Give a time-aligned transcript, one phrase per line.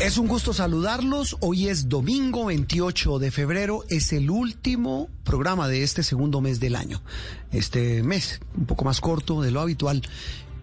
[0.00, 1.36] Es un gusto saludarlos.
[1.40, 3.84] Hoy es domingo 28 de febrero.
[3.88, 7.00] Es el último programa de este segundo mes del año.
[7.52, 10.02] Este mes, un poco más corto de lo habitual,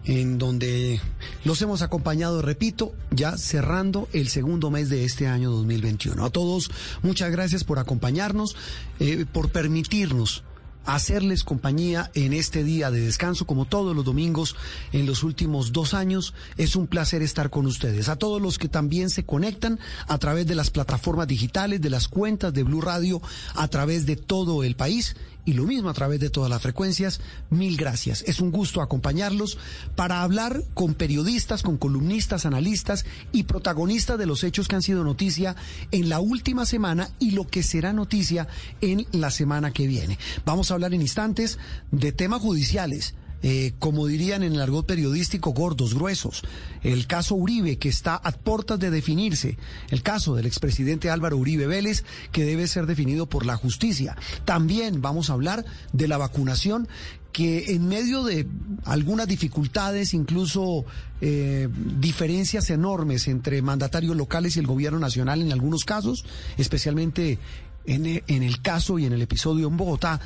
[0.04, 1.00] en donde
[1.44, 6.24] los hemos acompañado, repito, ya cerrando el segundo mes de este año 2021.
[6.24, 6.70] A todos,
[7.02, 8.54] muchas gracias por acompañarnos,
[9.00, 10.44] eh, por permitirnos
[10.84, 14.56] hacerles compañía en este día de descanso, como todos los domingos
[14.92, 16.34] en los últimos dos años.
[16.56, 18.08] Es un placer estar con ustedes.
[18.08, 22.08] A todos los que también se conectan a través de las plataformas digitales, de las
[22.08, 23.22] cuentas de Blue Radio,
[23.54, 27.20] a través de todo el país y lo mismo a través de todas las frecuencias.
[27.50, 28.22] Mil gracias.
[28.26, 29.58] Es un gusto acompañarlos
[29.96, 35.04] para hablar con periodistas, con columnistas, analistas y protagonistas de los hechos que han sido
[35.04, 35.56] noticia
[35.90, 38.48] en la última semana y lo que será noticia
[38.80, 40.18] en la semana que viene.
[40.44, 41.58] Vamos a hablar en instantes
[41.90, 46.42] de temas judiciales eh, como dirían en el argot periodístico, gordos, gruesos.
[46.82, 49.58] El caso Uribe, que está a puertas de definirse.
[49.90, 54.16] El caso del expresidente Álvaro Uribe Vélez, que debe ser definido por la justicia.
[54.44, 56.88] También vamos a hablar de la vacunación
[57.32, 58.46] que en medio de
[58.84, 60.84] algunas dificultades, incluso
[61.20, 66.24] eh, diferencias enormes entre mandatarios locales y el gobierno nacional en algunos casos,
[66.58, 67.38] especialmente
[67.86, 70.20] en, en el caso y en el episodio en Bogotá,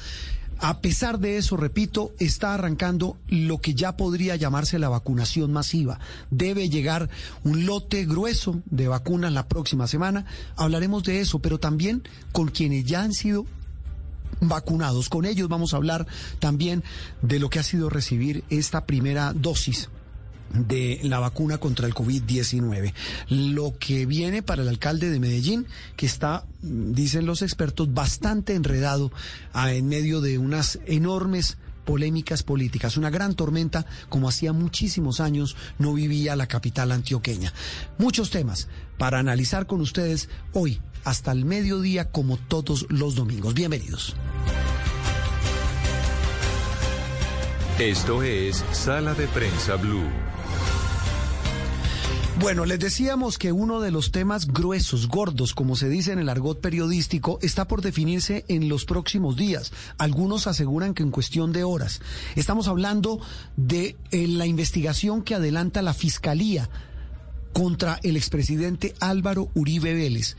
[0.58, 5.98] a pesar de eso, repito, está arrancando lo que ya podría llamarse la vacunación masiva.
[6.30, 7.10] Debe llegar
[7.44, 10.24] un lote grueso de vacunas la próxima semana.
[10.56, 12.02] Hablaremos de eso, pero también
[12.32, 13.46] con quienes ya han sido
[14.40, 15.08] vacunados.
[15.08, 16.06] Con ellos vamos a hablar
[16.38, 16.82] también
[17.22, 19.88] de lo que ha sido recibir esta primera dosis
[20.52, 22.92] de la vacuna contra el COVID-19.
[23.28, 29.12] Lo que viene para el alcalde de Medellín, que está, dicen los expertos, bastante enredado
[29.52, 35.56] ah, en medio de unas enormes polémicas políticas, una gran tormenta como hacía muchísimos años
[35.78, 37.52] no vivía la capital antioqueña.
[37.96, 38.68] Muchos temas
[38.98, 43.54] para analizar con ustedes hoy hasta el mediodía como todos los domingos.
[43.54, 44.16] Bienvenidos.
[47.78, 50.25] Esto es Sala de Prensa Blue.
[52.38, 56.28] Bueno, les decíamos que uno de los temas gruesos, gordos, como se dice en el
[56.28, 59.72] argot periodístico, está por definirse en los próximos días.
[59.96, 62.02] Algunos aseguran que en cuestión de horas.
[62.34, 63.20] Estamos hablando
[63.56, 66.68] de eh, la investigación que adelanta la Fiscalía
[67.54, 70.36] contra el expresidente Álvaro Uribe Vélez,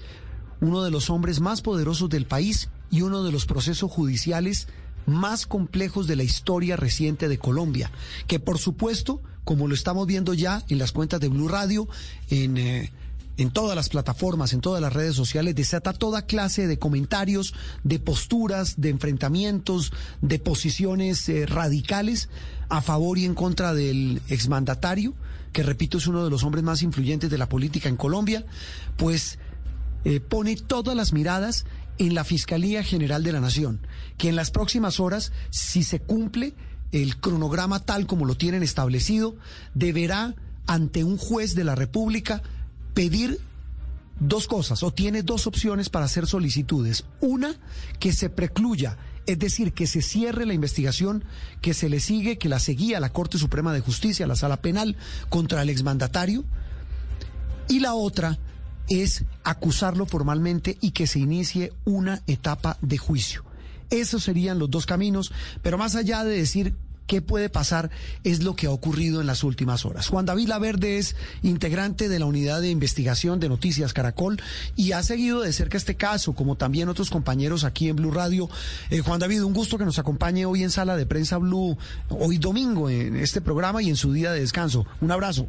[0.62, 4.68] uno de los hombres más poderosos del país y uno de los procesos judiciales
[5.08, 7.90] más complejos de la historia reciente de Colombia,
[8.28, 11.88] que por supuesto como lo estamos viendo ya en las cuentas de Blue Radio,
[12.30, 12.92] en, eh,
[13.38, 17.98] en todas las plataformas, en todas las redes sociales, desata toda clase de comentarios, de
[17.98, 22.28] posturas, de enfrentamientos, de posiciones eh, radicales
[22.68, 25.14] a favor y en contra del exmandatario,
[25.54, 28.46] que repito es uno de los hombres más influyentes de la política en Colombia,
[28.98, 29.40] pues
[30.04, 31.64] eh, pone todas las miradas
[32.00, 33.80] en la Fiscalía General de la Nación,
[34.18, 36.54] que en las próximas horas, si se cumple,
[36.92, 39.36] el cronograma tal como lo tienen establecido,
[39.74, 42.42] deberá ante un juez de la República
[42.94, 43.40] pedir
[44.20, 47.06] dos cosas o tiene dos opciones para hacer solicitudes.
[47.22, 47.56] Una,
[48.00, 51.24] que se precluya, es decir, que se cierre la investigación
[51.62, 54.96] que se le sigue, que la seguía la Corte Suprema de Justicia, la Sala Penal,
[55.30, 56.44] contra el exmandatario.
[57.70, 58.40] Y la otra
[58.88, 63.47] es acusarlo formalmente y que se inicie una etapa de juicio.
[63.90, 65.32] Esos serían los dos caminos,
[65.62, 66.76] pero más allá de decir
[67.08, 67.90] qué puede pasar
[68.24, 70.08] es lo que ha ocurrido en las últimas horas.
[70.08, 74.40] Juan David Laverde es integrante de la unidad de investigación de Noticias Caracol
[74.76, 78.50] y ha seguido de cerca este caso, como también otros compañeros aquí en Blue Radio.
[78.90, 81.78] Eh, Juan David, un gusto que nos acompañe hoy en Sala de Prensa Blue,
[82.10, 84.86] hoy domingo en este programa y en su día de descanso.
[85.02, 85.48] Un abrazo.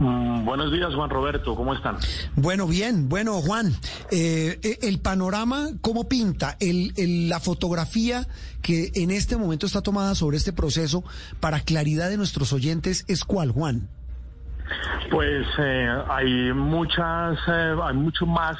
[0.00, 1.98] Mm, buenos días, Juan Roberto, ¿cómo están?
[2.34, 3.72] Bueno, bien, bueno, Juan,
[4.10, 6.56] eh, eh, el panorama, ¿cómo pinta?
[6.58, 8.26] El, la fotografía
[8.60, 11.04] que en este momento está tomada sobre este proceso,
[11.38, 13.88] para claridad de nuestros oyentes, ¿es cuál, Juan?
[15.10, 18.56] Pues eh, hay muchas, hay mucho más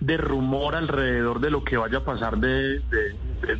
[0.00, 3.16] de rumor alrededor de lo que vaya a pasar de, de,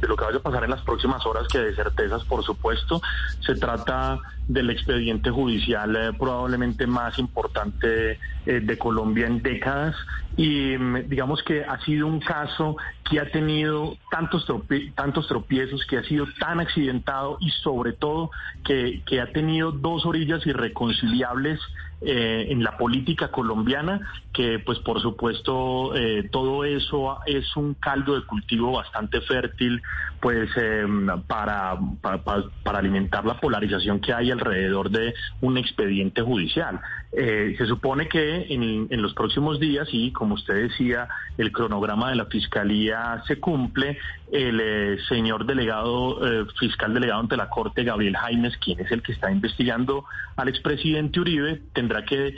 [0.06, 3.00] lo que vaya a pasar en las próximas horas que de certezas por supuesto.
[3.40, 9.96] Se trata del expediente judicial eh, probablemente más importante eh, de Colombia en décadas.
[10.36, 12.76] Y mm, digamos que ha sido un caso
[13.08, 14.46] que ha tenido tantos,
[14.94, 18.30] tantos tropiezos, que ha sido tan accidentado y sobre todo
[18.64, 21.60] que, que ha tenido dos orillas irreconciliables
[22.02, 24.00] eh, en la política colombiana,
[24.32, 25.92] que pues por supuesto
[26.30, 29.82] todo eso es un caldo de cultivo bastante fértil
[30.20, 30.50] pues
[31.26, 32.22] para, para,
[32.62, 36.80] para alimentar la polarización que hay alrededor de un expediente judicial.
[37.18, 41.08] Eh, se supone que en, los próximos días, y como usted decía,
[41.38, 43.98] el cronograma de la Fiscalía se cumple,
[44.32, 49.02] el eh, señor delegado, eh, fiscal delegado ante la Corte, Gabriel Jaimes, quien es el
[49.02, 50.04] que está investigando
[50.36, 52.34] al expresidente Uribe, tendrá que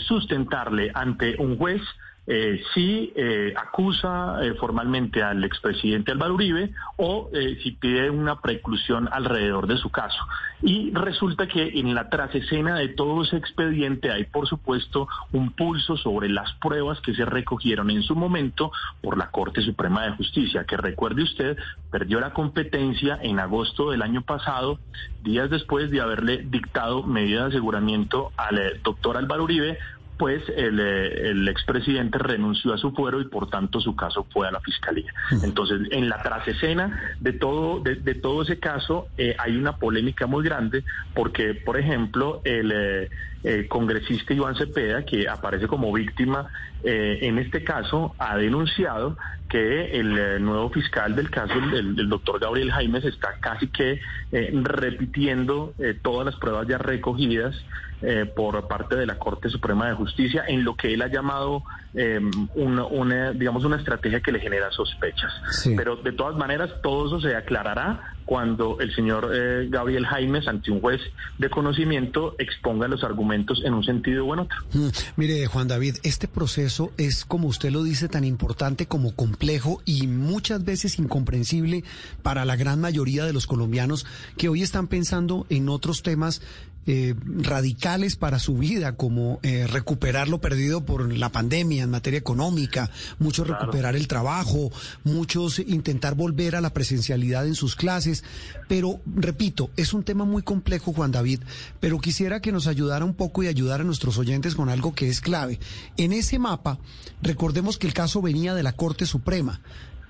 [0.00, 1.82] sustentarle ante un juez
[2.24, 9.08] eh, si eh, acusa eh, formalmente al expresidente Álvaro Uribe o si pide una preclusión
[9.10, 10.18] alrededor de su caso.
[10.62, 15.96] Y resulta que en la trasescena de todo ese expediente hay, por supuesto, un pulso
[15.96, 18.70] sobre las pruebas que se recogieron en su momento
[19.00, 21.58] por la Corte Suprema de Justicia, que recuerde usted,
[21.90, 24.78] perdió la competencia en agosto del año pasado,
[25.24, 29.78] días después de haberle dictado medida de aseguramiento al doctor Álvaro Uribe
[30.22, 34.46] pues el, eh, el expresidente renunció a su fuero y por tanto su caso fue
[34.46, 35.12] a la fiscalía.
[35.42, 40.44] Entonces, en la trasescena de todo, de, todo ese caso eh, hay una polémica muy
[40.44, 43.10] grande porque, por ejemplo, el, eh,
[43.42, 46.46] el congresista Iván Cepeda, que aparece como víctima
[46.84, 49.16] en este caso, ha denunciado
[49.48, 54.00] que el nuevo fiscal del caso, el, el doctor Gabriel Jaimes, está casi que
[54.32, 57.54] repitiendo todas las pruebas ya recogidas
[58.02, 61.62] eh, por parte de la Corte Suprema de Justicia en lo que él ha llamado
[61.94, 62.20] eh,
[62.54, 65.32] una, digamos, una estrategia que le genera sospechas.
[65.76, 70.70] Pero de todas maneras, todo eso se aclarará cuando el señor eh, Gabriel Jaimes, ante
[70.70, 71.00] un juez
[71.38, 74.56] de conocimiento, exponga los argumentos en un sentido u en otro.
[74.72, 79.82] Mm, mire, Juan David, este proceso es, como usted lo dice, tan importante como complejo
[79.84, 81.84] y muchas veces incomprensible
[82.22, 84.06] para la gran mayoría de los colombianos
[84.36, 86.42] que hoy están pensando en otros temas
[86.86, 92.18] eh, radicales para su vida, como eh, recuperar lo perdido por la pandemia en materia
[92.18, 94.70] económica, muchos recuperar el trabajo,
[95.04, 98.24] muchos intentar volver a la presencialidad en sus clases.
[98.68, 101.40] Pero, repito, es un tema muy complejo, Juan David,
[101.78, 105.08] pero quisiera que nos ayudara un poco y ayudar a nuestros oyentes con algo que
[105.08, 105.60] es clave.
[105.96, 106.78] En ese mapa,
[107.22, 109.60] recordemos que el caso venía de la Corte Suprema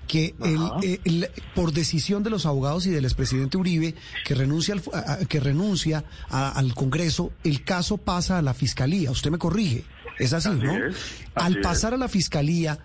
[0.07, 0.35] que
[0.83, 3.95] eh, el, por decisión de los abogados y del expresidente Uribe,
[4.25, 9.11] que renuncia al, que renuncia al Congreso, el caso pasa a la Fiscalía.
[9.11, 9.83] Usted me corrige.
[10.19, 10.73] Es así, ¿no?
[11.33, 12.79] al pasar a la Fiscalía,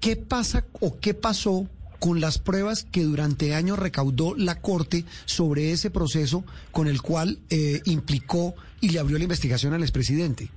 [0.00, 1.66] ¿qué pasa o qué pasó
[1.98, 7.40] con las pruebas que durante años recaudó la Corte sobre ese proceso con el cual
[7.50, 10.50] eh, implicó y le abrió la investigación al expresidente?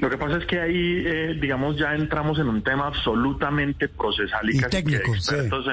[0.00, 4.48] Lo que pasa es que ahí, eh, digamos, ya entramos en un tema absolutamente procesal
[4.50, 5.66] y, técnico, expertos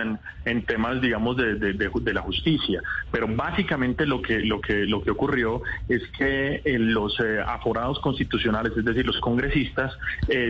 [0.45, 2.81] en, temas, digamos, de, de, la justicia.
[3.11, 7.99] Pero básicamente lo que lo que lo que ocurrió es que eh, los eh, aforados
[7.99, 9.93] constitucionales, es decir, los congresistas,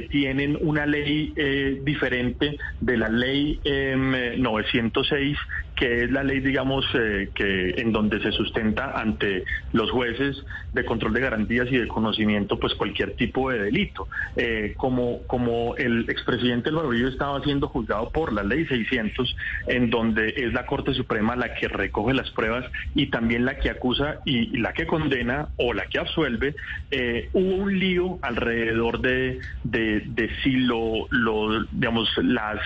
[0.10, 1.34] tienen una ley
[1.84, 3.60] diferente de la ley
[4.38, 9.92] 906 em, que es la ley, digamos, eh, que en donde se sustenta ante los
[9.92, 14.08] jueces de control de garantías y de conocimiento, pues cualquier tipo de delito.
[14.36, 19.36] Eh, como, como el expresidente Álvaro estaba siendo juzgado por la ley 600,
[19.68, 23.70] en donde es la Corte Suprema la que recoge las pruebas y también la que
[23.70, 26.56] acusa y, la que condena o la que absuelve,
[26.92, 32.60] eh, hubo un lío alrededor de, de, de si lo, lo digamos, las,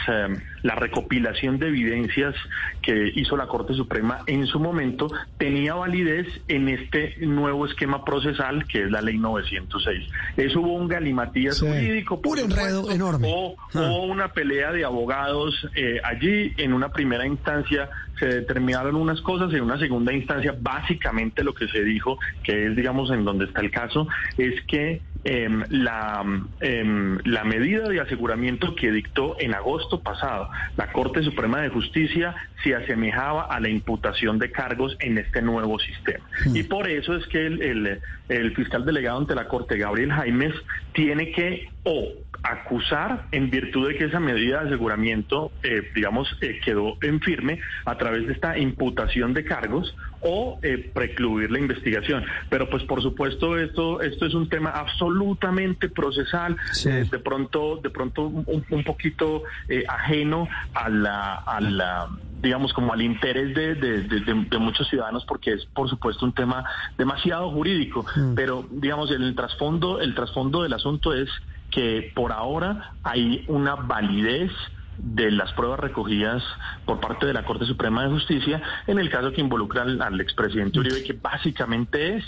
[0.64, 2.36] la recopilación de evidencias
[2.82, 8.66] que hizo la Corte Suprema en su momento tenía validez en este nuevo esquema procesal
[8.68, 10.08] que es la ley 906.
[10.38, 12.22] Eso hubo un galimatías jurídico.
[12.22, 13.32] Puro enredo enorme.
[13.34, 13.92] O, ah.
[14.08, 16.54] una pelea de abogados eh, allí.
[16.58, 17.90] En una primera instancia
[18.20, 22.76] se determinaron unas cosas, en una segunda instancia básicamente lo que se dijo, que es
[22.76, 26.24] digamos en donde está el caso, es que em, la,
[26.62, 32.36] em, la medida de aseguramiento que dictó en agosto pasado la Corte Suprema de Justicia
[32.64, 36.26] se asemejaba a la imputación de cargos en este nuevo sistema.
[36.46, 36.56] Hmm.
[36.56, 38.00] Y por eso es que el,
[38.30, 40.56] el fiscal delegado ante la Corte, Gabriel Jaimes,
[40.94, 42.10] tiene que o
[42.44, 47.60] acusar en virtud de que esa medida de aseguramiento, eh, digamos, eh, quedó en firme
[47.86, 52.24] a través de esta imputación de cargos o eh, precluir la investigación.
[52.50, 58.24] Pero pues por supuesto esto esto es un tema absolutamente procesal, de pronto de pronto
[58.28, 59.44] un, poquito
[59.88, 62.10] ajeno a la a la
[62.42, 66.64] digamos, como al interés de, de, muchos ciudadanos, porque es, por supuesto, un tema
[66.98, 68.06] demasiado jurídico.
[68.16, 68.34] Mm.
[68.34, 71.30] Pero, digamos, el trasfondo, el trasfondo del asunto es
[71.70, 74.52] que por ahora hay una validez
[75.02, 76.44] de las pruebas recogidas
[76.86, 80.80] por parte de la Corte Suprema de Justicia en el caso que involucra al, expresidente
[80.80, 82.24] Uribe, que básicamente es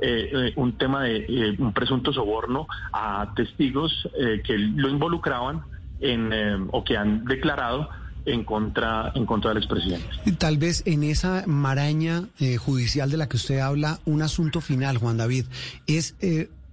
[0.00, 4.08] eh, eh, un tema de eh, un presunto soborno a testigos
[4.44, 5.62] que lo involucraban
[6.00, 7.88] en o que han declarado
[8.24, 10.08] en contra en contra del expresidente.
[10.38, 12.24] Tal vez en esa maraña
[12.58, 15.46] judicial de la que usted habla, un asunto final, Juan David,
[15.86, 16.16] es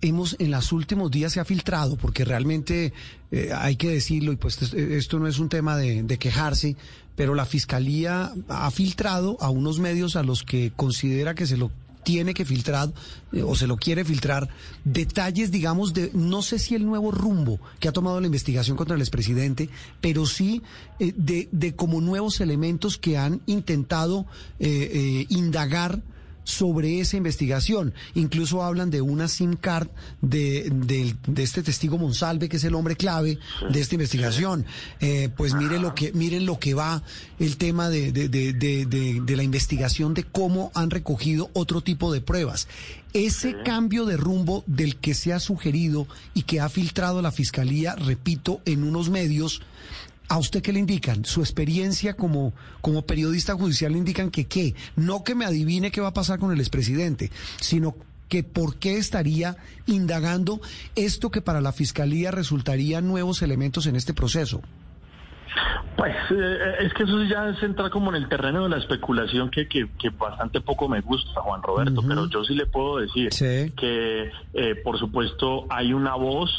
[0.02, 2.94] hemos en los últimos días se ha filtrado, porque realmente
[3.32, 6.76] eh, hay que decirlo, y pues esto no es un tema de, quejarse,
[7.16, 11.72] pero la Fiscalía ha filtrado a unos medios a los que considera que se lo
[12.04, 12.92] tiene que filtrar
[13.34, 14.50] eh, o se lo quiere filtrar
[14.86, 18.96] detalles, digamos, de no sé si el nuevo rumbo que ha tomado la investigación contra
[18.96, 20.62] el expresidente, pero sí
[21.00, 24.26] eh, de, de, como nuevos elementos que han intentado
[24.60, 26.02] indagar
[26.50, 27.94] sobre esa investigación.
[28.16, 29.88] Incluso hablan de una SIM card
[30.22, 33.38] de, de, este testigo Monsalve, que es el hombre clave
[33.70, 34.66] de esta investigación.
[35.00, 37.04] Eh, pues mire lo que, miren lo que va
[37.40, 42.68] el tema de, de, de, la investigación de cómo han recogido otro tipo de pruebas.
[43.14, 47.96] Ese cambio de rumbo del que se ha sugerido y que ha filtrado la Fiscalía,
[47.96, 49.62] repito, en unos medios,
[50.30, 51.26] ¿A usted qué le indican?
[51.26, 56.02] Su experiencia como, como periodista judicial le indican que qué, no que me adivine qué
[56.02, 57.96] va a pasar con el expresidente, sino
[58.30, 59.58] que por qué estaría
[59.88, 60.62] indagando
[60.96, 64.62] esto que para la fiscalía resultaría nuevos elementos en este proceso.
[65.98, 69.50] Pues eh, es que eso ya se entra como en el terreno de la especulación
[69.50, 73.30] que, que, bastante poco me gusta, Juan Roberto, pero yo sí le puedo decir
[73.76, 76.52] que, eh, por supuesto, hay una voz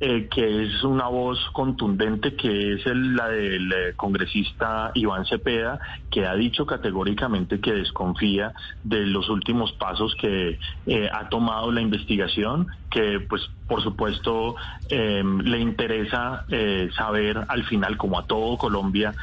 [0.00, 5.78] eh, que es una voz contundente, que es la del eh, congresista Iván Cepeda,
[6.10, 11.80] que ha dicho categóricamente que desconfía de los últimos pasos que eh, ha tomado la
[11.80, 14.56] investigación, que pues por supuesto
[14.88, 16.44] em, le interesa
[16.96, 19.14] saber al final, como a todo Colombia,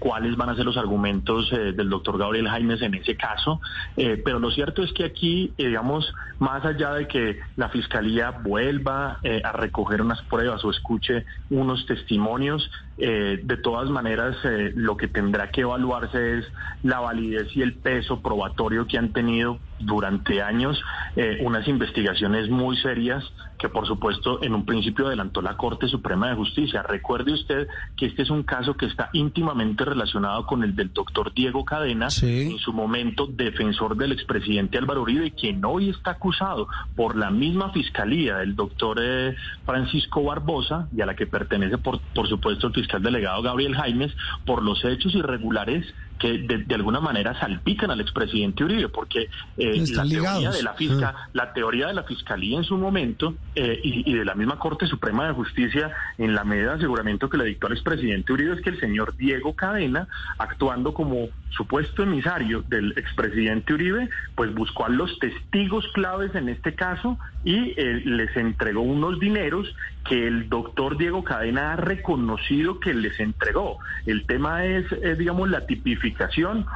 [0.00, 3.60] cuáles van a ser los argumentos del doctor Gabriel Jaimes en ese caso.
[3.94, 9.52] pero lo cierto es que aquí, digamos, más allá de que la Fiscalía vuelva a
[9.52, 15.50] recoger una pruebas o escuche unos testimonios, eh, de todas maneras eh, lo que tendrá
[15.50, 16.44] que evaluarse es
[16.82, 20.80] la validez y el peso probatorio que han tenido durante años
[21.16, 23.24] eh, unas investigaciones muy serias
[23.58, 26.82] que por supuesto en un principio adelantó la Corte Suprema de Justicia.
[26.82, 31.32] Recuerde usted que este es un caso que está íntimamente relacionado con el del doctor
[31.32, 37.14] Diego Cadena, en su momento defensor del expresidente Álvaro Uribe, quien hoy está acusado por
[37.16, 42.28] la misma fiscalía del doctor eh, Francisco Barbosa y a la que pertenece por, por
[42.28, 45.86] supuesto el fiscal delegado Gabriel Jaimes por los hechos irregulares
[46.22, 51.14] que de, alguna manera salpican al expresidente Uribe, porque eh, la teoría de la fisca,
[51.16, 51.28] ah.
[51.32, 55.26] la teoría de la fiscalía en su momento eh, y, de la misma Corte Suprema
[55.26, 58.70] de Justicia en la medida de aseguramiento que le dictó al expresidente Uribe es que
[58.70, 60.06] el señor Diego Cadena,
[60.38, 66.76] actuando como supuesto emisario del expresidente Uribe, pues buscó a los testigos claves en este
[66.76, 69.74] caso y eh, les entregó unos dineros
[70.08, 73.78] que el doctor Diego Cadena ha reconocido que les entregó.
[74.06, 74.84] El tema es,
[75.16, 76.11] digamos, la tipificación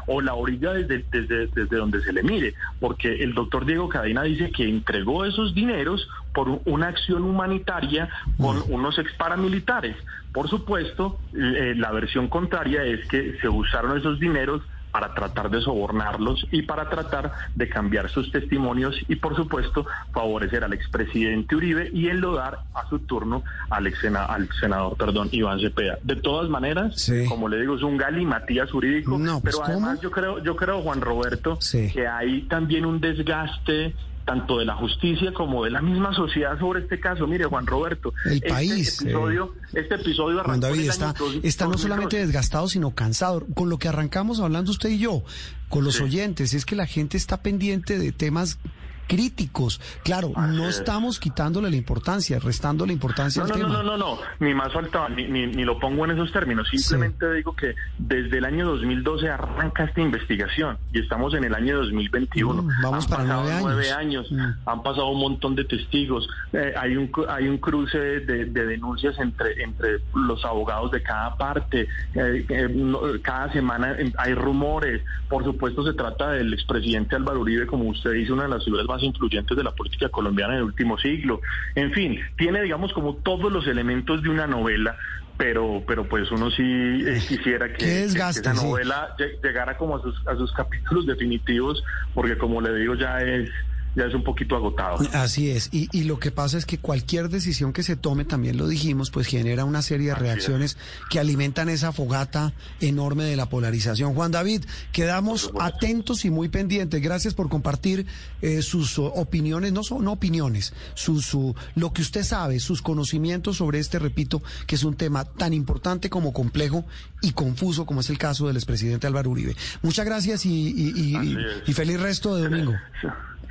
[0.06, 4.22] o la orilla desde, desde, desde donde se le mire, porque el doctor Diego Cadena
[4.22, 8.72] dice que entregó esos dineros por una acción humanitaria con mm.
[8.72, 9.96] unos ex paramilitares.
[10.32, 14.62] Por supuesto, eh, la versión contraria es que se usaron esos dineros
[14.96, 20.64] para tratar de sobornarlos y para tratar de cambiar sus testimonios y por supuesto favorecer
[20.64, 25.98] al expresidente Uribe y enlodar a su turno al, ex al senador perdón, Iván Cepeda.
[26.02, 30.42] De todas maneras, como le digo, es un galimatías jurídico, pues, pero además yo creo,
[30.42, 33.94] yo creo, Juan Roberto, que hay también un desgaste
[34.26, 37.26] tanto de la justicia como de la misma sociedad sobre este caso.
[37.26, 41.78] Mire, Juan Roberto, el este país, episodio, eh, este episodio Juan David está, está no
[41.78, 43.46] solamente desgastado, sino cansado.
[43.54, 45.22] Con lo que arrancamos hablando usted y yo,
[45.68, 48.58] con los oyentes, es que la gente está pendiente de temas
[49.06, 49.80] críticos.
[50.02, 53.68] Claro, no estamos quitándole la importancia, restando la importancia no, al no, tema.
[53.68, 56.68] No, no, no, no, ni más faltaba, ni, ni, ni, lo pongo en esos términos.
[56.70, 61.76] Simplemente digo que desde el año 2012 arranca esta investigación y estamos en el año
[61.78, 62.62] 2021.
[62.62, 64.26] Mm, vamos han para pasado nueve años.
[64.26, 64.68] años, Mm.
[64.68, 69.18] han pasado un montón de testigos, eh, hay un hay un cruce de, de denuncias
[69.18, 75.02] entre entre los abogados de cada parte, eh, eh, no, cada semana hay rumores.
[75.28, 78.86] Por supuesto, se trata del expresidente Álvaro Uribe, como usted dice, una de las figuras
[78.96, 81.40] más influyentes de la política colombiana en el último siglo.
[81.74, 84.96] En fin, tiene, digamos, como todos los elementos de una novela,
[85.36, 89.96] pero pero pues uno sí eh, quisiera que, desgaste, que esa novela lle- llegara como
[89.96, 91.82] a sus, a sus capítulos definitivos,
[92.14, 93.50] porque como le digo, ya es
[93.96, 94.98] ya es un poquito agotado.
[95.14, 98.56] Así es, y, y lo que pasa es que cualquier decisión que se tome, también
[98.58, 100.76] lo dijimos, pues genera una serie de reacciones
[101.10, 104.14] que alimentan esa fogata enorme de la polarización.
[104.14, 107.00] Juan David, quedamos atentos y muy pendientes.
[107.02, 108.06] Gracias por compartir
[108.42, 113.56] eh, sus opiniones, no son no opiniones, su, su, lo que usted sabe, sus conocimientos
[113.56, 116.84] sobre este, repito, que es un tema tan importante como complejo
[117.22, 119.56] y confuso como es el caso del expresidente Álvaro Uribe.
[119.82, 121.36] Muchas gracias y, y- y-
[121.66, 122.74] y feliz resto de domingo.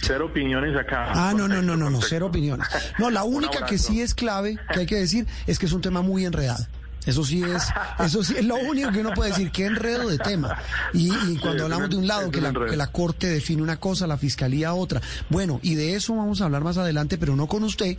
[0.02, 1.06] Cero opiniones acá.
[1.08, 2.68] Ah, no, no, no, no, no, cero opiniones.
[3.00, 5.82] No, la única que sí es clave, que hay que decir, es que es un
[5.82, 6.66] tema muy enredado.
[7.06, 7.64] Eso sí es,
[8.04, 10.58] eso sí es lo único que uno puede decir, qué enredo de tema.
[10.94, 14.08] Y, y cuando hablamos de un lado, que la, que la Corte define una cosa,
[14.08, 15.02] la Fiscalía otra.
[15.30, 17.98] Bueno, y de eso vamos a hablar más adelante, pero no con usted,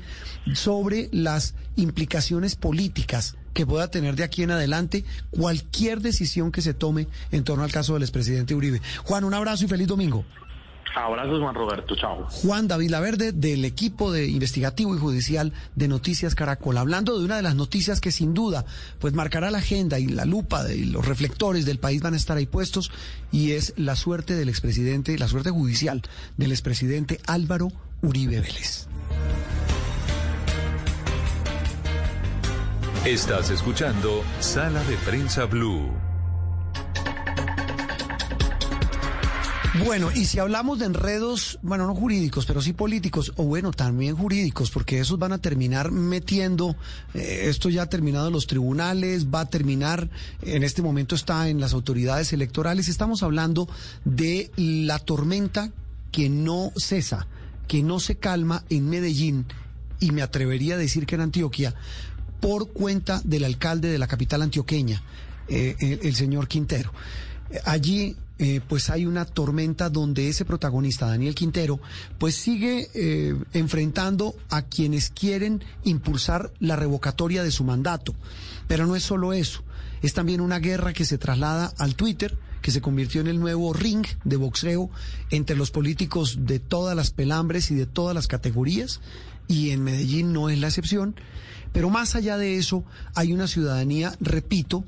[0.54, 6.74] sobre las implicaciones políticas que pueda tener de aquí en adelante cualquier decisión que se
[6.74, 8.82] tome en torno al caso del expresidente Uribe.
[9.04, 10.24] Juan, un abrazo y feliz domingo.
[10.96, 11.94] Abrazos, Juan Roberto.
[11.94, 12.26] Chao.
[12.30, 17.36] Juan David Laverde del equipo de investigativo y judicial de Noticias Caracol, hablando de una
[17.36, 18.64] de las noticias que sin duda
[18.98, 22.38] pues marcará la agenda y la lupa de los reflectores del país van a estar
[22.38, 22.90] ahí puestos
[23.30, 26.00] y es la suerte del expresidente, la suerte judicial
[26.38, 27.68] del expresidente Álvaro
[28.00, 28.88] Uribe Vélez.
[33.04, 36.05] Estás escuchando Sala de Prensa Blue.
[39.85, 44.16] Bueno, y si hablamos de enredos, bueno, no jurídicos, pero sí políticos, o bueno, también
[44.16, 46.76] jurídicos, porque esos van a terminar metiendo,
[47.14, 50.09] eh, esto ya ha terminado en los tribunales, va a terminar,
[50.42, 53.68] en este momento está en las autoridades electorales, estamos hablando
[54.04, 55.73] de la tormenta
[56.12, 57.26] que no cesa,
[57.68, 59.47] que no se calma en Medellín,
[60.00, 61.75] y me atrevería a decir que en Antioquia,
[62.41, 65.02] por cuenta del alcalde de la capital antioqueña,
[65.49, 66.93] eh, el, el señor Quintero.
[67.65, 71.80] Allí, eh, pues hay una tormenta donde ese protagonista, Daniel Quintero,
[72.19, 78.15] pues sigue eh, enfrentando a quienes quieren impulsar la revocatoria de su mandato.
[78.67, 79.63] Pero no es solo eso,
[80.02, 83.73] es también una guerra que se traslada al Twitter, que se convirtió en el nuevo
[83.73, 84.91] ring de boxeo
[85.30, 89.00] entre los políticos de todas las pelambres y de todas las categorías,
[89.47, 91.15] y en Medellín no es la excepción.
[91.73, 94.85] Pero más allá de eso, hay una ciudadanía, repito,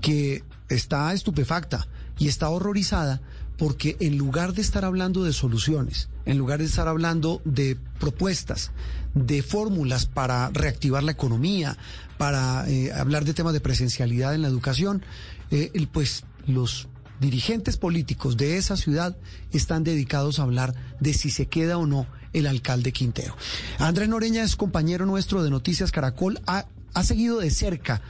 [0.00, 1.86] que está estupefacta
[2.18, 3.20] y está horrorizada
[3.56, 8.70] porque en lugar de estar hablando de soluciones, en lugar de estar hablando de propuestas,
[9.14, 11.76] de fórmulas para reactivar la economía,
[12.18, 15.02] para eh, hablar de temas de presencialidad en la educación,
[15.50, 16.88] eh, pues los
[17.20, 19.16] dirigentes políticos de esa ciudad
[19.52, 23.36] están dedicados a hablar de si se queda o no el alcalde Quintero.
[23.78, 26.40] Andrés Noreña es compañero nuestro de Noticias Caracol.
[26.46, 26.66] Ha,
[26.98, 28.02] ha seguido de cerca,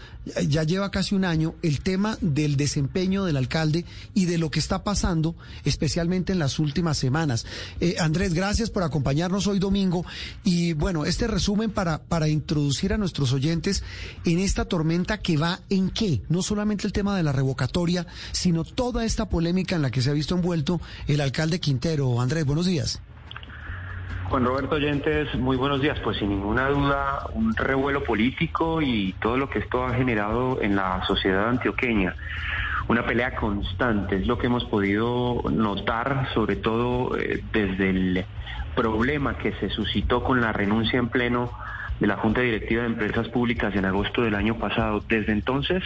[0.48, 4.60] ya lleva casi un año, el tema del desempeño del alcalde y de lo que
[4.60, 7.44] está pasando, especialmente en las últimas semanas.
[7.80, 10.06] Eh, Andrés, gracias por acompañarnos hoy domingo.
[10.42, 13.82] Y bueno, este resumen para, para introducir a nuestros oyentes
[14.24, 18.64] en esta tormenta que va en qué, no solamente el tema de la revocatoria, sino
[18.64, 22.22] toda esta polémica en la que se ha visto envuelto el alcalde Quintero.
[22.22, 23.00] Andrés, buenos días.
[24.30, 25.98] Juan Roberto Oyentes, muy buenos días.
[26.00, 30.76] Pues sin ninguna duda, un revuelo político y todo lo que esto ha generado en
[30.76, 32.14] la sociedad antioqueña.
[32.88, 38.26] Una pelea constante, es lo que hemos podido notar, sobre todo eh, desde el
[38.76, 41.50] problema que se suscitó con la renuncia en pleno
[41.98, 45.02] de la Junta Directiva de Empresas Públicas en agosto del año pasado.
[45.08, 45.82] Desde entonces,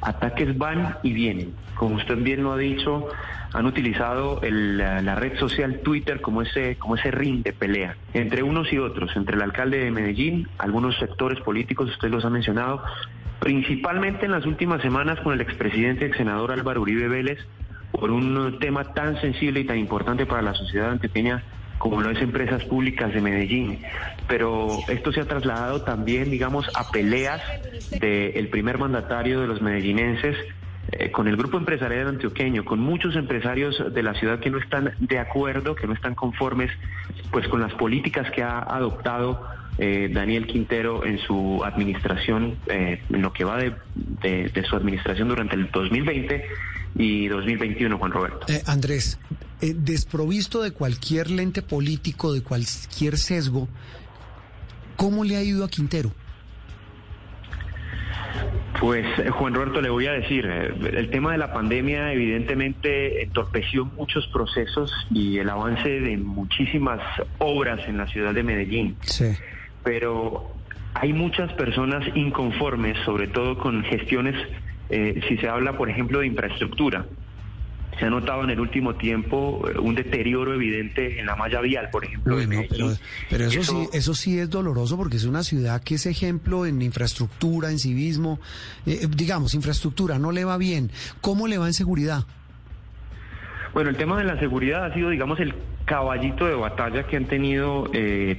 [0.00, 1.54] ataques van y vienen.
[1.74, 3.08] Como usted bien lo ha dicho,
[3.54, 8.42] han utilizado el- la, red social Twitter como ese, como ese ring de pelea entre
[8.42, 12.82] unos y otros, entre el alcalde de Medellín, algunos sectores políticos, usted los ha mencionado,
[13.40, 17.38] principalmente en las últimas semanas con el expresidente, ex senador Álvaro Uribe Vélez,
[17.92, 21.42] por un tema tan sensible y tan importante para la sociedad antioqueña
[21.78, 23.80] como lo es empresas públicas de Medellín.
[24.28, 27.42] Pero esto se ha trasladado también, digamos, a peleas
[28.00, 30.36] del primer mandatario de los medellinenses
[30.92, 34.94] eh, con el grupo empresarial antioqueño, con muchos empresarios de la ciudad que no están
[34.98, 36.70] de acuerdo, que no están conformes
[37.30, 39.46] pues con las políticas que ha adoptado
[39.78, 43.74] eh, Daniel Quintero en su administración, eh, en lo que va de,
[44.20, 46.44] de, su administración durante el 2020
[46.96, 48.46] y 2021, Juan Roberto.
[48.66, 49.18] Andrés,
[49.60, 53.68] desprovisto de cualquier lente político, de cualquier sesgo,
[54.96, 56.12] ¿cómo le ha ido a Quintero?
[58.80, 63.22] Pues eh, Juan Roberto, le voy a decir, eh, el tema de la pandemia evidentemente
[63.22, 67.00] entorpeció muchos procesos y el avance de muchísimas
[67.38, 68.96] obras en la ciudad de Medellín.
[69.02, 69.32] Sí.
[69.82, 70.52] Pero
[70.94, 74.36] hay muchas personas inconformes, sobre todo con gestiones,
[74.90, 77.06] eh, si se habla, por ejemplo, de infraestructura.
[77.98, 81.90] Se ha notado en el último tiempo eh, un deterioro evidente en la malla vial,
[81.90, 82.36] por ejemplo.
[83.28, 86.82] pero, eso, sí, eso sí es doloroso porque es una ciudad que es ejemplo en
[86.82, 88.40] infraestructura, en civismo.
[88.86, 90.90] Eh, eh, digamos, infraestructura no le va bien.
[91.20, 92.24] ¿Cómo le va en seguridad?
[93.72, 95.54] Bueno, el tema de la seguridad ha sido, digamos, el
[95.84, 97.90] caballito de batalla que han tenido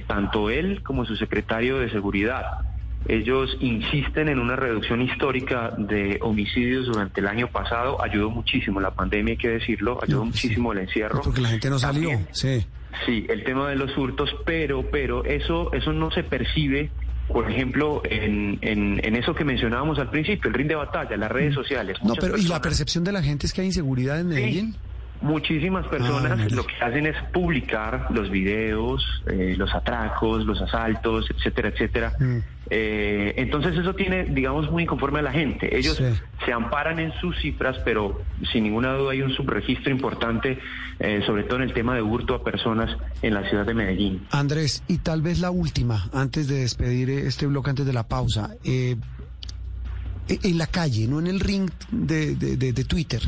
[0.06, 2.75] tanto él como su secretario de seguridad.
[3.08, 8.02] Ellos insisten en una reducción histórica de homicidios durante el año pasado.
[8.02, 11.20] Ayudó muchísimo la pandemia, hay que decirlo, ayudó muchísimo el encierro.
[11.22, 12.66] Porque la gente no salió, sí.
[13.04, 16.90] Sí, el tema de los hurtos, pero, pero eso, eso no se percibe
[17.28, 21.54] por ejemplo, en, en, eso que mencionábamos al principio, el ring de batalla, las redes
[21.54, 21.98] sociales.
[22.02, 24.76] No, pero ¿y la percepción de la gente es que hay inseguridad en Medellín?
[25.22, 31.26] Muchísimas personas ah, lo que hacen es publicar los videos, eh, los atracos, los asaltos,
[31.30, 32.12] etcétera, etcétera.
[32.18, 32.38] Mm.
[32.68, 35.76] Eh, entonces eso tiene, digamos, muy conforme a la gente.
[35.76, 35.96] Ellos
[36.44, 38.20] se amparan en sus cifras, pero
[38.52, 40.58] sin ninguna duda hay un subregistro importante,
[40.98, 42.90] eh, sobre todo en el tema de hurto a personas
[43.22, 44.26] en la ciudad de Medellín.
[44.30, 48.50] Andrés, y tal vez la última, antes de despedir este bloque, antes de la pausa.
[48.64, 53.22] en la calle, no en el ring de, de Twitter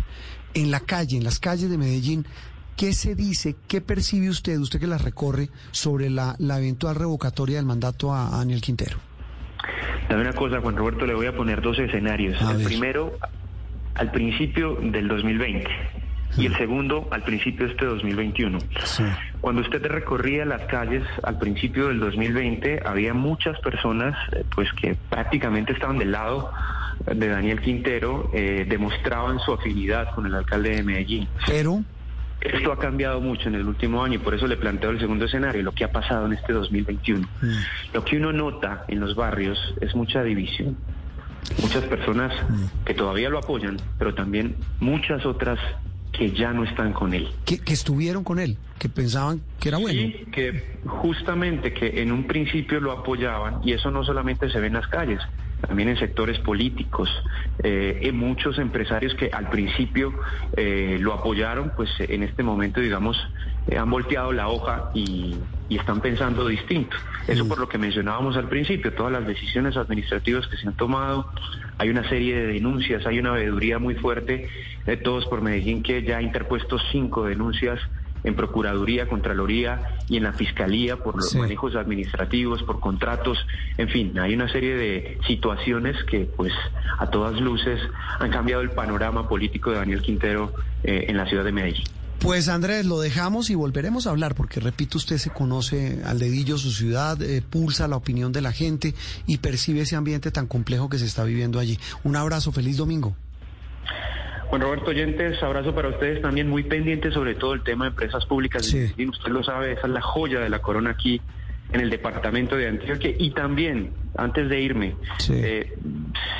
[0.62, 2.26] en la calle, en las calles de Medellín,
[2.76, 7.66] ¿qué se dice, qué percibe usted, usted que la recorre, sobre la, eventual revocatoria del
[7.66, 8.98] mandato a, Daniel Quintero?
[10.08, 12.40] Dame una cosa, Juan Roberto, le voy a poner dos escenarios.
[12.50, 13.18] el primero,
[13.94, 15.68] al principio del 2020
[16.36, 18.58] y el segundo al principio de este 2021.
[19.40, 24.96] Cuando usted recorría las calles al principio del 2020, había muchas personas eh, pues que
[25.08, 26.52] prácticamente estaban del lado
[27.06, 31.28] de Daniel Quintero eh, demostraban su afinidad con el alcalde de Medellín.
[31.46, 31.82] Pero...
[32.40, 35.24] Esto ha cambiado mucho en el último año y por eso le planteo el segundo
[35.24, 37.26] escenario, lo que ha pasado en este 2021.
[37.26, 37.46] Mm.
[37.92, 40.76] Lo que uno nota en los barrios es mucha división.
[41.61, 42.84] Muchas personas mm.
[42.84, 45.58] que todavía lo apoyan, pero también muchas otras
[46.12, 47.28] que ya no están con él.
[47.44, 50.00] Que, que, estuvieron con él, que pensaban que era bueno.
[50.00, 54.68] Sí, que justamente que en un principio lo apoyaban y eso no solamente se ve
[54.68, 55.20] en las calles,
[55.66, 57.10] también en sectores políticos,
[57.62, 60.14] eh, en muchos empresarios que al principio
[60.56, 63.16] eh, lo apoyaron, pues en este momento, digamos,
[63.66, 65.36] eh, han volteado la hoja y,
[65.68, 66.96] están pensando distinto.
[67.26, 67.48] Eso mm.
[67.48, 71.30] por lo que mencionábamos al principio, todas las decisiones administrativas que se han tomado,
[71.76, 74.48] hay una serie de denuncias, hay una veeduría muy fuerte
[74.86, 77.78] de todos por Medellín que ya ha interpuesto cinco denuncias
[78.24, 83.38] en Procuraduría, Contraloría y en la Fiscalía por los manejos administrativos, por contratos,
[83.76, 86.52] en fin, hay una serie de situaciones que pues
[86.98, 87.81] a todas luces
[88.18, 90.52] han cambiado el panorama político de Daniel Quintero
[90.83, 91.87] eh, en la ciudad de Medellín.
[92.18, 96.59] Pues Andrés, lo dejamos y volveremos a hablar, porque repito, usted se conoce al dedillo
[96.59, 98.94] su ciudad, eh, pulsa la opinión de la gente
[99.26, 101.78] y percibe ese ambiente tan complejo que se está viviendo allí.
[102.02, 103.14] Un abrazo, feliz domingo.
[104.48, 108.24] Juan Roberto Oyentes, abrazo para ustedes también, muy pendiente sobre todo el tema de empresas
[108.24, 108.64] públicas.
[108.64, 108.92] Sí.
[108.96, 111.20] Y usted lo sabe, esa es la joya de la corona aquí
[111.72, 113.12] en el departamento de Antioquia.
[113.18, 114.96] Y también, antes de irme,
[115.30, 115.74] eh,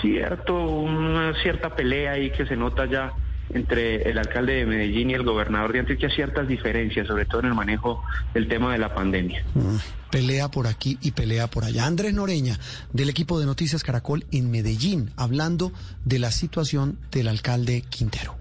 [0.01, 3.13] cierto, una cierta pelea ahí que se nota ya
[3.51, 7.47] entre el alcalde de Medellín y el gobernador de Antioquia ciertas diferencias, sobre todo en
[7.47, 8.03] el manejo
[8.35, 9.45] del tema de la pandemia.
[9.55, 9.77] Mm,
[10.11, 11.87] pelea por aquí y pelea por allá.
[11.87, 12.59] Andrés Noreña,
[12.93, 15.73] del equipo de Noticias Caracol en Medellín, hablando
[16.05, 18.37] de la situación del alcalde Quintero.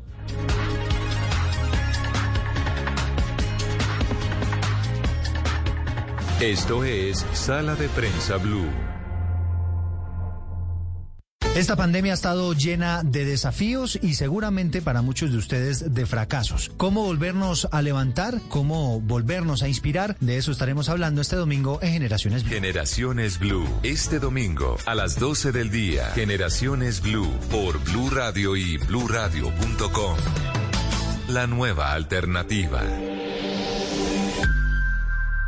[6.40, 8.87] Esto es Sala de Prensa Blue.
[11.58, 16.72] Esta pandemia ha estado llena de desafíos y seguramente para muchos de ustedes de fracasos.
[16.78, 18.40] ¿Cómo volvernos a levantar?
[18.48, 20.16] ¿Cómo volvernos a inspirar?
[20.20, 22.54] De eso estaremos hablando este domingo en Generaciones Blue.
[22.54, 23.68] Generaciones Blue.
[23.82, 26.12] Este domingo a las 12 del día.
[26.12, 30.16] Generaciones Blue por Blue Radio y bluradio.com.
[31.28, 32.84] La nueva alternativa.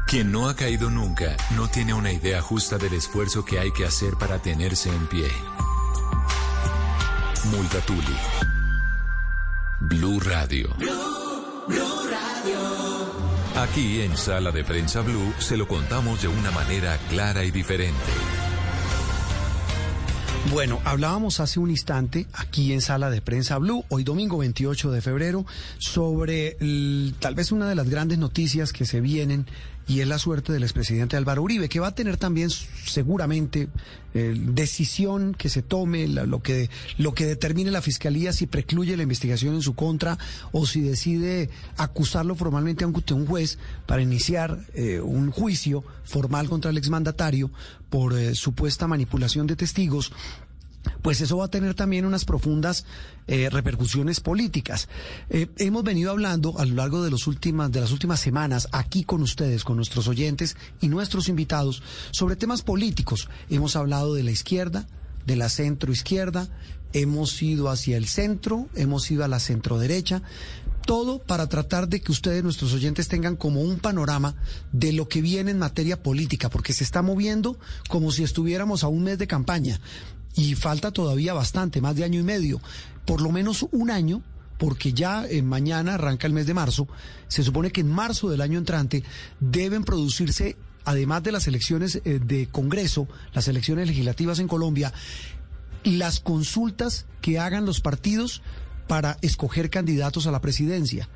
[0.07, 3.85] Quien no ha caído nunca no tiene una idea justa del esfuerzo que hay que
[3.85, 5.27] hacer para tenerse en pie.
[7.45, 8.15] Multatuli.
[9.79, 10.75] Blue Radio.
[10.77, 12.59] Radio.
[13.55, 17.95] Aquí en Sala de Prensa Blue se lo contamos de una manera clara y diferente.
[20.51, 25.01] Bueno, hablábamos hace un instante aquí en Sala de Prensa Blue, hoy domingo 28 de
[25.01, 25.45] febrero,
[25.77, 26.57] sobre
[27.19, 29.45] tal vez una de las grandes noticias que se vienen
[29.89, 33.69] y es la suerte del expresidente Álvaro Uribe, que va a tener también seguramente
[34.13, 39.03] eh, decisión que se tome, lo, que, lo que determine la fiscalía si precluye la
[39.03, 40.19] investigación en su contra
[40.51, 46.69] o si decide acusarlo formalmente ante un juez para iniciar eh, un juicio formal contra
[46.69, 47.49] el exmandatario
[47.89, 50.11] por eh, supuesta manipulación de testigos
[51.01, 52.85] pues eso va a tener también unas profundas
[53.27, 54.87] eh, repercusiones políticas.
[55.29, 59.03] Eh, hemos venido hablando a lo largo de, los últimas, de las últimas semanas aquí
[59.03, 63.29] con ustedes, con nuestros oyentes y nuestros invitados, sobre temas políticos.
[63.49, 64.87] Hemos hablado de la izquierda,
[65.25, 66.49] de la centro izquierda,
[66.93, 70.23] hemos ido hacia el centro, hemos ido a la centro derecha,
[70.85, 74.35] todo para tratar de que ustedes, nuestros oyentes, tengan como un panorama
[74.71, 78.87] de lo que viene en materia política, porque se está moviendo como si estuviéramos a
[78.87, 79.79] un mes de campaña
[80.35, 82.61] y falta todavía bastante, más de año y medio,
[83.05, 84.21] por lo menos un año
[84.59, 86.87] porque ya en mañana arranca el mes de marzo,
[87.29, 89.03] se supone que en marzo del año entrante
[89.39, 94.93] deben producirse, además de las elecciones eh, de Congreso, las elecciones legislativas en Colombia,
[95.83, 98.41] las consultas que hagan los partidos
[98.87, 101.07] para escoger candidatos a la presidencia.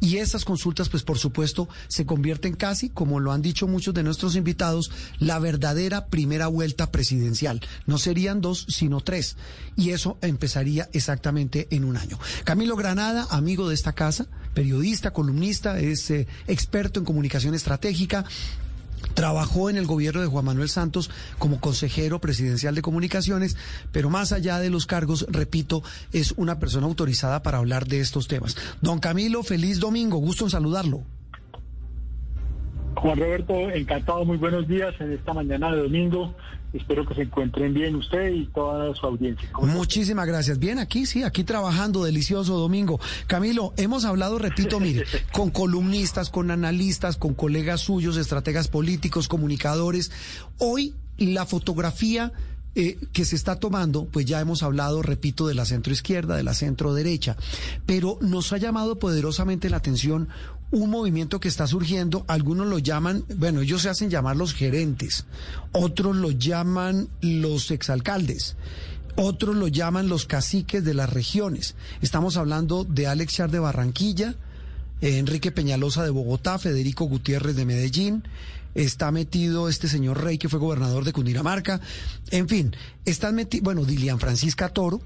[0.00, 4.02] Y esas consultas, pues por supuesto, se convierten casi, como lo han dicho muchos de
[4.02, 7.60] nuestros invitados, la verdadera primera vuelta presidencial.
[7.86, 9.36] No serían dos, sino tres.
[9.76, 12.18] Y eso empezaría exactamente en un año.
[12.44, 18.24] Camilo Granada, amigo de esta casa, periodista, columnista, es eh, experto en comunicación estratégica,
[19.14, 23.56] Trabajó en el gobierno de Juan Manuel Santos como consejero presidencial de comunicaciones,
[23.92, 28.28] pero más allá de los cargos, repito, es una persona autorizada para hablar de estos
[28.28, 28.56] temas.
[28.80, 31.02] Don Camilo, feliz domingo, gusto en saludarlo.
[32.96, 36.34] Juan Roberto, encantado, muy buenos días en esta mañana de domingo.
[36.72, 39.48] Espero que se encuentren bien usted y toda su audiencia.
[39.60, 40.58] Muchísimas gracias.
[40.58, 43.00] Bien, aquí sí, aquí trabajando, delicioso domingo.
[43.26, 50.12] Camilo, hemos hablado, repito, mire, con columnistas, con analistas, con colegas suyos, estrategas políticos, comunicadores.
[50.58, 52.32] Hoy la fotografía
[52.76, 56.44] eh, que se está tomando, pues ya hemos hablado, repito, de la centro izquierda, de
[56.44, 57.36] la centro derecha,
[57.84, 60.28] pero nos ha llamado poderosamente la atención
[60.70, 65.24] un movimiento que está surgiendo, algunos lo llaman, bueno, ellos se hacen llamar los gerentes,
[65.72, 68.56] otros lo llaman los exalcaldes.
[69.16, 71.74] Otros lo llaman los caciques de las regiones.
[72.00, 74.36] Estamos hablando de Alex Char de Barranquilla,
[75.00, 78.22] Enrique Peñalosa de Bogotá, Federico Gutiérrez de Medellín,
[78.74, 81.80] está metido este señor Rey que fue gobernador de Cundinamarca,
[82.30, 85.00] en fin, están metidos, bueno, Dilian Francisca Toro.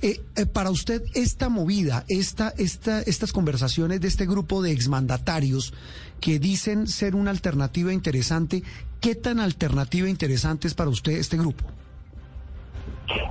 [0.00, 5.74] Eh, eh, para usted, esta movida, esta, esta, estas conversaciones de este grupo de exmandatarios
[6.20, 8.62] que dicen ser una alternativa interesante,
[9.00, 11.64] ¿qué tan alternativa interesante es para usted este grupo?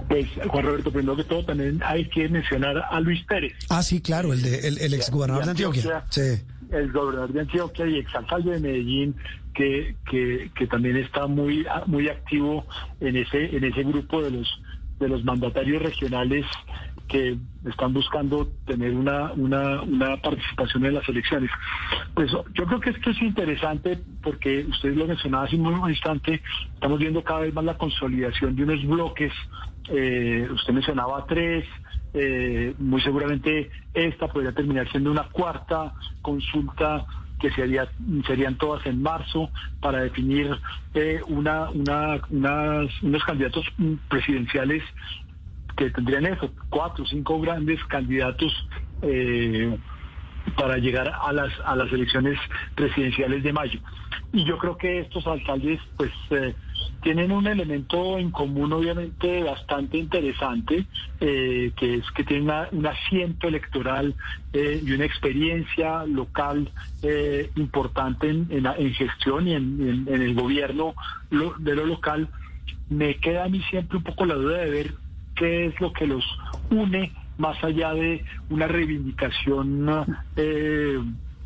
[0.08, 3.54] Pues, Juan Roberto, primero que todo, también hay que mencionar a Luis Pérez.
[3.70, 6.06] Ah, sí, claro, el, de, el, exgobernador de Antioquia.
[6.10, 6.44] Sí.
[6.70, 9.16] El gobernador de Antioquia y exalcalde de Medellín,
[9.54, 12.66] que, que, también está muy, muy activo
[13.00, 14.62] en ese, en ese grupo de los,
[15.00, 16.46] de los mandatarios regionales
[17.08, 21.52] que están buscando tener una, una, una, participación en las elecciones.
[22.14, 26.42] Pues yo creo que esto es interesante porque ustedes lo mencionaba hace un instante,
[26.74, 29.34] estamos viendo cada vez más la consolidación de unos bloques,
[29.90, 31.66] eh, usted mencionaba tres,
[32.14, 37.06] eh, muy seguramente esta podría terminar siendo una cuarta consulta
[37.42, 37.90] que sería,
[38.28, 39.50] serían todas en marzo
[39.82, 40.58] para definir
[40.94, 42.22] eh, una, una,
[43.02, 43.66] unos candidatos
[44.08, 44.84] presidenciales
[45.76, 48.54] que tendrían eso, cuatro o cinco grandes candidatos
[49.02, 49.76] eh,
[50.56, 52.38] para llegar a las, a las elecciones
[52.76, 53.80] presidenciales de mayo.
[54.32, 56.54] Y yo creo que estos alcaldes, pues, eh,
[57.02, 60.86] tienen un elemento en común obviamente bastante interesante,
[61.20, 64.16] eh, que es que tienen un asiento electoral
[64.54, 66.70] eh, y una experiencia local
[67.02, 70.94] eh, importante en, en, gestión y en, en, el gobierno
[71.30, 72.28] de lo local.
[72.90, 74.94] Me queda a mí siempre un poco la duda de ver
[75.36, 76.24] qué es lo que los
[76.70, 79.90] une más allá de una reivindicación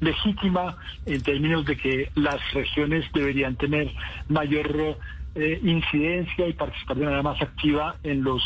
[0.02, 3.92] legítima en términos de que las regiones deberían tener
[4.28, 4.98] mayor
[5.36, 8.42] eh, incidencia y participar de manera más activa en los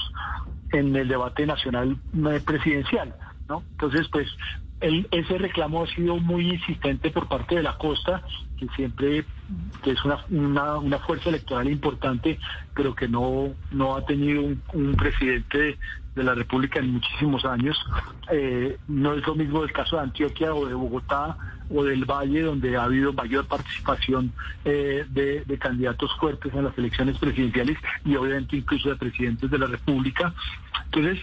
[0.72, 3.16] en el debate nacional eh, presidencial,
[3.48, 3.64] ¿no?
[3.72, 4.28] Entonces, pues
[4.82, 8.24] ese reclamo ha sido muy insistente por parte de la costa,
[8.58, 9.26] que siempre
[9.84, 10.26] que es una,
[10.80, 12.40] una, fuerza electoral importante,
[12.74, 15.78] pero que no, no ha tenido un, presidente
[16.16, 17.78] de la República en muchísimos años.
[18.32, 21.38] Eh, no es lo mismo el caso de Antioquia o de Bogotá
[21.74, 24.32] o del Valle, donde ha habido mayor participación
[24.66, 29.68] eh, de, candidatos fuertes en las elecciones presidenciales y obviamente incluso de presidentes de la
[29.68, 30.34] República.
[30.86, 31.20] Entonces,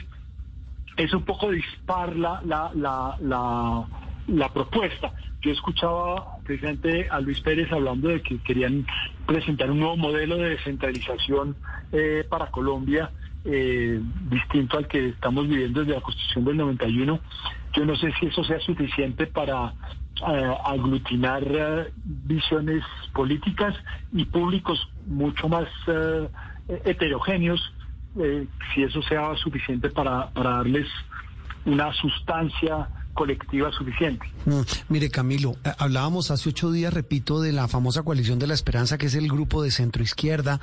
[0.96, 3.86] es un poco dispar la, la,
[4.28, 5.12] la, propuesta.
[5.42, 8.86] Yo escuchaba precisamente a Luis Pérez hablando de que querían
[9.26, 11.56] presentar un nuevo modelo de descentralización
[11.92, 13.10] eh, para Colombia,
[13.44, 17.20] eh, distinto al que estamos viviendo desde la Constitución del 91.
[17.74, 19.74] Yo no sé si eso sea suficiente para
[20.64, 23.74] aglutinar visiones políticas
[24.12, 25.68] y públicos mucho más
[26.68, 27.60] heterogéneos
[28.18, 30.88] eh, si eso sea suficiente para, darles
[31.66, 34.24] una sustancia colectiva suficiente.
[34.44, 38.54] Mm, mire, Camilo, eh, hablábamos hace ocho días, repito, de la famosa coalición de la
[38.54, 40.60] esperanza, que es el grupo de centro izquierda.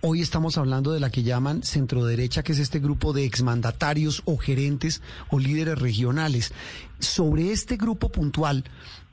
[0.00, 4.22] Hoy estamos hablando de la que llaman centro derecha, que es este grupo de exmandatarios
[4.24, 6.54] o gerentes o líderes regionales.
[6.98, 8.64] Sobre este grupo puntual,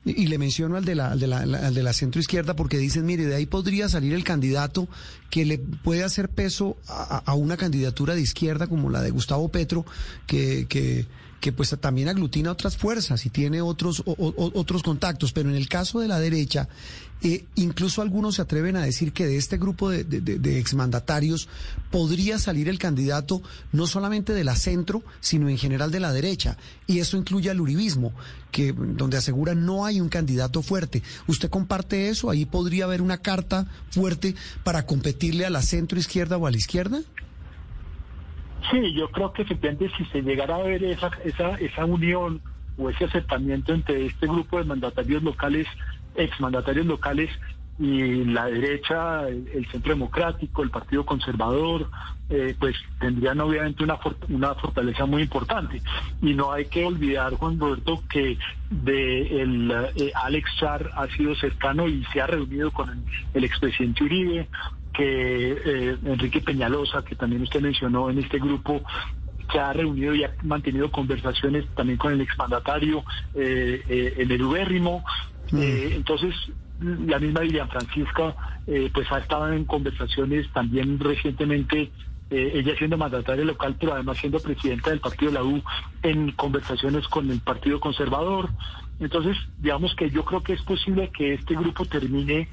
[0.06, 3.26] y le menciono al de la, de la, de la centro izquierda porque dicen, mire,
[3.26, 4.90] de ahí podría salir el candidato
[5.30, 9.86] que le puede hacer peso a, una candidatura de izquierda como la de Gustavo Petro,
[10.28, 11.06] que, que,
[11.44, 15.34] que pues también aglutina otras fuerzas y tiene otros, otros contactos.
[15.34, 16.70] Pero en el caso de la derecha,
[17.22, 21.50] eh, incluso algunos se atreven a decir que de este grupo de, de, exmandatarios
[21.92, 26.56] podría salir el candidato no solamente de la centro, sino en general de la derecha.
[26.88, 28.14] Y eso incluye al uribismo,
[28.50, 31.04] que donde asegura no hay un candidato fuerte.
[31.28, 32.30] ¿Usted comparte eso?
[32.30, 36.58] ¿Ahí podría haber una carta fuerte para competirle a la centro izquierda o a la
[36.58, 37.02] izquierda?
[38.72, 42.42] Sí, yo creo que efectivamente si se llegara a ver esa, esa, esa unión
[42.78, 45.68] o ese acercamiento entre este grupo de mandatarios locales
[46.16, 47.30] exmandatarios locales
[47.80, 51.90] y la derecha, el, centro democrático, el partido conservador,
[52.30, 53.98] eh, pues tendrían obviamente una,
[54.30, 55.82] una fortaleza muy importante.
[56.22, 58.38] Y no hay que olvidar, Juan Roberto, que
[58.70, 64.04] de el, eh, Alex Char ha sido cercano y se ha reunido con el, expresidente
[64.04, 64.48] Uribe,
[64.94, 68.82] que eh, Enrique Peñalosa, que también usted mencionó en este grupo,
[69.52, 73.04] se ha reunido y ha mantenido conversaciones también con el exmandatario
[73.36, 75.04] en el Ubérrimo.
[75.52, 76.34] Eh, entonces,
[76.80, 78.36] la misma Lilian Francisca,
[78.68, 81.92] eh, pues ha estado en conversaciones también recientemente,
[82.30, 85.62] eh, ella siendo mandataria local, pero además siendo presidenta del partido de la U,
[86.02, 88.50] en conversaciones con el Partido Conservador.
[89.00, 92.48] Entonces, digamos que yo creo que es posible que este grupo termine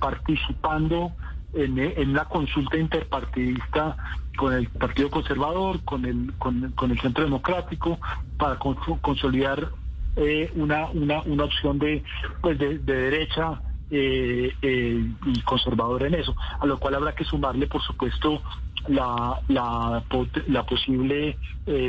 [0.00, 1.12] participando
[1.56, 3.96] en, en, la consulta interpartidista
[4.36, 7.98] con el Partido Conservador, con el, con, con el Centro Democrático,
[8.38, 9.70] para consolidar
[10.16, 12.02] eh, una, una, una opción de,
[12.40, 17.66] pues de, derecha eh, eh, y conservadora en eso, a lo cual habrá que sumarle,
[17.66, 18.42] por supuesto,
[18.88, 20.02] la, la,
[20.48, 21.36] la posible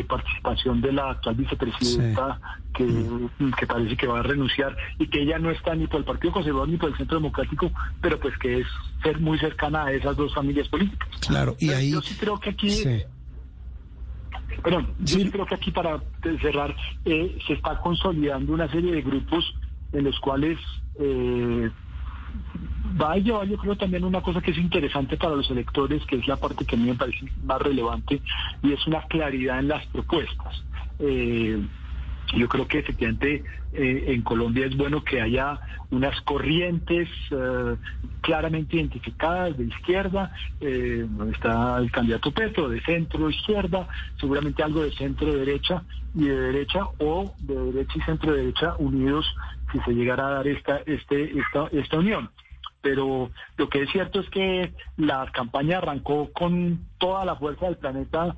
[0.08, 2.40] participación de la actual vicepresidenta
[2.74, 2.86] que,
[3.60, 6.34] que, parece que va a renunciar y que ella no está ni por el Partido
[6.34, 8.68] Conservador ni por el Centro Democrático, pero pues que es
[9.04, 11.10] ser muy cercana a esas dos familias políticas.
[11.28, 11.92] Claro, y ahí...
[11.92, 12.84] Yo sí creo que aquí...
[14.64, 16.02] Perdón, yo creo que aquí para
[16.42, 19.54] cerrar eh, se está consolidando una serie de grupos
[19.94, 20.58] en los cuales
[21.00, 21.70] eh,
[23.00, 26.18] va a llevar yo creo también una cosa que es interesante para los electores, que
[26.18, 28.22] es la parte que a mí me parece más relevante,
[28.64, 30.64] y es una claridad en las propuestas.
[31.00, 31.62] Eh,
[32.36, 35.60] yo creo que efectivamente eh, en Colombia es bueno que haya
[35.92, 37.76] unas corrientes eh,
[38.22, 43.88] claramente identificadas de izquierda, eh, está el candidato Petro, de centro izquierda,
[44.20, 45.84] seguramente algo de centro derecha
[46.14, 49.26] y de derecha o de derecha y centro derecha unidos
[49.72, 52.30] si se llegara a dar esta, este, esta, esta unión
[52.82, 57.78] pero lo que es cierto es que la campaña arrancó con toda la fuerza del
[57.78, 58.36] planeta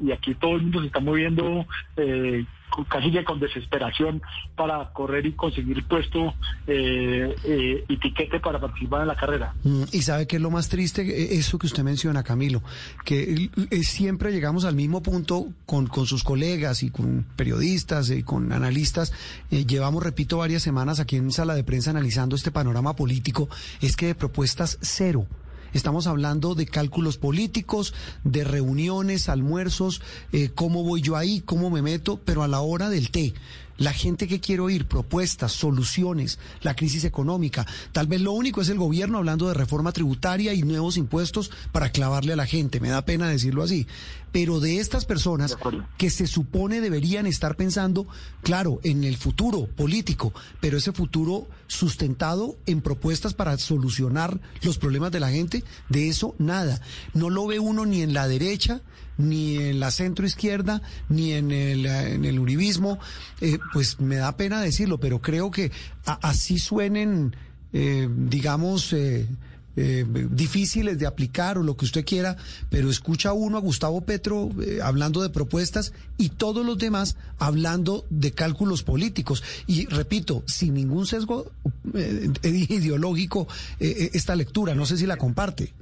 [0.00, 2.44] y aquí todo el mundo se está moviendo eh,
[2.88, 4.22] casi que con desesperación
[4.56, 6.34] para correr y conseguir puesto
[6.66, 9.54] eh, eh, y tiquete para participar en la carrera.
[9.62, 12.62] Mm, y sabe que es lo más triste, eh, eso que usted menciona, Camilo,
[13.04, 13.50] que
[13.82, 19.12] siempre llegamos al mismo punto con, con sus colegas y con periodistas y con analistas.
[19.50, 23.48] llevamos, repito, varias semanas aquí en sala de prensa analizando este panorama político,
[23.80, 25.26] es que de propuestas cero.
[25.72, 31.82] Estamos hablando de cálculos políticos, de reuniones, almuerzos, eh, cómo voy yo ahí, cómo me
[31.82, 33.34] meto, pero a la hora del té.
[33.78, 37.66] La gente que quiere oír propuestas, soluciones, la crisis económica.
[37.92, 41.90] Tal vez lo único es el gobierno hablando de reforma tributaria y nuevos impuestos para
[41.90, 42.80] clavarle a la gente.
[42.80, 43.86] Me da pena decirlo así.
[44.32, 45.56] pero de estas personas
[45.98, 48.06] que se supone deberían estar pensando,
[48.42, 55.12] claro, en el futuro político, pero ese futuro sustentado en propuestas para solucionar los problemas
[55.12, 56.80] de la gente, de eso nada.
[57.12, 58.80] No lo ve uno ni en la derecha,
[59.22, 62.98] ni en la centro izquierda, ni en el, uribismo.
[63.40, 65.70] Eh, pues me da pena decirlo, pero creo que
[66.04, 67.34] así suenen,
[67.72, 69.26] eh, digamos, eh,
[69.74, 72.36] eh, difíciles de aplicar o lo que usted quiera,
[72.68, 78.04] pero escucha uno a Gustavo Petro eh, hablando de propuestas y todos los demás hablando
[78.10, 79.42] de cálculos políticos.
[79.66, 81.50] Y repito, sin ningún sesgo
[81.94, 83.48] eh, ideológico
[83.78, 85.72] esta lectura, no sé si la comparte.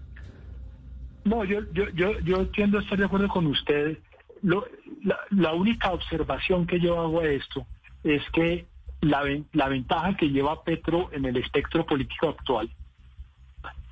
[1.25, 3.99] No, yo, yo, yo, yo tiendo a estar de acuerdo con usted.
[4.43, 7.67] la, la única observación que yo hago a esto
[8.03, 8.67] es que
[9.01, 12.71] la, la ventaja que lleva Petro en el espectro político actual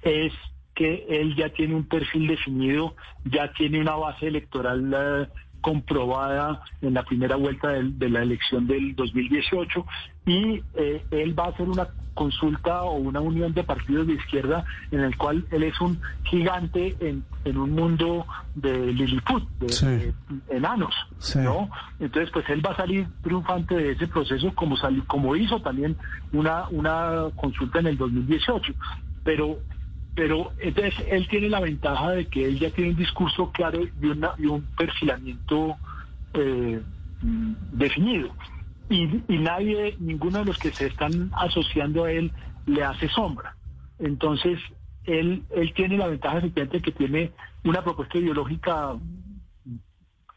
[0.03, 0.33] es
[0.75, 5.29] que él ya tiene un perfil definido, ya tiene una base electoral eh,
[5.61, 9.85] comprobada en la primera vuelta de, la elección del 2018
[10.27, 14.65] y eh, él va a hacer una consulta o una unión de partidos de izquierda
[14.91, 17.25] en el cual él es un gigante en,
[17.57, 20.13] un mundo de Lilliput, de,
[20.51, 20.95] enanos,
[21.37, 21.71] ¿no?
[22.01, 25.97] Entonces, pues él va a salir triunfante de ese proceso como como hizo también
[26.33, 28.75] una una consulta en el 2018,
[29.23, 29.59] pero
[30.19, 34.07] pero entonces él tiene la ventaja de que él ya tiene un discurso claro y,
[34.07, 35.77] una, y un perfilamiento
[36.35, 36.83] eh,
[37.71, 38.35] definido.
[38.91, 42.33] Y, nadie, ninguno de los que se están asociando a él
[42.67, 43.55] le hace sombra.
[44.01, 44.59] Entonces,
[45.05, 47.31] él, él tiene la ventaja efectivamente que tiene
[47.63, 48.97] una propuesta ideológica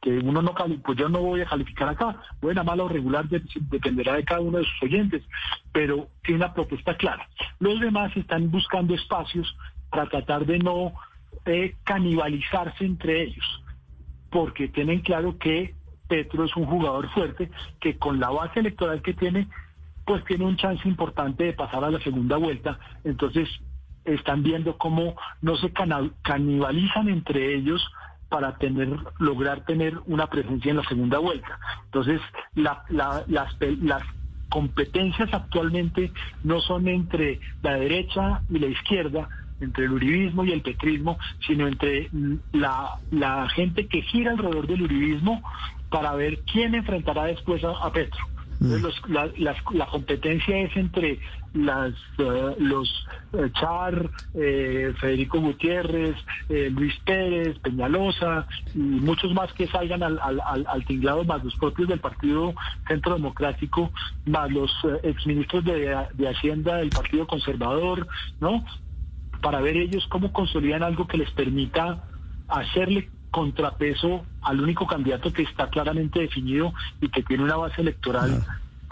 [0.02, 4.16] que uno no pues yo no voy a calificar acá, buena, mala o regular, dependerá
[4.16, 5.24] de cada uno de sus oyentes,
[5.72, 7.30] pero tiene una propuesta clara.
[7.60, 9.56] Los demás están buscando espacios
[9.92, 10.94] para tratar de no
[11.46, 13.64] eh, canibalizarse entre ellos,
[14.32, 15.76] porque tienen claro que
[16.08, 19.48] Petro es un jugador fuerte que con la base electoral que tiene,
[20.04, 22.80] pues tiene un chance importante de pasar a la segunda vuelta.
[23.04, 23.48] Entonces
[24.04, 25.72] están viendo cómo no se
[26.24, 27.88] canibalizan entre ellos
[28.32, 31.60] para tener lograr tener una presencia en la segunda vuelta.
[31.86, 32.22] Entonces
[32.56, 34.04] las, las
[34.50, 36.12] competencias actualmente
[36.44, 39.28] no son entre la derecha y la izquierda,
[39.60, 42.10] entre el uribismo y el petrismo, sino entre
[42.54, 45.44] la, gente que gira alrededor del uribismo
[45.90, 48.26] para ver quién enfrentará después a, Petro.
[48.60, 48.76] Mm.
[49.74, 51.20] la, competencia es entre
[51.54, 56.16] las, eh, los eh, Char, eh, Federico Gutiérrez,
[56.50, 62.00] Luis Pérez, Peñalosa y muchos más que salgan al, al, tinglado, más los propios del
[62.00, 62.54] Partido
[62.88, 63.92] Centro Democrático,
[64.26, 64.72] más los
[65.04, 68.08] exministros de, de Hacienda del Partido Conservador,
[68.40, 68.64] ¿no?
[69.42, 72.04] para ver ellos cómo consolidan algo que les permita
[72.48, 78.44] hacerle contrapeso al único candidato que está claramente definido y que tiene una base electoral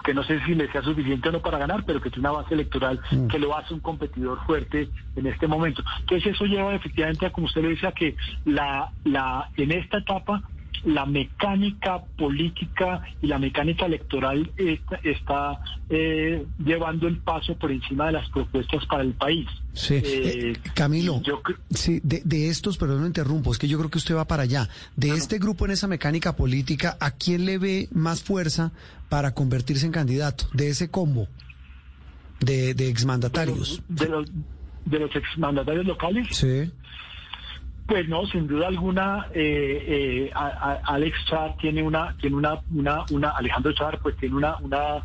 [0.04, 2.40] que no sé si le sea suficiente o no para ganar, pero que tiene una
[2.40, 3.28] base electoral mm.
[3.28, 5.84] que lo hace un competidor fuerte en este momento.
[6.02, 10.00] Entonces eso lleva efectivamente a, como usted le dice, a que la, la, en esta
[10.00, 10.44] etapa
[10.84, 14.52] la mecánica política y la mecánica electoral
[15.04, 15.60] está,
[15.90, 19.48] eh, llevando el paso por encima de las propuestas para el país.
[19.74, 21.22] Sí, eh, eh, Camilo,
[21.70, 24.68] sí, de, estos, perdón, no interrumpo, es que yo creo que usted va para allá.
[24.96, 28.72] De este grupo en esa mecánica política, ¿a quién le ve más fuerza
[29.10, 30.46] para convertirse en candidato?
[30.54, 31.28] De ese combo
[32.40, 33.82] de, de exmandatarios.
[33.88, 34.28] De los,
[34.86, 36.28] de los exmandatarios locales.
[36.32, 36.72] Sí.
[37.90, 43.30] Pues no, sin duda alguna, eh, eh, Alex Char tiene una, tiene una, una, una,
[43.32, 45.04] Alejandro Char pues tiene una, una,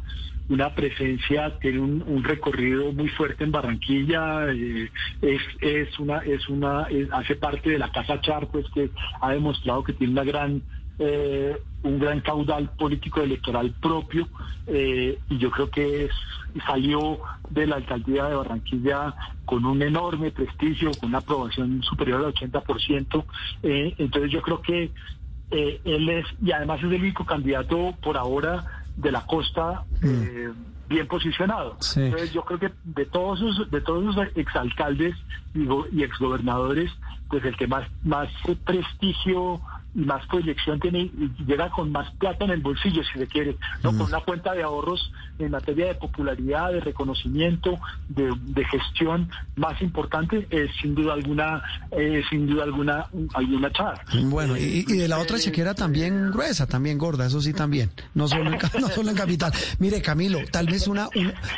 [0.50, 4.90] una presencia, tiene un, recorrido muy fuerte en Barranquilla, eh,
[5.22, 9.82] es, es una, es una, hace parte de la Casa Char, pues que ha demostrado
[9.82, 10.62] que tiene una gran
[10.98, 14.26] eh, un gran caudal político electoral propio
[14.66, 16.08] eh, y yo creo que
[16.66, 17.18] salió
[17.50, 19.14] de la alcaldía de Barranquilla
[19.44, 23.24] con un enorme prestigio, con una aprobación superior al 80%.
[23.62, 24.90] Eh, entonces yo creo que
[25.50, 29.84] eh, él es, y además es el único candidato por ahora de la costa.
[30.00, 30.72] Mm.
[30.86, 31.78] bien posicionado.
[31.96, 35.16] Entonces yo creo que de todos esos, de todos los exalcaldes
[35.54, 36.90] y, y exgobernadores,
[37.30, 38.28] pues el que más, más
[38.64, 39.60] prestigio
[39.94, 43.90] más proyección tiene y llega con más plata en el bolsillo, si se quiere, ¿no?
[43.90, 47.78] Con una cuenta de ahorros en materia de popularidad, de reconocimiento,
[48.08, 51.62] de, gestión más importante, es sin duda alguna,
[52.30, 54.00] sin duda alguna, alguna char.
[54.24, 58.52] Bueno, y, de la otra chequera también gruesa, también gorda, eso sí también, no solo
[58.52, 59.52] en, no solo en capital.
[59.78, 61.08] Mire, Camilo, tal vez una,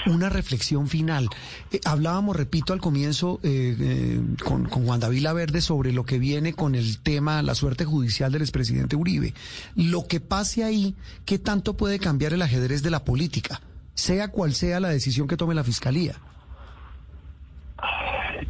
[0.07, 1.29] una, reflexión final.
[1.71, 6.19] Eh, hablábamos, repito, al comienzo eh, eh, con, con Juan David Verde sobre lo que
[6.19, 9.35] viene con el tema, la suerte judicial del expresidente Uribe.
[9.75, 13.61] Lo que pase ahí, ¿qué tanto puede cambiar el ajedrez de la política?
[13.95, 16.17] Sea cual sea la decisión que tome la fiscalía.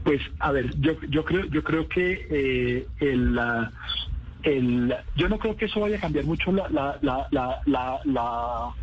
[0.05, 5.81] Pues, a ver, yo, creo, yo creo que eh, el, yo no creo que eso
[5.81, 7.29] vaya a cambiar mucho la, la, la,
[7.67, 8.75] la, la,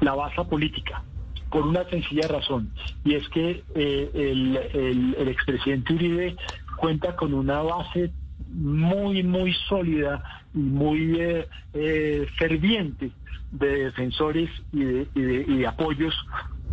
[0.00, 1.02] la base política
[1.50, 2.70] por una sencilla razón,
[3.04, 6.36] y es que eh, el, el, el, expresidente Uribe
[6.76, 8.10] cuenta con una base
[8.48, 10.22] muy, muy sólida
[10.54, 13.10] y muy eh, eh, ferviente
[13.50, 16.14] de defensores y de, y de, y de apoyos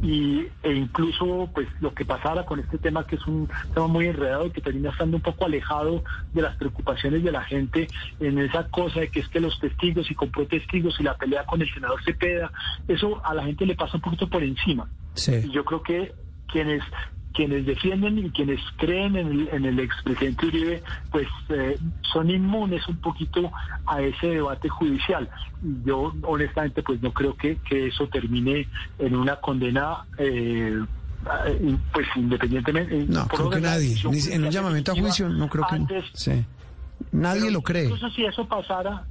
[0.02, 4.08] y, e incluso pues lo que pasara con este tema que es un tema muy
[4.08, 6.04] enredado y que termina estando un poco alejado
[6.34, 7.88] de las preocupaciones de la gente
[8.20, 11.46] en esa cosa de que es que los testigos y compró testigos y la pelea
[11.46, 12.52] con el senador Cepeda,
[12.88, 14.90] eso a la gente le pasa un poquito por encima.
[15.14, 15.34] Sí.
[15.46, 16.14] Y yo creo que
[16.48, 16.84] quienes
[17.36, 21.78] quienes defienden y quienes creen en el, en el expresidente Uribe, pues eh,
[22.14, 23.52] son inmunes un poquito
[23.86, 25.30] a ese debate judicial.
[25.86, 28.68] Yo honestamente pues no creo que, que eso termine
[29.00, 30.06] en una condena.
[30.18, 30.82] Eh,
[31.92, 33.96] pues independientemente no creo que nadie
[34.32, 36.46] en un llamamiento a juicio no creo que antes, sí.
[37.12, 39.04] nadie lo cree incluso si eso pasara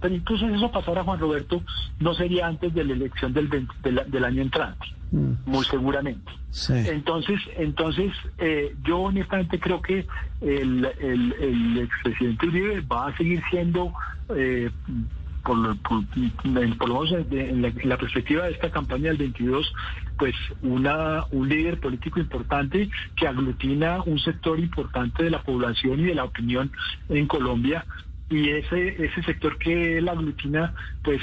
[0.00, 1.62] pero incluso si eso pasara Juan Roberto
[2.00, 5.32] no sería antes de la elección del, 20, del, del año entrante mm.
[5.46, 6.72] muy seguramente Sí.
[6.72, 10.06] Entonces, entonces eh, yo honestamente creo que
[10.40, 13.92] el, el, el expresidente Uribe va a seguir siendo,
[14.34, 14.70] eh,
[15.44, 19.70] por, por, por, lo menos en la, en la, perspectiva de esta campaña del 22,
[20.18, 26.04] pues una un líder político importante que aglutina un sector importante de la población y
[26.04, 26.72] de la opinión
[27.10, 27.84] en Colombia
[28.28, 30.74] y ese ese sector que la aglutina
[31.04, 31.20] pues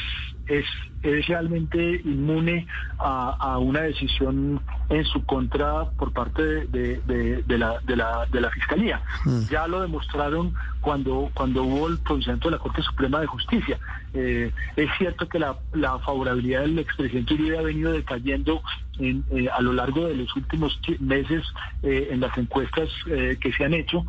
[0.48, 0.66] es,
[1.04, 2.68] es realmente inmune
[3.00, 8.26] a, a, una decisión en su contra por parte de, de, de, la, de, la,
[8.32, 9.02] de la Fiscalía.
[9.26, 9.48] Mm.
[9.50, 13.80] Ya lo demostraron cuando, cuando hubo el pronunciamiento de la Corte Suprema de Justicia.
[14.14, 18.62] Eh, es cierto que la, la, favorabilidad del expresidente Uribe ha venido decayendo
[19.00, 21.44] en, eh, a lo largo de los últimos meses
[21.84, 24.06] eh, en las encuestas eh, que se han hecho,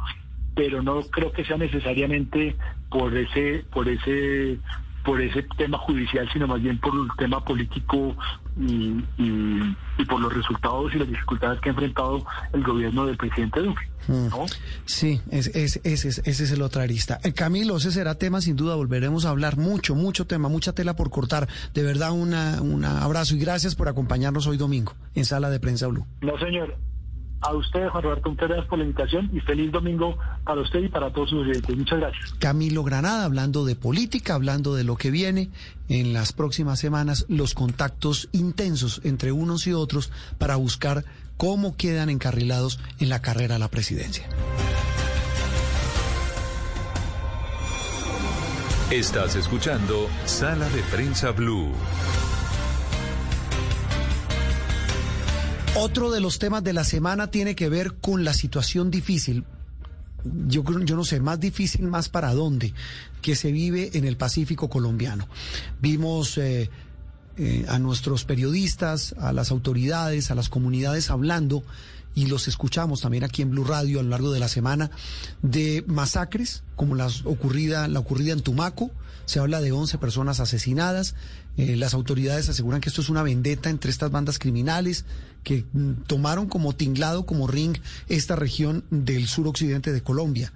[0.54, 2.56] pero no creo que sea necesariamente
[2.94, 4.56] por ese por ese
[5.04, 8.16] por ese tema judicial, sino más bien por el tema político
[8.58, 12.24] y, y, y, por los resultados y las dificultades que ha enfrentado
[12.54, 13.82] el gobierno del presidente Duque.
[14.08, 14.46] ¿no?
[14.86, 17.20] Sí, es, es, ese, es, ese es el otro arista.
[17.22, 20.96] Eh, Camilo, ese será tema sin duda, volveremos a hablar mucho, mucho tema, mucha tela
[20.96, 21.48] por cortar.
[21.74, 25.88] De verdad, una, un abrazo y gracias por acompañarnos hoy domingo en Sala de Prensa
[25.88, 26.06] Blue.
[26.22, 26.74] No, señor.
[27.46, 30.88] A usted, Juan Roberto, muchas gracias por la invitación y feliz domingo para usted y
[30.88, 31.76] para todos sus oyentes.
[31.76, 32.34] Muchas gracias.
[32.38, 35.50] Camilo Granada, hablando de política, hablando de lo que viene
[35.90, 41.04] en las próximas semanas, los contactos intensos entre unos y otros para buscar
[41.36, 44.26] cómo quedan encarrilados en la carrera a la presidencia.
[48.90, 51.72] Estás escuchando Sala de Prensa Blue.
[55.76, 59.44] Otro de los temas de la semana tiene que ver con la situación difícil.
[60.46, 62.72] Yo, yo no sé, más difícil, más para dónde,
[63.20, 65.28] que se vive en el Pacífico colombiano.
[65.80, 66.70] Vimos eh,
[67.36, 71.64] eh, a nuestros periodistas, a las autoridades, a las comunidades hablando,
[72.14, 74.92] y los escuchamos también aquí en Blue Radio a lo largo de la semana,
[75.42, 78.92] de masacres, como las ocurrida, la ocurrida en Tumaco.
[79.24, 81.16] Se habla de 11 personas asesinadas.
[81.56, 85.04] Eh, las autoridades aseguran que esto es una vendetta entre estas bandas criminales
[85.44, 87.76] que mm, tomaron como tinglado, como ring,
[88.08, 90.52] esta región del suroccidente de Colombia,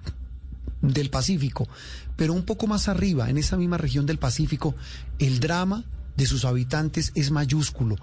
[0.83, 1.69] del Pacífico.
[2.17, 4.75] Pero un poco más arriba, en esa misma región del Pacífico,
[5.21, 5.85] el drama
[6.17, 7.95] de sus habitantes es mayúsculo.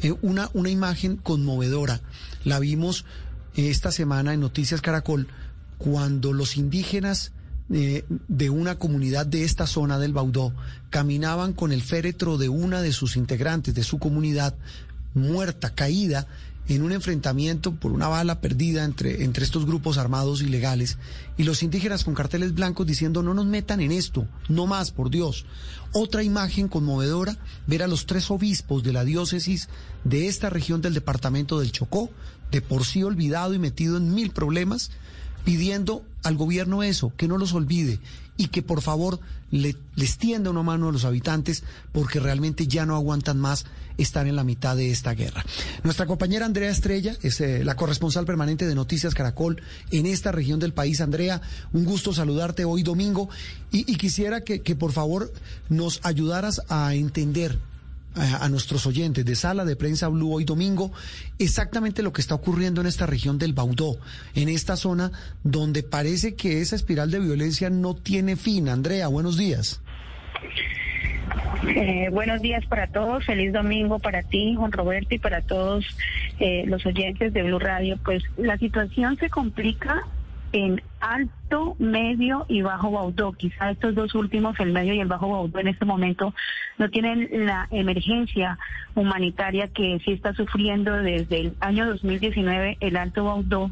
[0.00, 2.00] Eh, una, una imagen conmovedora.
[2.44, 3.04] La vimos
[3.56, 5.26] eh, esta semana en Noticias Caracol
[5.76, 7.32] cuando los indígenas
[7.70, 10.54] eh, de una comunidad de esta zona del Baudó
[10.90, 14.54] caminaban con el féretro de una de sus integrantes de su comunidad
[15.14, 16.26] muerta, caída
[16.68, 20.98] en un enfrentamiento por una bala perdida entre, entre estos grupos armados ilegales
[21.38, 25.10] y los indígenas con carteles blancos diciendo no nos metan en esto, no más, por
[25.10, 25.46] Dios.
[25.92, 29.68] Otra imagen conmovedora, ver a los tres obispos de la diócesis
[30.04, 32.10] de esta región del departamento del Chocó,
[32.50, 34.90] de por sí olvidado y metido en mil problemas,
[35.44, 38.00] pidiendo al gobierno eso, que no los olvide
[38.36, 42.86] y que por favor le, les tienda una mano a los habitantes porque realmente ya
[42.86, 43.66] no aguantan más
[43.98, 45.44] estar en la mitad de esta guerra.
[45.82, 49.60] Nuestra compañera Andrea Estrella es eh, la corresponsal permanente de Noticias Caracol
[49.90, 51.00] en esta región del país.
[51.00, 51.42] Andrea,
[51.72, 53.28] un gusto saludarte hoy domingo
[53.72, 55.32] y, quisiera que por favor
[55.68, 57.58] nos ayudaras a entender
[58.18, 60.92] a, a, nuestros oyentes de Sala de Prensa Blue hoy domingo
[61.38, 63.98] exactamente lo que está ocurriendo en esta región del Baudó,
[64.34, 65.12] en esta zona
[65.44, 68.68] donde parece que esa espiral de violencia no tiene fin.
[68.68, 69.80] Andrea, buenos días.
[71.66, 75.84] Eh, buenos días para todos, feliz domingo para ti, Juan Roberto, y para todos
[76.38, 77.98] eh, los oyentes de Blue Radio.
[78.04, 80.06] Pues la situación se complica
[80.52, 83.32] en alto, medio y bajo Baudó.
[83.32, 86.34] Quizá estos dos últimos, el medio y el bajo Baudó, en este momento
[86.78, 88.58] no tienen la emergencia
[88.94, 93.70] humanitaria que sí está sufriendo desde el año 2019 el alto Baudó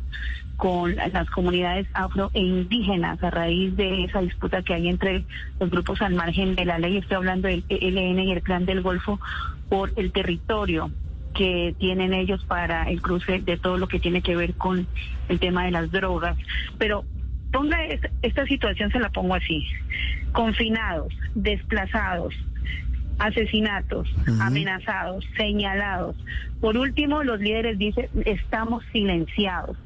[0.56, 5.24] con las comunidades afro e indígenas a raíz de esa disputa que hay entre
[5.60, 6.96] los grupos al margen de la ley.
[6.96, 9.20] Estoy hablando del ELN y el Clan del Golfo
[9.68, 10.90] por el territorio
[11.36, 14.86] que tienen ellos para el cruce de todo lo que tiene que ver con
[15.28, 16.36] el tema de las drogas.
[16.78, 17.04] Pero
[17.52, 17.78] ponga
[18.22, 19.66] esta situación, se la pongo así.
[20.32, 22.34] Confinados, desplazados,
[23.18, 24.08] asesinatos,
[24.40, 26.16] amenazados, señalados.
[26.60, 29.76] Por último, los líderes dicen, estamos silenciados.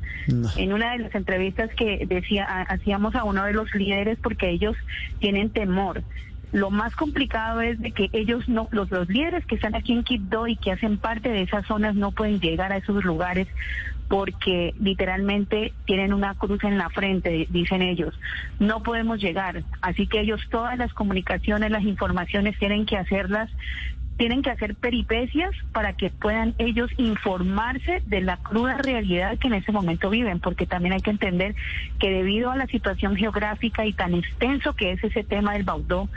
[0.57, 4.77] En una de las entrevistas que decía, hacíamos a uno de los líderes porque ellos
[5.19, 6.03] tienen temor
[6.53, 10.05] lo más complicado es de que ellos no, los, los líderes que están aquí en
[10.05, 13.49] Quibdó y que hacen parte de esas zonas no pueden llegar a esos lugares
[14.09, 18.19] porque literalmente tienen una cruz en la frente, dicen ellos.
[18.59, 19.63] No podemos llegar.
[19.83, 23.49] Así que ellos todas las comunicaciones, las informaciones tienen que hacerlas
[24.21, 29.55] tienen que hacer peripecias para que puedan ellos informarse de la cruda realidad que en
[29.55, 31.55] ese momento viven, porque también hay que entender
[31.99, 36.11] que debido a la situación geográfica y tan extenso que es ese tema del Baudó,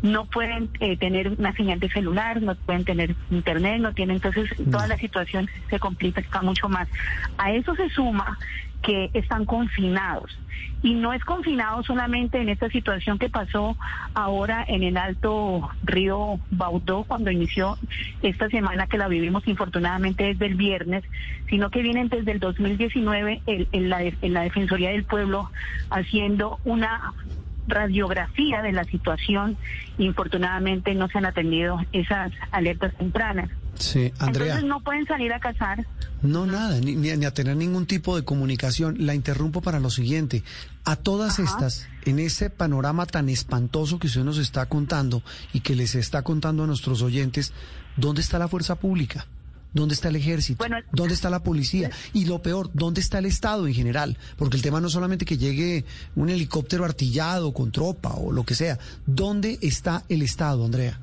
[0.00, 4.48] no pueden eh, tener una señal de celular, no pueden tener internet, no tienen, entonces
[4.70, 6.88] toda la situación se complica mucho más.
[7.36, 8.38] A eso se suma
[8.82, 10.36] que están confinados.
[10.82, 13.76] Y no es confinado solamente en esta situación que pasó
[14.14, 17.76] ahora en el alto río Baudó cuando inició
[18.22, 21.04] esta semana que la vivimos infortunadamente desde el viernes,
[21.48, 25.50] sino que vienen desde el 2019 en, la, en la Defensoría del Pueblo
[25.90, 27.12] haciendo una
[27.66, 29.56] radiografía de la situación.
[29.98, 33.50] Infortunadamente no se han atendido esas alertas tempranas.
[33.80, 34.56] Sí, Andrea.
[34.56, 35.86] Entonces no pueden salir a cazar.
[36.22, 39.06] No, nada, ni, ni, a tener ningún tipo de comunicación.
[39.06, 40.44] La interrumpo para lo siguiente.
[40.84, 45.22] A todas estas, en ese panorama tan espantoso que usted nos está contando
[45.54, 47.54] y que les está contando a nuestros oyentes,
[47.96, 49.26] ¿dónde está la fuerza pública?
[49.72, 50.62] ¿Dónde está el ejército?
[50.92, 51.90] ¿Dónde está la policía?
[52.12, 54.18] Y lo peor, ¿dónde está el Estado en general?
[54.36, 58.44] Porque el tema no es solamente que llegue un helicóptero artillado con tropa o lo
[58.44, 58.78] que sea.
[59.06, 60.98] ¿Dónde está el Estado, Andrea?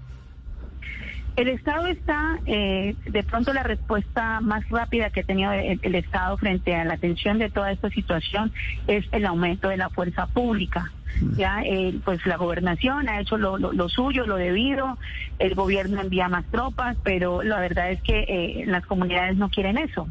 [1.37, 6.35] El Estado está, eh, de pronto la respuesta más rápida que ha tenido el, Estado
[6.37, 8.51] frente a la atención de toda esta situación
[8.87, 10.91] es el aumento de la fuerza pública.
[11.21, 11.35] Mm.
[11.37, 14.97] Ya, eh, pues la gobernación ha hecho lo, suyo, lo debido,
[15.37, 19.77] el gobierno envía más tropas, pero la verdad es que eh, las comunidades no quieren
[19.77, 20.07] eso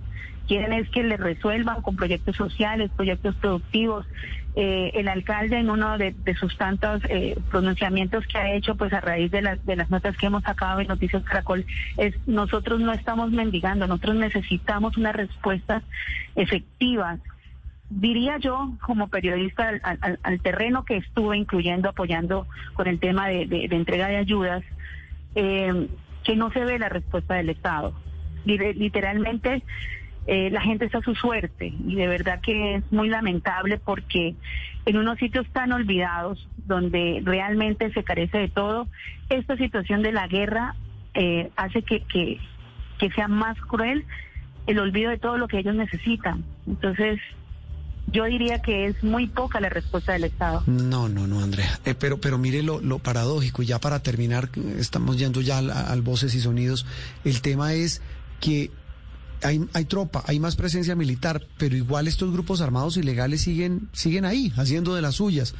[0.47, 4.07] quieren es que le resuelvan con proyectos sociales, proyectos productivos.
[4.59, 9.03] Eh, el alcalde en uno de, sus tantos eh, pronunciamientos que ha hecho, pues a
[9.03, 11.67] raíz de las, de las notas que hemos sacado en Noticias Caracol,
[11.99, 15.83] es nosotros no estamos mendigando, nosotros necesitamos unas respuestas
[16.37, 17.21] efectivas.
[17.91, 24.09] Diría yo, como periodista al, terreno que estuve incluyendo, apoyando con el tema de, entrega
[24.09, 24.65] de ayudas,
[25.35, 25.87] eh,
[26.25, 27.93] que no se ve la respuesta del Estado.
[28.47, 29.63] Literalmente
[30.27, 34.35] eh, la gente está a su suerte y de verdad que es muy lamentable porque
[34.85, 38.89] en unos sitios tan olvidados donde realmente se carece de todo,
[39.29, 40.75] esta situación de la guerra
[41.15, 42.41] eh, hace que, que,
[43.15, 44.05] sea más cruel
[44.67, 46.45] el olvido de todo lo que ellos necesitan.
[46.67, 47.21] Entonces,
[48.09, 50.65] yo diría que es muy poca la respuesta del Estado.
[50.67, 51.79] No, no, no, Andrea.
[51.85, 56.03] Eh, pero, pero mire lo, lo, paradójico, y ya para terminar, estamos yendo ya al
[56.03, 56.85] voces y sonidos.
[57.25, 58.03] El tema es
[58.41, 58.71] que
[59.47, 64.25] hay, hay tropa, hay más presencia militar, pero igual estos grupos armados ilegales siguen, siguen
[64.25, 65.55] ahí, haciendo de las suyas.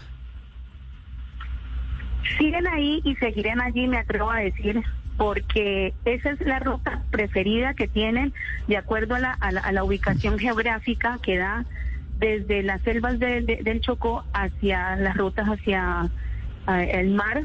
[2.39, 4.83] Siguen ahí y seguirán allí, me atrevo a decir,
[5.17, 8.35] porque esa es la ruta preferida que tienen
[8.67, 11.65] de acuerdo a la, a la, ubicación geográfica que da
[12.19, 16.11] desde las selvas del Chocó hacia las rutas hacia
[16.67, 17.45] el mar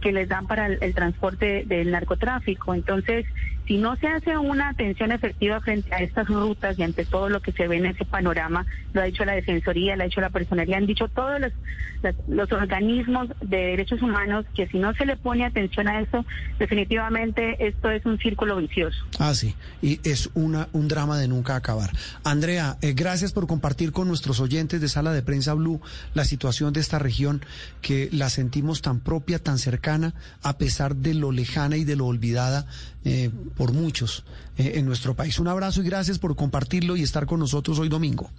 [0.00, 2.74] que les dan para el, transporte del narcotráfico.
[2.74, 3.26] Entonces,
[3.68, 7.42] si no se hace una atención efectiva frente a estas rutas y ante todo lo
[7.42, 8.64] que se ve en ese panorama,
[8.94, 11.52] lo ha dicho la Defensoría, lo ha dicho la Personalidad, han dicho todos los,
[12.28, 16.24] los, organismos de derechos humanos que si no se le pone atención a eso,
[16.58, 19.04] definitivamente esto es un círculo vicioso.
[19.18, 21.90] Ah, sí, y es una, un drama de nunca acabar.
[22.24, 25.82] Andrea, eh, gracias por compartir con nuestros oyentes de Sala de Prensa Blue
[26.14, 27.44] la situación de esta región
[27.82, 32.06] que la sentimos tan propia, tan cercana, a pesar de lo lejana y de lo
[32.06, 32.66] olvidada
[33.04, 34.24] eh, por muchos
[34.56, 35.38] eh, en nuestro país.
[35.38, 38.30] Un abrazo y gracias por compartirlo y estar con nosotros hoy domingo.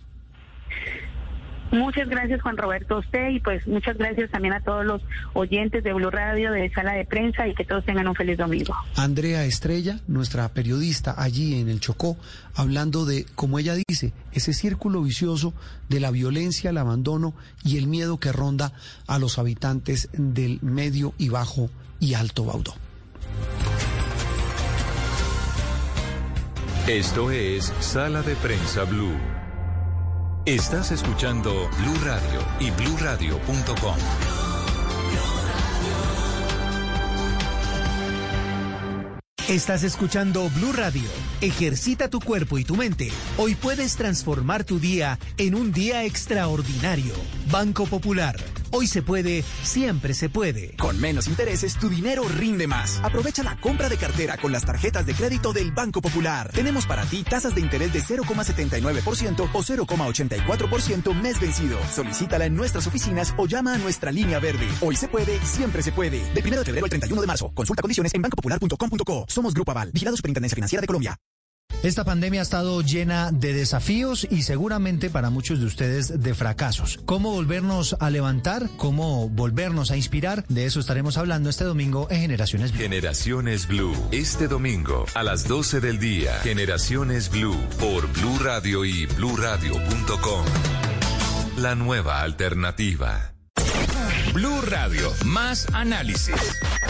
[1.72, 5.04] Muchas gracias Juan Roberto a usted y pues muchas gracias también a todos los
[5.34, 8.76] oyentes de Blue Radio, de Sala de Prensa y que todos tengan un feliz domingo.
[8.96, 12.18] Andrea Estrella, nuestra periodista allí en el Chocó,
[12.56, 15.54] hablando de, como ella dice, ese círculo vicioso
[15.90, 18.74] de la violencia, el abandono y el miedo que ronda
[19.06, 22.74] a los habitantes del medio y bajo y alto Baudó.
[26.90, 29.16] Esto es Sala de Prensa Blue.
[30.48, 33.96] Estás escuchando Blue Radio y bluradio.com.
[39.48, 41.08] Estás escuchando Blue Radio.
[41.42, 43.12] Ejercita tu cuerpo y tu mente.
[43.38, 47.14] Hoy puedes transformar tu día en un día extraordinario.
[47.52, 48.36] Banco Popular
[48.72, 50.76] Hoy se puede, siempre se puede.
[50.78, 53.00] Con menos intereses, tu dinero rinde más.
[53.04, 56.52] Aprovecha la compra de cartera con las tarjetas de crédito del Banco Popular.
[56.54, 61.80] Tenemos para ti tasas de interés de 0,79% o 0,84% mes vencido.
[61.94, 64.68] Solicítala en nuestras oficinas o llama a nuestra línea verde.
[64.82, 66.20] Hoy se puede, siempre se puede.
[66.34, 67.52] De 1 de febrero al 31 de marzo.
[67.54, 69.26] Consulta condiciones en bancopopular.com.co.
[69.28, 71.18] Somos Grupo Aval, vigilado Superintendencia Financiera de Colombia.
[71.82, 77.00] Esta pandemia ha estado llena de desafíos y seguramente para muchos de ustedes de fracasos.
[77.06, 78.70] ¿Cómo volvernos a levantar?
[78.76, 80.44] ¿Cómo volvernos a inspirar?
[80.50, 82.82] De eso estaremos hablando este domingo en Generaciones Blue.
[82.82, 83.96] Generaciones Blue.
[84.12, 86.34] Este domingo a las 12 del día.
[86.44, 90.46] Generaciones Blue por Blue Radio y bluradio.com.
[91.60, 93.36] La nueva alternativa.
[94.34, 96.36] Blue Radio, más análisis.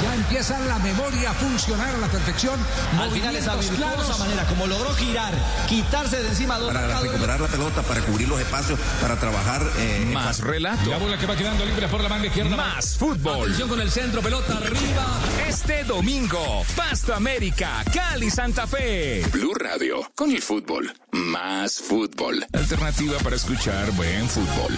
[0.02, 2.60] Ya empieza la memoria a funcionar a la perfección.
[3.00, 5.34] Al final esa virtuosa manera, como logró girar,
[5.68, 9.62] quitarse de encima dos Para recuperar la pelota, para cubrir los espacios, para trabajar.
[9.78, 10.90] Eh, más relato.
[10.90, 12.56] La bola que va quedando libre por la manga izquierda.
[12.56, 13.44] Más fútbol.
[13.44, 15.06] Atención con el centro, pelota arriba.
[15.48, 19.26] Este domingo, Pasto América, Cali, Santa Fe.
[19.32, 20.94] Blue Radio, con el fútbol.
[21.12, 22.46] Más fútbol.
[22.54, 24.78] Alternativa para escuchar buen fútbol.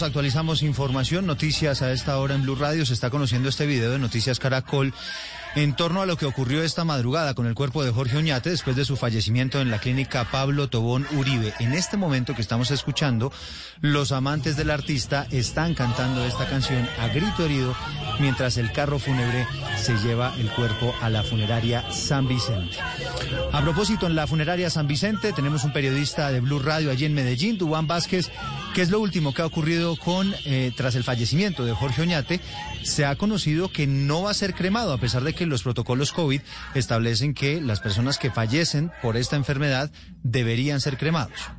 [0.00, 2.86] Actualizamos información, noticias a esta hora en Blue Radio.
[2.86, 4.94] Se está conociendo este video de Noticias Caracol
[5.54, 8.74] en torno a lo que ocurrió esta madrugada con el cuerpo de Jorge Oñate después
[8.74, 11.52] de su fallecimiento en la clínica Pablo Tobón Uribe.
[11.58, 13.32] En este momento que estamos escuchando,
[13.80, 17.74] los amantes del artista están cantando esta canción a grito herido
[18.18, 19.46] mientras el carro fúnebre
[19.76, 22.78] se lleva el cuerpo a la funeraria San Vicente.
[23.52, 27.14] A propósito, en la funeraria San Vicente tenemos un periodista de Blue Radio allí en
[27.14, 28.30] Medellín, Dubán Vázquez,
[28.74, 32.40] que es lo último que ha ocurrido con, eh, tras el fallecimiento de Jorge Oñate,
[32.82, 36.12] se ha conocido que no va a ser cremado, a pesar de que los protocolos
[36.12, 36.40] COVID
[36.74, 39.90] establecen que las personas que fallecen por esta enfermedad
[40.22, 41.50] deberían ser cremados.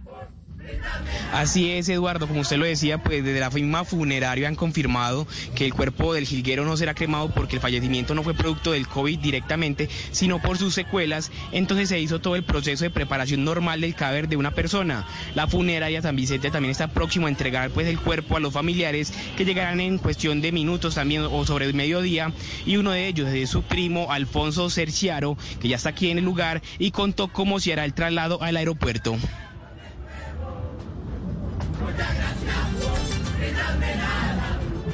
[1.31, 5.65] Así es, Eduardo, como usted lo decía, pues desde la firma funeraria han confirmado que
[5.65, 9.19] el cuerpo del jilguero no será cremado porque el fallecimiento no fue producto del COVID
[9.19, 11.31] directamente, sino por sus secuelas.
[11.51, 15.07] Entonces se hizo todo el proceso de preparación normal del cadáver de una persona.
[15.35, 19.13] La funeraria San Vicente también está próximo a entregar pues el cuerpo a los familiares
[19.37, 22.31] que llegarán en cuestión de minutos también o sobre el mediodía.
[22.65, 26.25] Y uno de ellos es su primo Alfonso Cerciaro, que ya está aquí en el
[26.25, 29.17] lugar y contó cómo se hará el traslado al aeropuerto.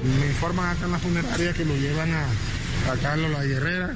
[0.04, 2.24] Mi informan acá en la funeraria que lo llevan a,
[2.92, 3.96] a Carlos La Guerrera,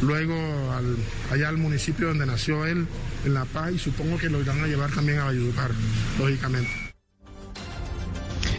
[0.00, 0.34] luego
[0.72, 0.96] al,
[1.30, 2.86] allá al municipio donde nació él,
[3.24, 5.70] en La Paz, y supongo que lo irán a llevar también a Valledupar,
[6.18, 6.70] lógicamente.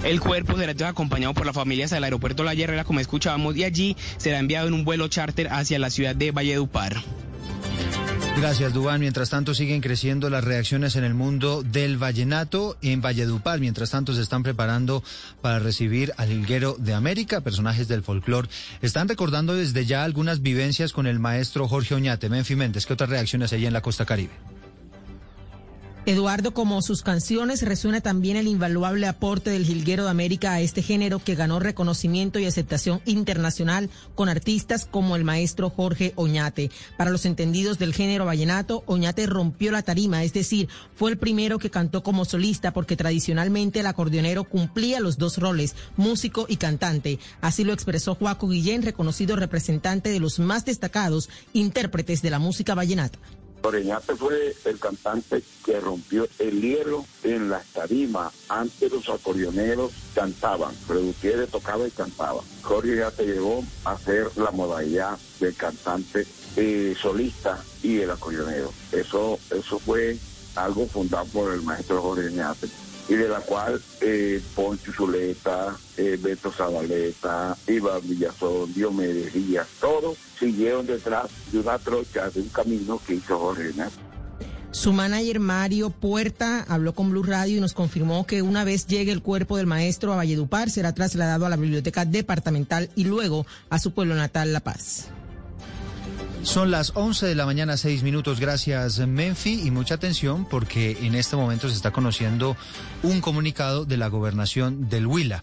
[0.03, 3.63] El cuerpo será acompañado por la familia hasta el aeropuerto La Guerrera, como escuchábamos, y
[3.63, 7.01] allí será enviado en un vuelo charter hacia la ciudad de Valledupar.
[8.35, 8.99] Gracias, Dubán.
[8.99, 13.59] Mientras tanto, siguen creciendo las reacciones en el mundo del vallenato en Valledupar.
[13.59, 15.03] Mientras tanto, se están preparando
[15.41, 17.41] para recibir al Hilguero de América.
[17.41, 18.49] Personajes del folclore
[18.81, 22.27] están recordando desde ya algunas vivencias con el maestro Jorge Oñate.
[22.27, 24.33] Menfi Méndez, ¿qué otras reacciones hay en la costa caribe?
[26.05, 30.81] Eduardo, como sus canciones, resuena también el invaluable aporte del Jilguero de América a este
[30.81, 36.71] género que ganó reconocimiento y aceptación internacional con artistas como el maestro Jorge Oñate.
[36.97, 41.57] Para los entendidos del género vallenato, Oñate rompió la tarima, es decir, fue el primero
[41.57, 47.17] que cantó como solista porque tradicionalmente el acordeonero cumplía los dos roles, músico y cantante.
[47.39, 52.75] Así lo expresó Joaco Guillén, reconocido representante de los más destacados intérpretes de la música
[52.75, 53.19] vallenata.
[53.65, 58.33] Oreñate fue el cantante que rompió el hielo en las tarimas.
[58.49, 62.41] Antes los acordeoneros cantaban, Produciere tocaba y cantaba.
[62.61, 68.73] Jorge ya te llevó a hacer la modalidad del cantante eh, solista y el acordeonero.
[68.91, 70.17] Eso, eso fue
[70.55, 76.17] algo fundado por el maestro Jorge Oñate y de la cual eh, Poncho Zuleta, eh,
[76.21, 82.99] Beto Zabaleta, Iván Villazón, Diomedes Díaz, todos siguieron detrás de una trocha, de un camino
[83.05, 83.71] que hizo Jorge
[84.71, 89.11] Su manager Mario Puerta habló con Blue Radio y nos confirmó que una vez llegue
[89.11, 93.79] el cuerpo del maestro a Valledupar será trasladado a la biblioteca departamental y luego a
[93.79, 95.09] su pueblo natal La Paz.
[96.43, 98.41] Son las 11 de la mañana, 6 minutos.
[98.41, 99.61] Gracias, Menfi.
[99.65, 102.57] Y mucha atención porque en este momento se está conociendo
[103.01, 105.41] un comunicado de la gobernación del Huila.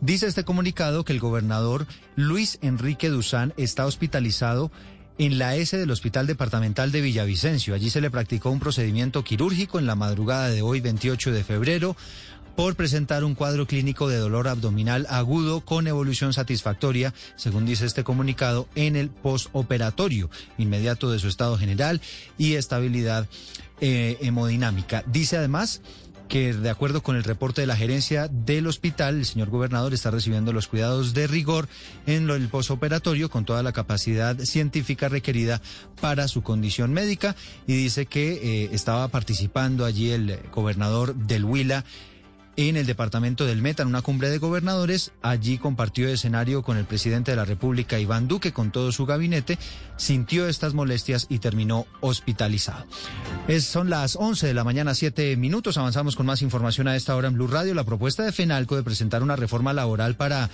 [0.00, 4.72] Dice este comunicado que el gobernador Luis Enrique Duzán está hospitalizado
[5.18, 7.74] en la S del Hospital Departamental de Villavicencio.
[7.74, 11.96] Allí se le practicó un procedimiento quirúrgico en la madrugada de hoy, 28 de febrero
[12.56, 18.04] por presentar un cuadro clínico de dolor abdominal agudo con evolución satisfactoria, según dice este
[18.04, 22.00] comunicado, en el postoperatorio inmediato de su estado general
[22.38, 23.28] y estabilidad
[23.80, 25.04] eh, hemodinámica.
[25.06, 25.82] Dice además
[26.28, 30.10] que de acuerdo con el reporte de la gerencia del hospital, el señor gobernador está
[30.10, 31.68] recibiendo los cuidados de rigor
[32.06, 35.60] en el postoperatorio con toda la capacidad científica requerida
[36.00, 37.36] para su condición médica
[37.66, 41.84] y dice que eh, estaba participando allí el gobernador del Huila
[42.56, 45.12] en el departamento del Meta, en una cumbre de gobernadores.
[45.22, 49.58] Allí compartió escenario con el presidente de la República, Iván Duque, con todo su gabinete.
[49.96, 52.84] Sintió estas molestias y terminó hospitalizado.
[53.48, 55.78] Es, son las 11 de la mañana, 7 minutos.
[55.78, 57.74] Avanzamos con más información a esta hora en Blue Radio.
[57.74, 60.50] La propuesta de FENALCO de presentar una reforma laboral para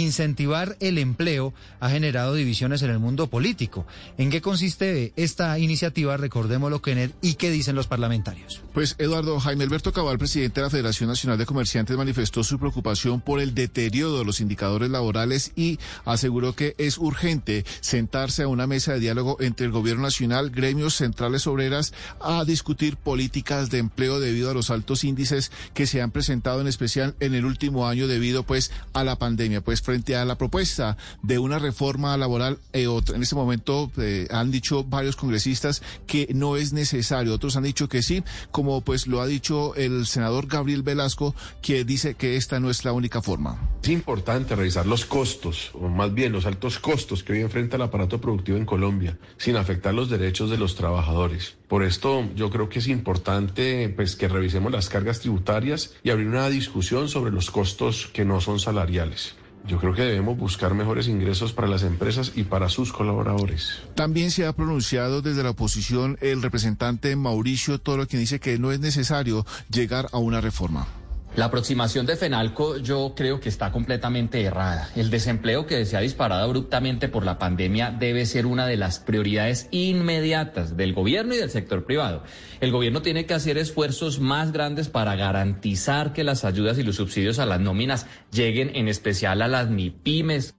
[0.00, 3.86] incentivar el empleo ha generado divisiones en el mundo político.
[4.16, 6.16] ¿En qué consiste esta iniciativa?
[6.16, 8.62] Recordémoslo, Kenneth, y qué dicen los parlamentarios.
[8.72, 13.20] Pues Eduardo Jaime Alberto Cabal, presidente de la Federación Nacional de Comerciantes, manifestó su preocupación
[13.20, 18.66] por el deterioro de los indicadores laborales y aseguró que es urgente sentarse a una
[18.66, 24.20] mesa de diálogo entre el gobierno nacional, gremios centrales obreras, a discutir políticas de empleo
[24.20, 28.06] debido a los altos índices que se han presentado en especial en el último año
[28.06, 29.60] debido pues a la pandemia.
[29.60, 34.50] Pues frente a la propuesta de una reforma laboral, eh, en este momento eh, han
[34.50, 39.20] dicho varios congresistas que no es necesario, otros han dicho que sí, como pues lo
[39.20, 43.58] ha dicho el senador Gabriel Velasco, que dice que esta no es la única forma.
[43.82, 47.82] Es importante revisar los costos, o más bien los altos costos que hoy enfrenta el
[47.82, 51.56] aparato productivo en Colombia, sin afectar los derechos de los trabajadores.
[51.68, 56.28] Por esto yo creo que es importante pues que revisemos las cargas tributarias y abrir
[56.28, 59.34] una discusión sobre los costos que no son salariales.
[59.66, 63.80] Yo creo que debemos buscar mejores ingresos para las empresas y para sus colaboradores.
[63.94, 68.72] También se ha pronunciado desde la oposición el representante Mauricio Toro, quien dice que no
[68.72, 70.86] es necesario llegar a una reforma.
[71.34, 74.90] La aproximación de Fenalco yo creo que está completamente errada.
[74.94, 78.98] El desempleo que se ha disparado abruptamente por la pandemia debe ser una de las
[78.98, 82.22] prioridades inmediatas del gobierno y del sector privado.
[82.60, 86.96] El gobierno tiene que hacer esfuerzos más grandes para garantizar que las ayudas y los
[86.96, 90.54] subsidios a las nóminas lleguen en especial a las MIPIMES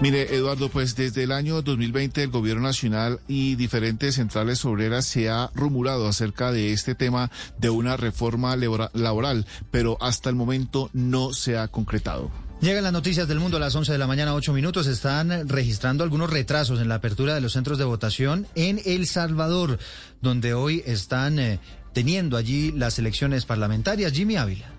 [0.00, 5.28] Mire, Eduardo, pues desde el año 2020 el Gobierno Nacional y diferentes centrales obreras se
[5.28, 11.32] ha rumorado acerca de este tema de una reforma laboral, pero hasta el momento no
[11.32, 12.30] se ha concretado.
[12.60, 14.88] Llegan las noticias del mundo a las 11 de la mañana, 8 minutos.
[14.88, 19.78] Están registrando algunos retrasos en la apertura de los centros de votación en El Salvador,
[20.20, 21.60] donde hoy están eh,
[21.92, 24.12] teniendo allí las elecciones parlamentarias.
[24.12, 24.77] Jimmy Ávila.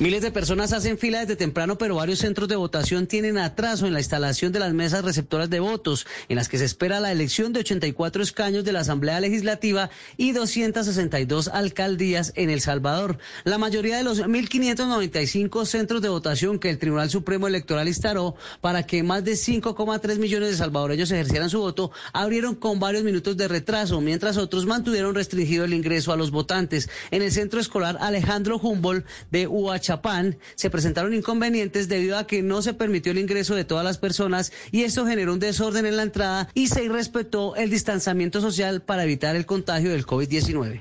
[0.00, 3.92] Miles de personas hacen fila desde temprano, pero varios centros de votación tienen atraso en
[3.92, 7.52] la instalación de las mesas receptoras de votos, en las que se espera la elección
[7.52, 13.18] de 84 escaños de la Asamblea Legislativa y 262 alcaldías en El Salvador.
[13.44, 18.82] La mayoría de los 1.595 centros de votación que el Tribunal Supremo Electoral instaló para
[18.82, 23.46] que más de 5,3 millones de salvadoreños ejercieran su voto abrieron con varios minutos de
[23.46, 26.90] retraso, mientras otros mantuvieron restringido el ingreso a los votantes.
[27.12, 32.42] En el centro escolar Alejandro Humboldt de UH Chapán se presentaron inconvenientes debido a que
[32.42, 35.96] no se permitió el ingreso de todas las personas y esto generó un desorden en
[35.96, 40.80] la entrada y se irrespetó el distanciamiento social para evitar el contagio del COVID-19.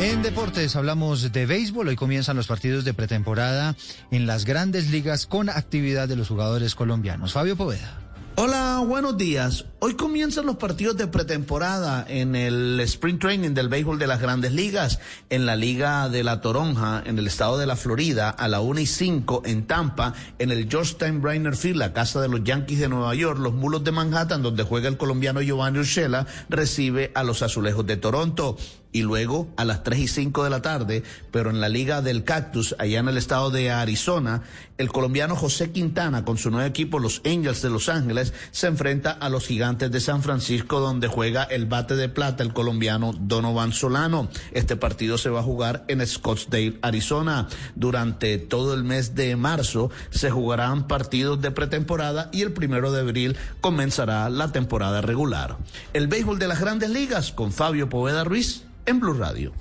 [0.00, 1.88] En deportes hablamos de béisbol.
[1.88, 3.76] Hoy comienzan los partidos de pretemporada
[4.10, 7.32] en las grandes ligas con actividad de los jugadores colombianos.
[7.32, 8.03] Fabio Poveda.
[8.36, 9.66] Hola, buenos días.
[9.78, 14.52] Hoy comienzan los partidos de pretemporada en el Spring Training del béisbol de las grandes
[14.52, 14.98] ligas,
[15.30, 18.80] en la Liga de la Toronja, en el estado de la Florida, a la 1
[18.80, 22.88] y 5 en Tampa, en el Georgetown Brainer Field, la casa de los Yankees de
[22.88, 27.40] Nueva York, los Mulos de Manhattan, donde juega el colombiano Giovanni Urshela, recibe a los
[27.42, 28.56] Azulejos de Toronto
[28.94, 32.22] y luego a las 3 y 5 de la tarde, pero en la Liga del
[32.22, 34.42] Cactus, allá en el estado de Arizona,
[34.78, 39.10] el colombiano José Quintana con su nuevo equipo, los Angels de Los Ángeles, se enfrenta
[39.10, 43.72] a los Gigantes de San Francisco, donde juega el bate de plata el colombiano Donovan
[43.72, 44.28] Solano.
[44.52, 47.48] Este partido se va a jugar en Scottsdale, Arizona.
[47.74, 53.00] Durante todo el mes de marzo se jugarán partidos de pretemporada y el primero de
[53.00, 55.56] abril comenzará la temporada regular.
[55.92, 59.52] El béisbol de las grandes ligas con Fabio Poveda Ruiz en Blue Radio.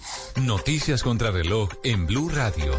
[0.42, 2.74] Noticias contra reloj en Blue Radio.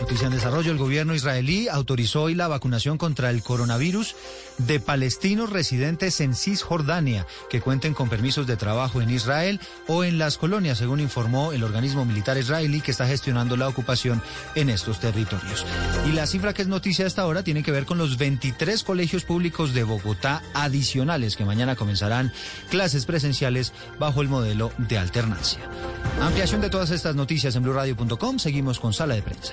[0.00, 0.70] Noticia en desarrollo.
[0.70, 4.14] El gobierno israelí autorizó hoy la vacunación contra el coronavirus
[4.58, 10.18] de palestinos residentes en Cisjordania que cuenten con permisos de trabajo en Israel o en
[10.18, 14.22] las colonias, según informó el organismo militar israelí que está gestionando la ocupación
[14.54, 15.64] en estos territorios.
[16.06, 19.24] Y la cifra que es noticia hasta ahora tiene que ver con los 23 colegios
[19.24, 22.32] públicos de Bogotá adicionales que mañana comenzarán
[22.70, 25.60] clases presenciales bajo el modelo de alternancia.
[26.20, 28.38] Ampliación de todas estas noticias en blurradio.com.
[28.38, 29.52] Seguimos con sala de prensa.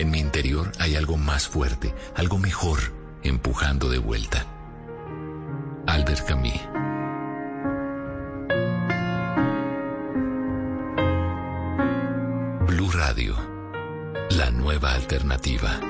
[0.00, 2.78] en mi interior hay algo más fuerte, algo mejor,
[3.22, 4.46] empujando de vuelta.
[5.86, 6.54] Albert Camus.
[12.66, 13.36] Blue Radio,
[14.30, 15.89] la nueva alternativa.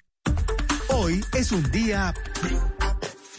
[1.01, 2.13] Hoy es un día...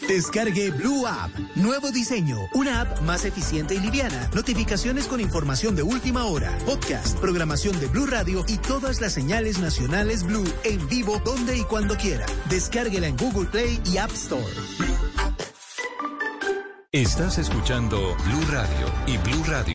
[0.05, 1.31] Descargue Blue App.
[1.55, 2.37] Nuevo diseño.
[2.55, 4.29] Una app más eficiente y liviana.
[4.35, 6.51] Notificaciones con información de última hora.
[6.65, 11.63] Podcast, programación de Blue Radio y todas las señales nacionales Blue en vivo donde y
[11.63, 12.25] cuando quiera.
[12.49, 14.43] Descárguela en Google Play y App Store.
[16.91, 19.73] Estás escuchando Blue Radio y Blue Radio.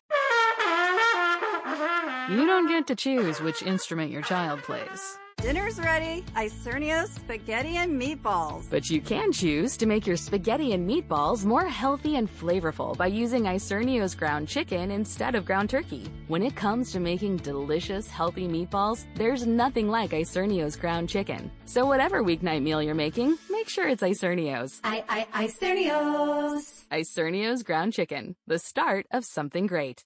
[2.28, 5.18] You don't get to choose which instrument your child plays.
[5.40, 6.24] Dinner's ready.
[6.34, 8.68] Isernio's spaghetti and meatballs.
[8.68, 13.06] But you can choose to make your spaghetti and meatballs more healthy and flavorful by
[13.06, 16.10] using Isernio's ground chicken instead of ground turkey.
[16.26, 21.52] When it comes to making delicious, healthy meatballs, there's nothing like Isernio's ground chicken.
[21.66, 24.80] So whatever weeknight meal you're making, make sure it's Isernio's.
[24.82, 26.84] I, I, Isernio's.
[26.90, 30.04] Isernio's ground chicken, the start of something great.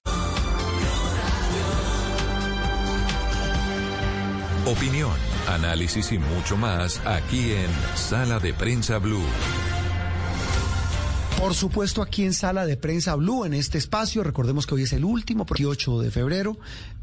[4.65, 5.11] Opinión,
[5.49, 9.25] análisis y mucho más aquí en Sala de Prensa Blue.
[11.37, 14.93] Por supuesto, aquí en Sala de Prensa Blue, en este espacio, recordemos que hoy es
[14.93, 16.57] el último, 8 de febrero,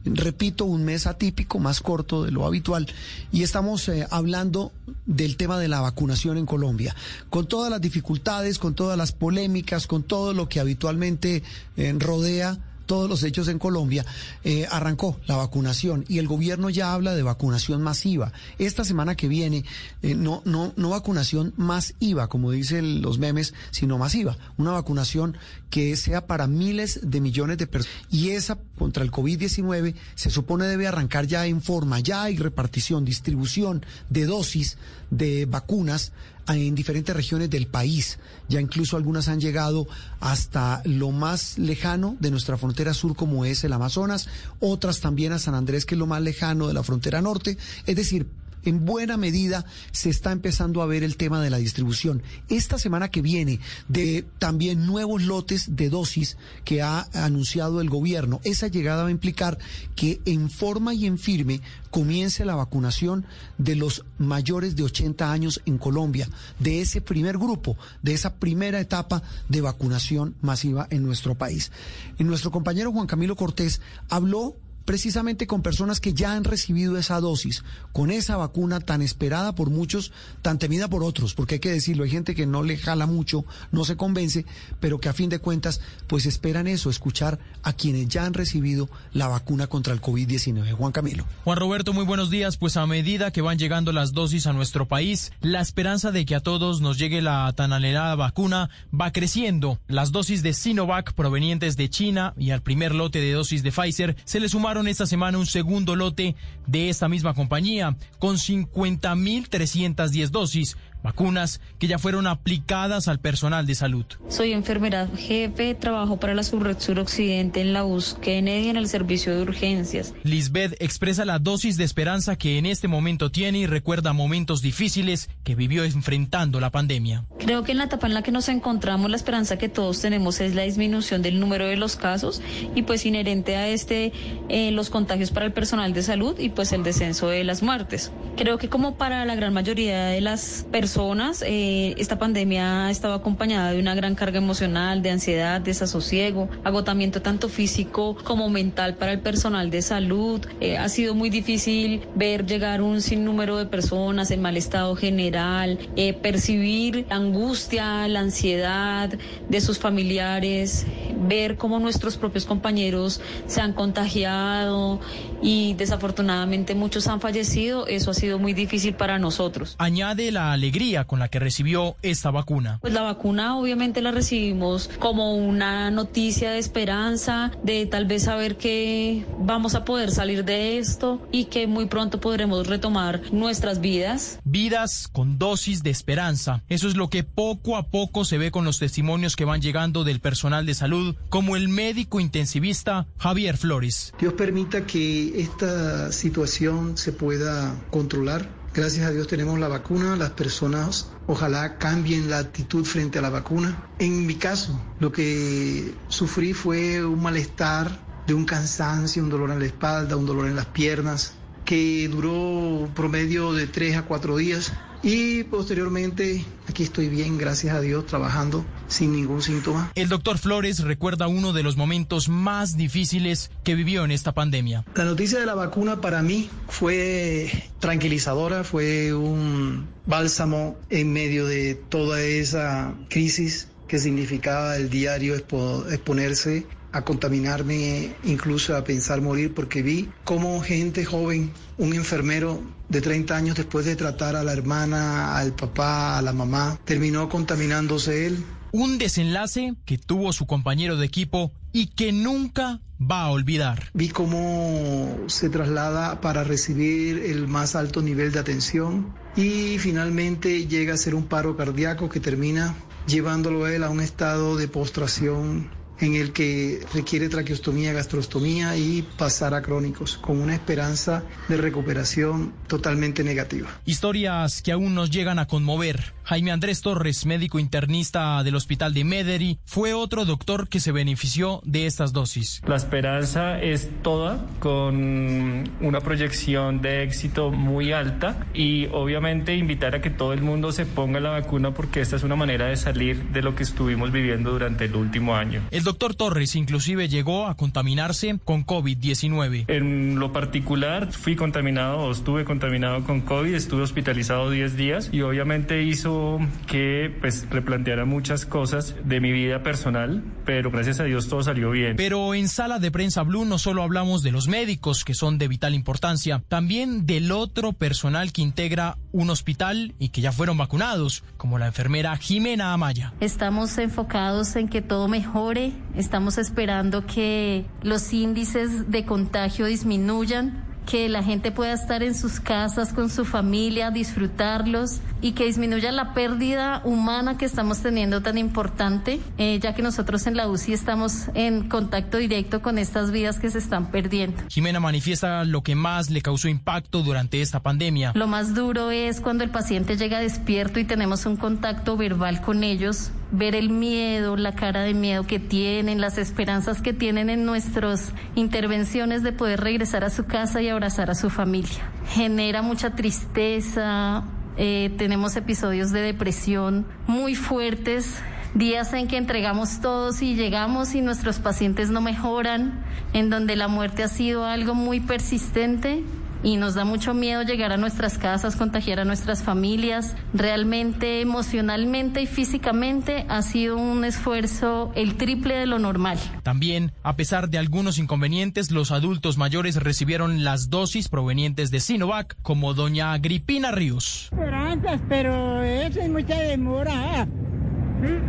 [0.06, 2.86] repito, un mes atípico, más corto de lo habitual,
[3.30, 4.72] y estamos eh, hablando
[5.04, 6.96] del tema de la vacunación en Colombia,
[7.28, 11.42] con todas las dificultades, con todas las polémicas, con todo lo que habitualmente
[11.76, 12.58] eh, rodea
[12.90, 14.04] todos los hechos en Colombia,
[14.42, 18.32] eh, arrancó la vacunación y el gobierno ya habla de vacunación masiva.
[18.58, 19.64] Esta semana que viene,
[20.02, 24.36] eh, no, no, no vacunación masiva, como dicen los memes, sino masiva.
[24.56, 25.36] Una vacunación
[25.70, 27.96] que sea para miles de millones de personas.
[28.10, 33.04] Y esa contra el COVID-19 se supone debe arrancar ya en forma, ya hay repartición,
[33.04, 34.78] distribución de dosis
[35.10, 36.12] de vacunas
[36.48, 38.18] en diferentes regiones del país.
[38.48, 39.86] Ya incluso algunas han llegado
[40.20, 45.38] hasta lo más lejano de nuestra frontera sur, como es el Amazonas, otras también a
[45.38, 47.56] San Andrés, que es lo más lejano de la frontera norte.
[47.86, 48.26] Es decir,
[48.64, 52.22] en buena medida se está empezando a ver el tema de la distribución.
[52.48, 58.40] Esta semana que viene, de también nuevos lotes de dosis que ha anunciado el gobierno,
[58.44, 59.58] esa llegada va a implicar
[59.96, 63.26] que en forma y en firme comience la vacunación
[63.58, 68.80] de los mayores de 80 años en Colombia, de ese primer grupo, de esa primera
[68.80, 71.72] etapa de vacunación masiva en nuestro país.
[72.18, 77.20] Y nuestro compañero Juan Camilo Cortés habló precisamente con personas que ya han recibido esa
[77.20, 80.12] dosis, con esa vacuna tan esperada por muchos,
[80.42, 83.44] tan temida por otros, porque hay que decirlo, hay gente que no le jala mucho,
[83.72, 84.44] no se convence,
[84.80, 88.88] pero que a fin de cuentas, pues esperan eso, escuchar a quienes ya han recibido
[89.12, 90.72] la vacuna contra el COVID-19.
[90.72, 91.24] Juan Camilo.
[91.44, 92.56] Juan Roberto, muy buenos días.
[92.56, 96.34] Pues a medida que van llegando las dosis a nuestro país, la esperanza de que
[96.34, 99.78] a todos nos llegue la tan anhelada vacuna va creciendo.
[99.86, 104.16] Las dosis de Sinovac provenientes de China y al primer lote de dosis de Pfizer
[104.24, 110.76] se le sumaron esta semana un segundo lote de esta misma compañía con 50.310 dosis
[111.02, 114.04] vacunas que ya fueron aplicadas al personal de salud.
[114.28, 119.34] Soy enfermera jefe, trabajo para la Subred Occidente en la US Kennedy en el servicio
[119.34, 120.12] de urgencias.
[120.24, 125.30] Lisbeth expresa la dosis de esperanza que en este momento tiene y recuerda momentos difíciles
[125.44, 127.24] que vivió enfrentando la pandemia.
[127.38, 130.40] Creo que en la etapa en la que nos encontramos la esperanza que todos tenemos
[130.40, 132.42] es la disminución del número de los casos
[132.74, 134.12] y pues inherente a este
[134.48, 138.12] eh, los contagios para el personal de salud y pues el descenso de las muertes.
[138.36, 141.44] Creo que como para la gran mayoría de las personas personas.
[141.46, 147.22] Eh, esta pandemia ha estado acompañada de una gran carga emocional, de ansiedad, desasosiego, agotamiento
[147.22, 150.44] tanto físico como mental para el personal de salud.
[150.60, 155.78] Eh, ha sido muy difícil ver llegar un sinnúmero de personas en mal estado general,
[155.94, 159.10] eh, percibir la angustia, la ansiedad
[159.48, 160.86] de sus familiares,
[161.28, 164.98] ver cómo nuestros propios compañeros se han contagiado
[165.40, 167.86] y desafortunadamente muchos han fallecido.
[167.86, 169.76] Eso ha sido muy difícil para nosotros.
[169.78, 172.78] Añade la alegría con la que recibió esta vacuna?
[172.80, 178.56] Pues la vacuna obviamente la recibimos como una noticia de esperanza, de tal vez saber
[178.56, 184.38] que vamos a poder salir de esto y que muy pronto podremos retomar nuestras vidas.
[184.44, 186.62] Vidas con dosis de esperanza.
[186.70, 190.02] Eso es lo que poco a poco se ve con los testimonios que van llegando
[190.02, 194.14] del personal de salud, como el médico intensivista Javier Flores.
[194.18, 200.30] Dios permita que esta situación se pueda controlar Gracias a Dios tenemos la vacuna, las
[200.30, 203.76] personas ojalá cambien la actitud frente a la vacuna.
[203.98, 207.90] En mi caso, lo que sufrí fue un malestar,
[208.28, 211.32] de un cansancio, un dolor en la espalda, un dolor en las piernas,
[211.64, 214.72] que duró promedio de tres a cuatro días
[215.02, 219.90] y posteriormente aquí estoy bien, gracias a Dios, trabajando sin ningún síntoma.
[219.94, 224.84] El doctor Flores recuerda uno de los momentos más difíciles que vivió en esta pandemia.
[224.94, 231.74] La noticia de la vacuna para mí fue tranquilizadora, fue un bálsamo en medio de
[231.74, 239.82] toda esa crisis que significaba el diario exponerse a contaminarme, incluso a pensar morir, porque
[239.82, 245.36] vi cómo gente joven, un enfermero de 30 años después de tratar a la hermana,
[245.36, 248.44] al papá, a la mamá, terminó contaminándose él.
[248.72, 253.90] Un desenlace que tuvo su compañero de equipo y que nunca va a olvidar.
[253.94, 260.94] Vi cómo se traslada para recibir el más alto nivel de atención y finalmente llega
[260.94, 262.74] a ser un paro cardíaco que termina
[263.06, 269.54] llevándolo él a un estado de postración en el que requiere traqueostomía, gastrostomía y pasar
[269.54, 273.68] a crónicos, con una esperanza de recuperación totalmente negativa.
[273.84, 276.14] Historias que aún nos llegan a conmover.
[276.30, 281.60] Jaime Andrés Torres, médico internista del Hospital de Mederi, fue otro doctor que se benefició
[281.64, 282.62] de estas dosis.
[282.68, 290.00] La esperanza es toda, con una proyección de éxito muy alta y obviamente invitar a
[290.00, 293.24] que todo el mundo se ponga la vacuna porque esta es una manera de salir
[293.30, 295.62] de lo que estuvimos viviendo durante el último año.
[295.72, 299.64] El doctor Torres inclusive llegó a contaminarse con COVID-19.
[299.66, 305.22] En lo particular, fui contaminado o estuve contaminado con COVID, estuve hospitalizado 10 días y
[305.22, 306.19] obviamente hizo
[306.66, 311.70] que pues replanteara muchas cosas de mi vida personal, pero gracias a Dios todo salió
[311.70, 311.96] bien.
[311.96, 315.48] Pero en sala de prensa Blue no solo hablamos de los médicos, que son de
[315.48, 321.24] vital importancia, también del otro personal que integra un hospital y que ya fueron vacunados,
[321.36, 323.12] como la enfermera Jimena Amaya.
[323.20, 331.08] Estamos enfocados en que todo mejore, estamos esperando que los índices de contagio disminuyan que
[331.08, 336.14] la gente pueda estar en sus casas con su familia, disfrutarlos y que disminuya la
[336.14, 341.26] pérdida humana que estamos teniendo tan importante, eh, ya que nosotros en la UCI estamos
[341.34, 344.42] en contacto directo con estas vidas que se están perdiendo.
[344.48, 348.12] Jimena manifiesta lo que más le causó impacto durante esta pandemia.
[348.14, 352.64] Lo más duro es cuando el paciente llega despierto y tenemos un contacto verbal con
[352.64, 357.44] ellos, ver el miedo, la cara de miedo que tienen, las esperanzas que tienen en
[357.44, 361.90] nuestras intervenciones de poder regresar a su casa y abrazar a su familia.
[362.08, 364.24] Genera mucha tristeza,
[364.56, 368.20] eh, tenemos episodios de depresión muy fuertes,
[368.54, 373.68] días en que entregamos todos y llegamos y nuestros pacientes no mejoran, en donde la
[373.68, 376.04] muerte ha sido algo muy persistente
[376.42, 380.16] y nos da mucho miedo llegar a nuestras casas, contagiar a nuestras familias.
[380.32, 386.18] Realmente emocionalmente y físicamente ha sido un esfuerzo el triple de lo normal.
[386.42, 392.36] También, a pesar de algunos inconvenientes, los adultos mayores recibieron las dosis provenientes de Sinovac,
[392.42, 394.28] como doña Agripina Ríos.
[394.32, 397.26] Esperanzas, pero eso es mucha demora.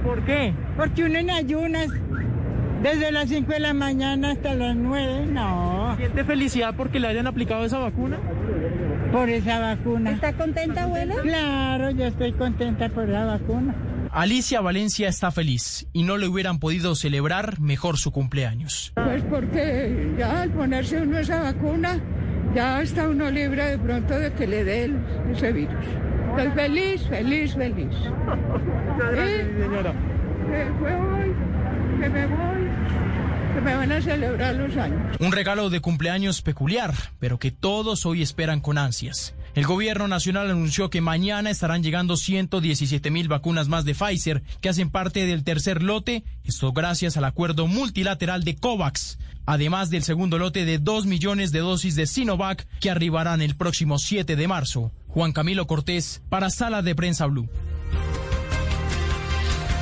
[0.03, 0.53] ¿Por qué?
[0.75, 1.87] Porque uno en ayunas
[2.81, 5.95] desde las 5 de la mañana hasta las 9, no.
[5.97, 8.19] ¿Siente felicidad porque le hayan aplicado esa vacuna?
[9.11, 10.11] Por esa vacuna.
[10.11, 11.15] ¿Está contenta, abuela?
[11.21, 13.75] Claro, yo estoy contenta por la vacuna.
[14.13, 18.91] Alicia Valencia está feliz y no le hubieran podido celebrar mejor su cumpleaños.
[18.95, 21.97] Pues porque ya al ponerse uno esa vacuna,
[22.53, 24.91] ya está uno libre de pronto de que le dé
[25.31, 25.85] ese virus.
[26.31, 27.87] Estoy feliz, feliz, feliz.
[27.87, 29.93] Muchas gracias, señora.
[30.79, 31.35] fue hoy,
[32.01, 32.67] que me voy
[33.53, 35.17] que me van a celebrar los años.
[35.19, 39.35] Un regalo de cumpleaños peculiar, pero que todos hoy esperan con ansias.
[39.53, 44.69] El gobierno nacional anunció que mañana estarán llegando 117 mil vacunas más de Pfizer, que
[44.69, 50.37] hacen parte del tercer lote, esto gracias al acuerdo multilateral de COVAX, además del segundo
[50.37, 54.91] lote de 2 millones de dosis de Sinovac que arribarán el próximo 7 de marzo.
[55.09, 57.49] Juan Camilo Cortés, para Sala de Prensa Blue.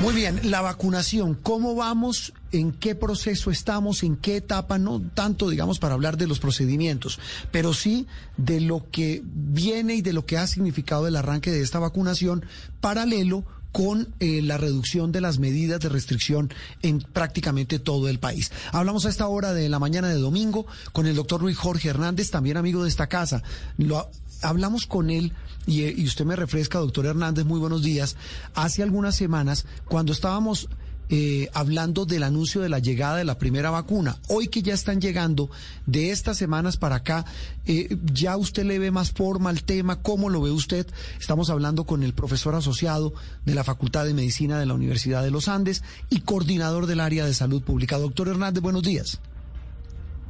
[0.02, 2.32] Muy bien, la vacunación, ¿cómo vamos?
[2.52, 4.02] ¿En qué proceso estamos?
[4.02, 4.78] ¿En qué etapa?
[4.78, 7.18] No tanto, digamos, para hablar de los procedimientos,
[7.52, 8.06] pero sí
[8.38, 12.46] de lo que viene y de lo que ha significado el arranque de esta vacunación
[12.80, 16.50] paralelo con eh, la reducción de las medidas de restricción
[16.80, 18.50] en prácticamente todo el país.
[18.72, 22.30] Hablamos a esta hora de la mañana de domingo con el doctor Luis Jorge Hernández,
[22.30, 23.42] también amigo de esta casa.
[23.76, 24.10] Lo,
[24.40, 25.34] hablamos con él
[25.66, 28.16] y, usted me refresca, doctor Hernández, muy buenos días.
[28.54, 30.68] Hace algunas semanas, cuando estábamos
[31.12, 34.18] eh, hablando del anuncio de la llegada de la primera vacuna.
[34.28, 35.50] Hoy que ya están llegando,
[35.84, 37.24] de estas semanas para acá,
[37.66, 40.02] eh, ¿ya usted le ve más forma al tema?
[40.02, 40.86] ¿Cómo lo ve usted?
[41.18, 43.12] Estamos hablando con el profesor asociado
[43.44, 47.24] de la Facultad de Medicina de la Universidad de los Andes y coordinador del área
[47.24, 47.98] de salud pública.
[47.98, 49.20] Doctor Hernández, buenos días.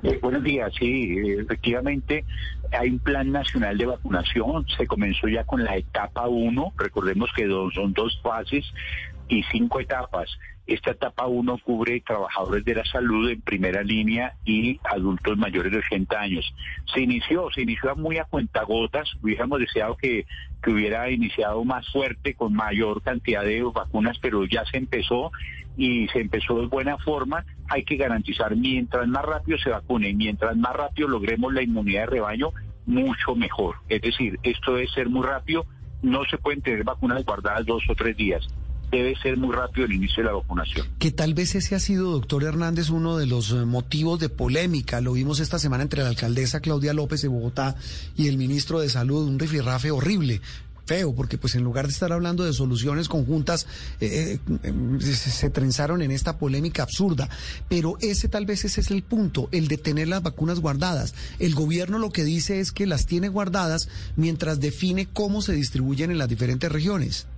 [0.03, 2.25] Eh, buenos días, sí, efectivamente
[2.73, 7.49] hay un plan nacional de vacunación, se comenzó ya con la etapa 1, recordemos que
[7.75, 8.65] son dos fases
[9.29, 10.31] y cinco etapas.
[10.71, 15.79] Esta etapa 1 cubre trabajadores de la salud en primera línea y adultos mayores de
[15.79, 16.55] 80 años.
[16.95, 20.27] Se inició, se inició muy a cuentagotas, hubiéramos deseado que,
[20.63, 25.33] que hubiera iniciado más fuerte, con mayor cantidad de vacunas, pero ya se empezó
[25.77, 30.57] y se empezó de buena forma, hay que garantizar mientras más rápido se vacune, mientras
[30.57, 32.51] más rápido logremos la inmunidad de rebaño,
[32.87, 33.75] mucho mejor.
[33.89, 35.67] Es decir, esto debe ser muy rápido,
[36.01, 38.47] no se pueden tener vacunas guardadas dos o tres días.
[38.91, 40.87] Debe ser muy rápido el inicio de la vacunación.
[40.99, 45.01] Que tal vez ese ha sido, doctor Hernández, uno de los eh, motivos de polémica.
[45.01, 47.77] Lo vimos esta semana entre la alcaldesa Claudia López de Bogotá
[48.17, 50.41] y el ministro de Salud, un rifirrafe horrible
[50.91, 53.69] feo, porque pues en lugar de estar hablando de soluciones conjuntas,
[54.01, 57.29] eh, eh, se, trenzaron en esta polémica absurda.
[57.69, 61.15] Pero ese tal vez ese es el punto, el de tener las vacunas guardadas.
[61.39, 66.11] El gobierno lo que dice es que las tiene guardadas mientras define cómo se distribuyen
[66.11, 67.29] en las diferentes regiones.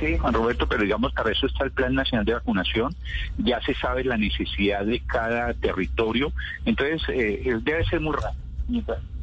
[0.00, 2.94] Sí, Juan Roberto, pero digamos, para eso está el Plan Nacional de Vacunación,
[3.38, 6.32] ya se sabe la necesidad de cada territorio,
[6.64, 8.50] entonces eh, debe ser muy rápido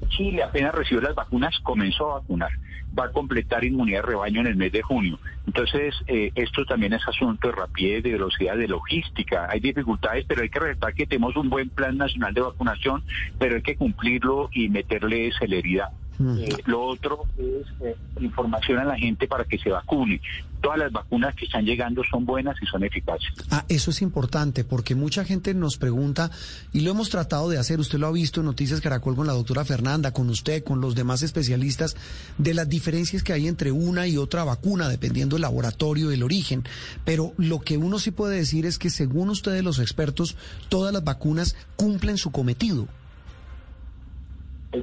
[0.10, 2.52] Chile apenas recibió las vacunas, comenzó a vacunar.
[2.98, 5.20] Va a completar inmunidad de rebaño en el mes de junio.
[5.46, 9.48] Entonces, eh, esto también es asunto de rapidez, de velocidad, de logística.
[9.50, 13.04] Hay dificultades, pero hay que resaltar que tenemos un buen plan nacional de vacunación,
[13.38, 15.90] pero hay que cumplirlo y meterle celeridad.
[16.20, 20.20] Eh, lo otro es eh, información a la gente para que se vacune.
[20.62, 23.30] Todas las vacunas que están llegando son buenas y son eficaces.
[23.52, 26.32] Ah, eso es importante porque mucha gente nos pregunta
[26.74, 27.80] y lo hemos tratado de hacer.
[27.80, 30.96] Usted lo ha visto en Noticias Caracol con la doctora Fernanda, con usted, con los
[30.96, 31.96] demás especialistas,
[32.40, 36.24] de las diferencias que hay entre una y otra vacuna, dependiendo del laboratorio y el
[36.24, 36.64] origen.
[37.06, 40.36] Pero lo que uno sí puede decir es que según ustedes los expertos,
[40.70, 42.88] todas las vacunas cumplen su cometido.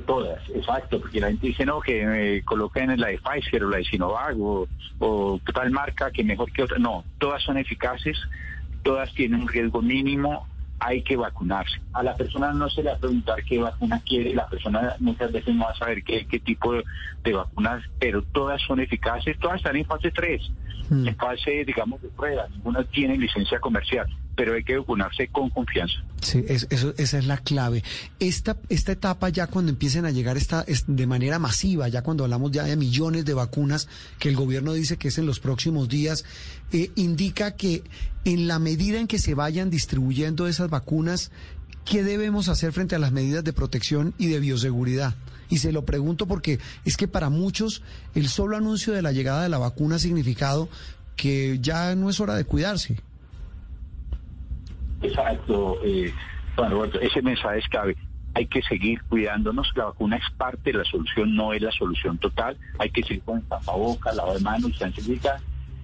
[0.01, 3.71] Todas, exacto, porque la gente dice no, que me coloquen en la de Pfizer o
[3.71, 6.79] la de Sinovac o, tal marca que mejor que otra.
[6.79, 8.19] No, todas son eficaces,
[8.83, 10.47] todas tienen un riesgo mínimo,
[10.81, 11.81] hay que vacunarse.
[11.93, 15.33] A la persona no se le va a preguntar qué vacuna quiere, la persona muchas
[15.33, 16.85] veces no va a saber qué, qué tipo de,
[17.23, 20.43] de vacunas, pero todas son eficaces, todas están en fase 3,
[20.91, 25.95] en fase, digamos, de prueba, ninguna tiene licencia comercial pero hay que vacunarse con confianza.
[26.21, 27.83] Sí, eso, esa es la clave.
[28.19, 32.51] Esta, esta etapa ya cuando empiecen a llegar esta, de manera masiva, ya cuando hablamos
[32.51, 33.89] ya de millones de vacunas,
[34.19, 36.25] que el gobierno dice que es en los próximos días,
[36.73, 37.83] eh, indica que
[38.25, 41.31] en la medida en que se vayan distribuyendo esas vacunas,
[41.85, 45.15] ¿qué debemos hacer frente a las medidas de protección y de bioseguridad?
[45.49, 47.83] Y se lo pregunto porque es que para muchos
[48.15, 50.69] el solo anuncio de la llegada de la vacuna ha significado
[51.17, 52.97] que ya no es hora de cuidarse.
[55.03, 56.13] Exacto, eh,
[56.57, 57.97] Juan Roberto, ese mensaje es clave.
[58.35, 62.19] Hay que seguir cuidándonos, la vacuna es parte de la solución, no es la solución
[62.19, 62.57] total.
[62.79, 65.03] Hay que seguir con tapabocas, lavado de manos, distancia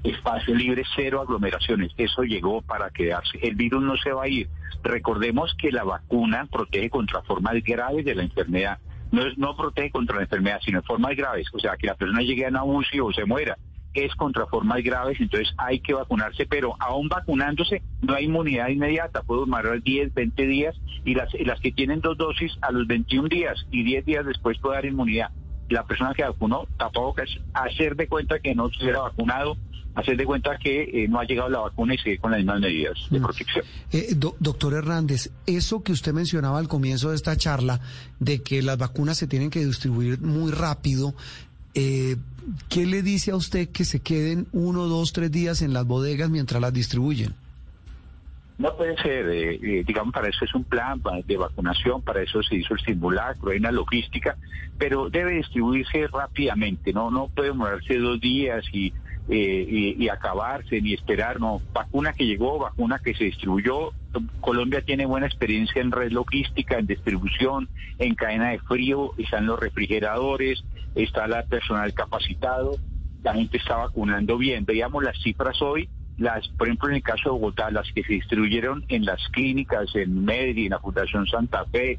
[0.02, 1.92] espacio libre, cero aglomeraciones.
[1.96, 3.38] Eso llegó para quedarse.
[3.42, 4.48] El virus no se va a ir.
[4.82, 8.78] Recordemos que la vacuna protege contra formas graves de la enfermedad.
[9.12, 11.46] No, es, no protege contra la enfermedad, sino formas graves.
[11.52, 13.56] O sea, que la persona llegue a una o se muera
[13.94, 19.22] es contra formas graves, entonces hay que vacunarse, pero aún vacunándose no hay inmunidad inmediata,
[19.22, 23.28] puede durar 10, 20 días y las, las que tienen dos dosis a los 21
[23.28, 25.30] días y 10 días después puede dar inmunidad.
[25.70, 29.56] La persona que vacunó tampoco es hacer de cuenta que no se hubiera vacunado,
[29.94, 32.60] hacer de cuenta que eh, no ha llegado la vacuna y sigue con las mismas
[32.60, 33.22] medidas de Mm.
[33.22, 33.64] protección.
[33.92, 37.80] Eh, do- doctor Hernández, eso que usted mencionaba al comienzo de esta charla,
[38.18, 41.14] de que las vacunas se tienen que distribuir muy rápido,
[41.74, 42.16] eh,
[42.68, 46.30] ¿qué le dice a usted que se queden uno, dos, tres días en las bodegas
[46.30, 47.34] mientras las distribuyen?
[48.60, 52.42] No puede ser, eh, eh, digamos, para eso es un plan de vacunación, para eso
[52.42, 54.36] se hizo el simulacro, hay una logística,
[54.76, 58.92] pero debe distribuirse rápidamente, no no puede demorarse dos días y,
[59.30, 63.92] eh, y, y acabarse ni esperar, no, vacuna que llegó, vacuna que se distribuyó,
[64.42, 69.58] Colombia tiene buena experiencia en red logística, en distribución, en cadena de frío, están los
[69.58, 70.62] refrigeradores,
[70.94, 72.76] está la personal capacitado,
[73.22, 75.88] la gente está vacunando bien, veíamos las cifras hoy,
[76.20, 79.88] las, por ejemplo, en el caso de Bogotá, las que se distribuyeron en las clínicas,
[79.96, 81.98] en Medellín, en la Fundación Santa Fe,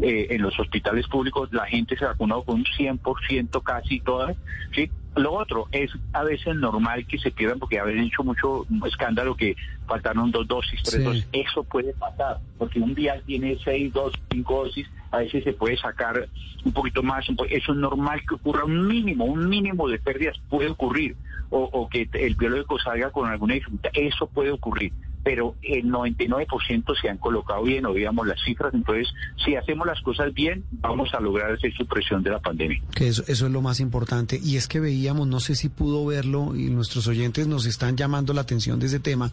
[0.00, 4.36] eh, en los hospitales públicos, la gente se vacunó con un 100% casi todas,
[4.74, 4.90] ¿sí?
[5.16, 9.56] Lo otro es a veces normal que se pierdan porque habían hecho mucho escándalo que
[9.86, 11.02] faltaron dos dosis, tres Sí.
[11.04, 11.26] dosis.
[11.32, 15.78] Eso puede pasar, porque un día tiene seis dosis, cinco dosis, a veces se puede
[15.78, 16.28] sacar
[16.62, 17.24] un poquito más.
[17.48, 21.16] Eso es normal que ocurra un mínimo, un mínimo de pérdidas puede ocurrir.
[21.50, 24.92] O, o que el biológico salga con alguna dificultad, eso puede ocurrir.
[25.22, 28.72] Pero el 99% se han colocado bien, o digamos las cifras.
[28.74, 29.08] Entonces,
[29.44, 32.80] si hacemos las cosas bien, vamos a lograr esa supresión de la pandemia.
[32.94, 34.38] Que eso, eso es lo más importante.
[34.40, 38.34] Y es que veíamos, no sé si pudo verlo, y nuestros oyentes nos están llamando
[38.34, 39.32] la atención de ese tema.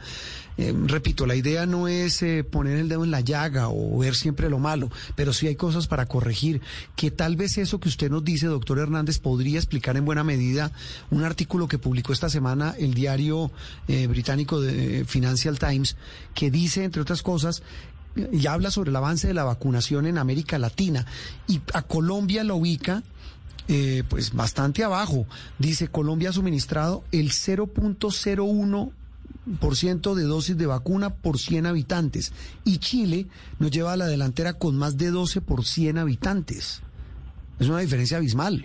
[0.57, 4.15] Eh, repito, la idea no es eh, poner el dedo en la llaga o ver
[4.15, 6.61] siempre lo malo, pero sí hay cosas para corregir.
[6.95, 10.71] Que tal vez eso que usted nos dice, doctor Hernández, podría explicar en buena medida
[11.11, 13.51] un artículo que publicó esta semana el diario
[13.87, 15.95] eh, británico de Financial Times,
[16.33, 17.63] que dice, entre otras cosas,
[18.31, 21.05] y habla sobre el avance de la vacunación en América Latina.
[21.47, 23.03] Y a Colombia lo ubica
[23.67, 25.25] eh, pues bastante abajo.
[25.57, 28.91] Dice, Colombia ha suministrado el 0.01%
[29.45, 32.33] de dosis de vacuna por 100 habitantes.
[32.63, 33.27] Y Chile
[33.59, 36.81] nos lleva a la delantera con más de 12 por 100 habitantes.
[37.59, 38.63] Es una diferencia abismal.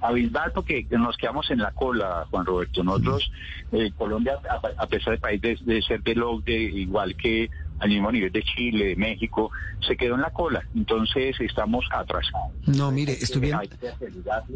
[0.00, 2.82] abismal porque nos quedamos en la cola, Juan Roberto.
[2.82, 3.30] Nosotros,
[3.72, 7.50] eh, Colombia, a, a pesar de país de, de ser del OCDE, igual que
[7.80, 9.50] al mismo nivel de Chile, de México,
[9.86, 10.62] se quedó en la cola.
[10.74, 12.52] Entonces estamos atrasados.
[12.66, 13.58] No, mire, estoy bien.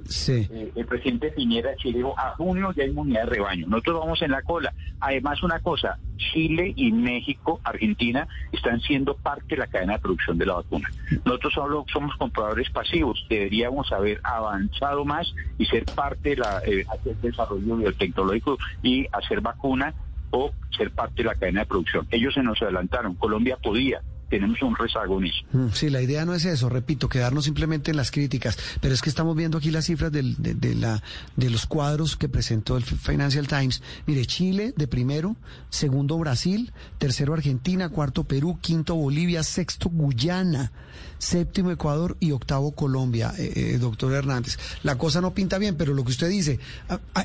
[0.09, 0.46] Sí.
[0.51, 3.66] Eh, el presidente Piñera de Chile dijo, a junio ya hay inmunidad de rebaño.
[3.66, 4.72] Nosotros vamos en la cola.
[5.01, 10.38] Además, una cosa, Chile y México, Argentina, están siendo parte de la cadena de producción
[10.38, 10.88] de la vacuna.
[11.24, 13.24] Nosotros solo somos compradores pasivos.
[13.28, 19.40] Deberíamos haber avanzado más y ser parte de la eh, hacer desarrollo biotecnológico y hacer
[19.40, 19.94] vacuna
[20.35, 22.06] o ser parte de la cadena de producción.
[22.11, 23.15] Ellos se nos adelantaron.
[23.15, 25.30] Colombia podía, tenemos un rezago en.
[25.52, 29.01] Mm, Sí, la idea no es eso, repito, quedarnos simplemente en las críticas, pero es
[29.02, 31.02] que estamos viendo aquí las cifras del- de, de la,
[31.36, 33.82] de los cuadros que presentó el Financial Times.
[34.06, 35.36] Mire, Chile de primero,
[35.70, 40.72] segundo Brasil, tercero Argentina, cuarto Perú, quinto Bolivia, sexto Guyana,
[41.18, 44.59] séptimo Ecuador y octavo Colombia, eh, eh, doctor Hernández.
[44.82, 46.59] La cosa no pinta bien, pero lo que usted dice,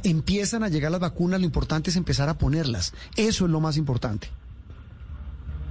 [0.03, 2.93] empiezan a llegar las vacunas, lo importante es empezar a ponerlas.
[3.15, 4.29] Eso es lo más importante.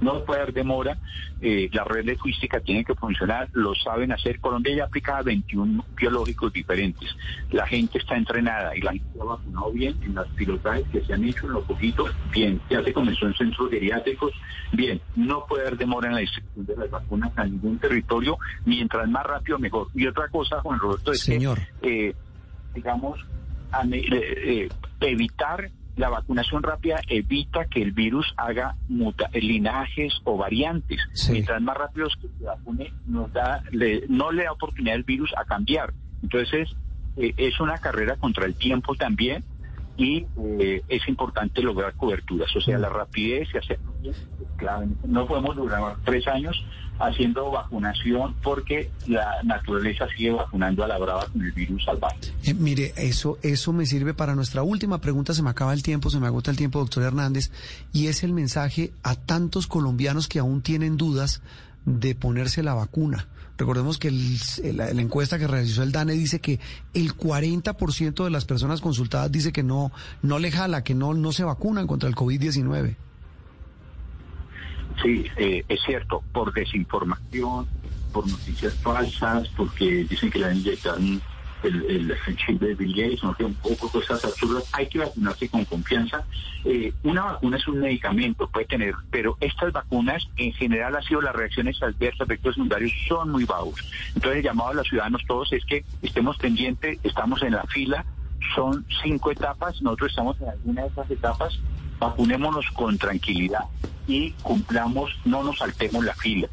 [0.01, 0.97] No puede haber demora,
[1.41, 4.39] eh, la red logística tiene que funcionar, lo saben hacer.
[4.39, 7.09] Colombia ya aplica 21 biológicos diferentes.
[7.51, 11.13] La gente está entrenada y la gente ha vacunado bien en las pilotajes que se
[11.13, 12.61] han hecho en lo poquito, bien.
[12.69, 14.31] Ya se comenzó en centros geriátricos,
[14.71, 15.01] bien.
[15.15, 19.25] No puede haber demora en la distribución de las vacunas a ningún territorio, mientras más
[19.25, 19.87] rápido mejor.
[19.93, 21.59] Y otra cosa, Juan Roberto, es Señor.
[21.81, 22.15] que, eh,
[22.73, 23.19] digamos,
[23.91, 24.03] eh,
[24.61, 24.69] eh,
[25.01, 25.69] evitar
[25.99, 30.99] la vacunación rápida evita que el virus haga muta- linajes o variantes.
[31.33, 35.31] Mientras más rápido que se vacune, nos da, le- no le da oportunidad al virus
[35.37, 35.93] a cambiar.
[36.23, 36.69] Entonces,
[37.17, 39.43] eh, es una carrera contra el tiempo también
[39.97, 40.25] y
[40.59, 42.55] eh, es importante lograr coberturas.
[42.55, 44.87] O sea, la rapidez y hacerlo bien es clave.
[45.05, 46.63] No podemos durar tres años
[46.99, 52.19] haciendo vacunación porque la naturaleza sigue vacunando a la brava con el virus salvaje.
[52.43, 55.33] Eh, mire, eso, eso me sirve para nuestra última pregunta.
[55.33, 57.51] Se me acaba el tiempo, se me agota el tiempo, doctor Hernández,
[57.93, 61.41] y es el mensaje a tantos colombianos que aún tienen dudas
[61.85, 63.27] de ponerse la vacuna.
[63.57, 64.37] Recordemos que el-
[64.77, 66.59] la, encuesta que realizó el DANE dice que
[66.93, 71.31] el 40% de las personas consultadas dice que no, no le jala, que no, no
[71.33, 72.95] se vacunan contra el COVID-19.
[75.01, 77.67] Sí, eh, es cierto, por desinformación,
[78.11, 81.21] por noticias falsas, porque dicen que le han inyectado el,
[81.63, 84.63] el, el chip de Bill Gates, no sé, un poco cosas absurdas.
[84.73, 86.23] Hay que vacunarse con confianza.
[86.65, 91.21] Eh, una vacuna es un medicamento, puede tener, pero estas vacunas en general ha sido
[91.21, 93.79] las reacciones adversas, efectos secundarios son muy bajos.
[94.15, 98.05] Entonces el llamado a los ciudadanos todos es que estemos pendientes, estamos en la fila,
[98.55, 101.59] son cinco etapas, nosotros estamos en alguna de esas etapas,
[101.99, 103.65] vacunémonos con tranquilidad
[104.07, 106.47] y cumplamos, no nos saltemos la fila.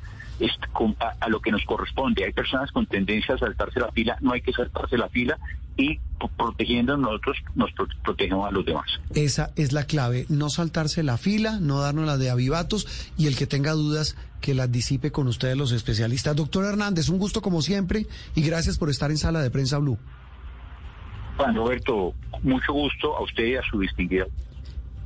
[1.21, 2.23] A, lo que nos corresponde.
[2.25, 5.39] Hay personas con tendencia a saltarse la fila, no hay que saltarse la fila
[5.79, 5.99] y
[6.37, 8.85] protegiendo nosotros nos pro- protegemos a los demás.
[9.15, 12.87] Esa es la clave, no saltarse la fila, no darnos la de avivatos
[13.17, 16.37] y el que tenga dudas que las disipe con ustedes los especialistas.
[16.37, 19.99] Doctor Hernández, un gusto como siempre y gracias por estar en Sala de Prensa Blue.
[21.39, 22.13] Juan Roberto,
[22.43, 24.27] mucho gusto a usted y a su distinguida.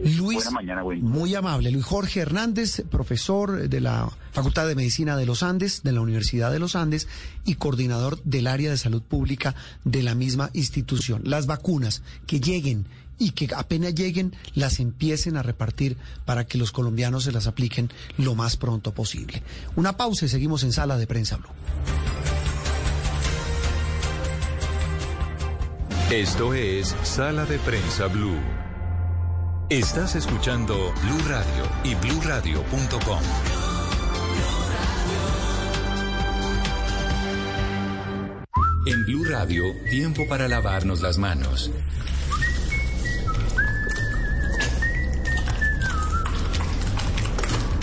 [0.03, 1.71] Luis, Buena mañana, muy amable.
[1.71, 6.51] Luis Jorge Hernández, profesor de la Facultad de Medicina de los Andes, de la Universidad
[6.51, 7.09] de los Andes
[7.45, 9.55] y coordinador del área de salud pública
[9.85, 11.23] de la misma institución.
[11.25, 12.87] Las vacunas que lleguen
[13.19, 17.91] y que apenas lleguen las empiecen a repartir para que los colombianos se las apliquen
[18.17, 19.43] lo más pronto posible.
[19.77, 21.51] Una pausa y seguimos en Sala de Prensa Blue.
[26.11, 28.70] Esto es Sala de Prensa Blue.
[29.71, 33.21] Estás escuchando Blue Radio y bluradio.com.
[38.85, 41.71] En Blue Radio, tiempo para lavarnos las manos.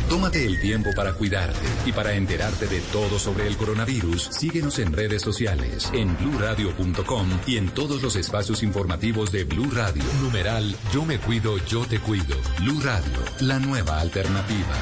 [0.10, 4.30] Tómate el tiempo para cuidarte y para enterarte de todo sobre el coronavirus.
[4.32, 10.04] Síguenos en redes sociales, en bluradio.com y en todos los espacios informativos de Blue Radio.
[10.22, 12.38] Numeral Yo me cuido, yo te cuido.
[12.60, 14.76] Blue Radio, la nueva alternativa.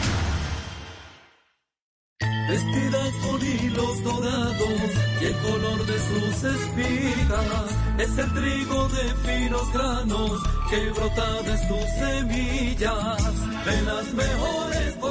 [2.48, 4.80] Vestida con hilos dorados
[5.20, 11.58] y el color de sus espigas es el trigo de finos granos que brota de
[11.68, 13.66] sus semillas.
[13.66, 14.95] De las mejores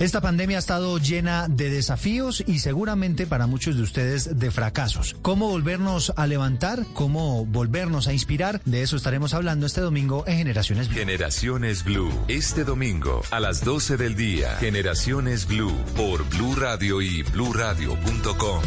[0.00, 5.14] Esta pandemia ha estado llena de desafíos y seguramente para muchos de ustedes de fracasos.
[5.20, 6.86] ¿Cómo volvernos a levantar?
[6.94, 8.62] ¿Cómo volvernos a inspirar?
[8.64, 10.96] De eso estaremos hablando este domingo en Generaciones Blue.
[10.96, 12.10] Generaciones Blue.
[12.28, 14.56] Este domingo a las 12 del día.
[14.56, 18.62] Generaciones Blue por Blue Radio y bluradio.com.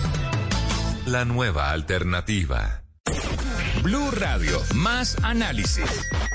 [1.07, 2.82] La nueva alternativa.
[3.82, 5.86] Blue Radio, más análisis.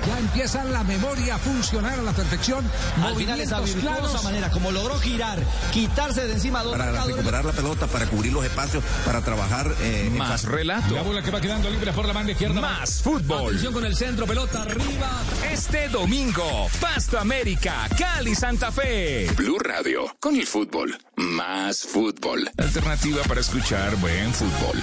[0.07, 2.65] Ya empieza la memoria a funcionar a la perfección.
[3.03, 5.39] Al final esa virtuosa manera como logró girar,
[5.73, 10.11] quitarse de encima dos para recuperar la pelota, para cubrir los espacios, para trabajar eh,
[10.17, 10.95] más relato.
[10.95, 12.61] La bola que va quedando libre por la banda izquierda.
[12.61, 13.49] Más fútbol.
[13.49, 15.11] Atención con el centro, pelota arriba.
[15.51, 19.31] Este domingo, Pasto América, Cali Santa Fe.
[19.37, 20.99] Blue Radio, con el fútbol.
[21.17, 22.51] Más fútbol.
[22.57, 24.83] Alternativa para escuchar buen fútbol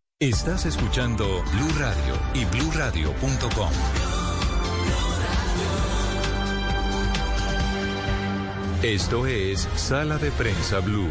[0.21, 3.71] Estás escuchando Blue Radio y bluradio.com.
[8.83, 11.09] Esto es Sala de Prensa Blue.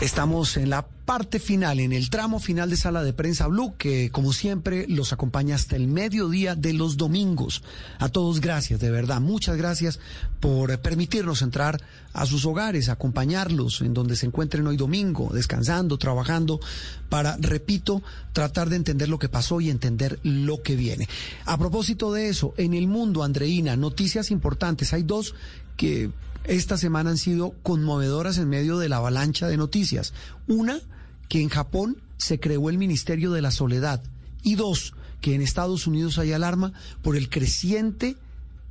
[0.00, 4.10] Estamos en la parte final, en el tramo final de Sala de Prensa Blue, que
[4.10, 7.62] como siempre los acompaña hasta el mediodía de los domingos.
[7.98, 9.98] A todos gracias, de verdad, muchas gracias
[10.38, 11.80] por permitirnos entrar
[12.12, 16.60] a sus hogares, acompañarlos en donde se encuentren hoy domingo, descansando, trabajando,
[17.08, 18.02] para, repito,
[18.34, 21.08] tratar de entender lo que pasó y entender lo que viene.
[21.46, 24.92] A propósito de eso, en el mundo, Andreina, noticias importantes.
[24.92, 25.34] Hay dos
[25.78, 26.10] que
[26.48, 30.12] esta semana han sido conmovedoras en medio de la avalancha de noticias.
[30.46, 30.80] Una,
[31.28, 34.02] que en Japón se creó el Ministerio de la Soledad.
[34.42, 38.16] Y dos, que en Estados Unidos hay alarma por el creciente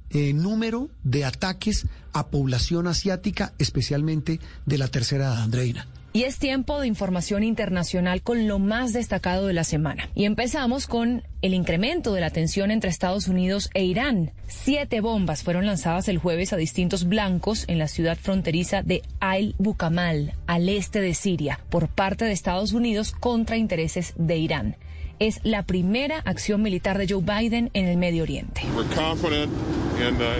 [0.10, 5.88] eh, número de ataques a población asiática, especialmente de la tercera edad, Andreina.
[6.16, 10.08] Y es tiempo de información internacional con lo más destacado de la semana.
[10.16, 14.32] Y empezamos con el incremento de la tensión entre Estados Unidos e Irán.
[14.48, 19.56] Siete bombas fueron lanzadas el jueves a distintos blancos en la ciudad fronteriza de Ail
[19.58, 24.78] Bukamal, al este de Siria, por parte de Estados Unidos contra intereses de Irán
[25.18, 28.64] es la primera acción militar de Joe Biden en el Medio Oriente.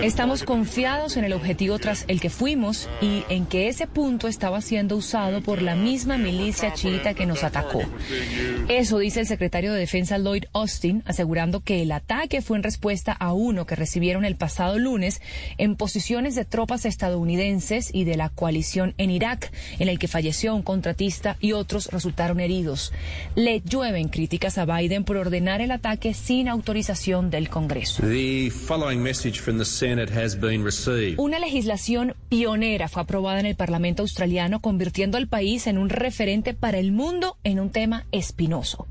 [0.02, 4.60] Estamos confiados en el objetivo tras el que fuimos y en que ese punto estaba
[4.60, 7.82] siendo usado por la misma milicia chiita que nos atacó.
[8.68, 13.12] Eso dice el secretario de Defensa Lloyd Austin, asegurando que el ataque fue en respuesta
[13.12, 15.20] a uno que recibieron el pasado lunes
[15.58, 20.54] en posiciones de tropas estadounidenses y de la coalición en Irak, en el que falleció
[20.54, 22.92] un contratista y otros resultaron heridos.
[23.34, 28.02] Le llueven críticas a Biden por ordenar el ataque sin autorización del Congreso.
[31.18, 36.54] Una legislación pionera fue aprobada en el Parlamento australiano, convirtiendo al país en un referente
[36.54, 38.86] para el mundo en un tema espinoso.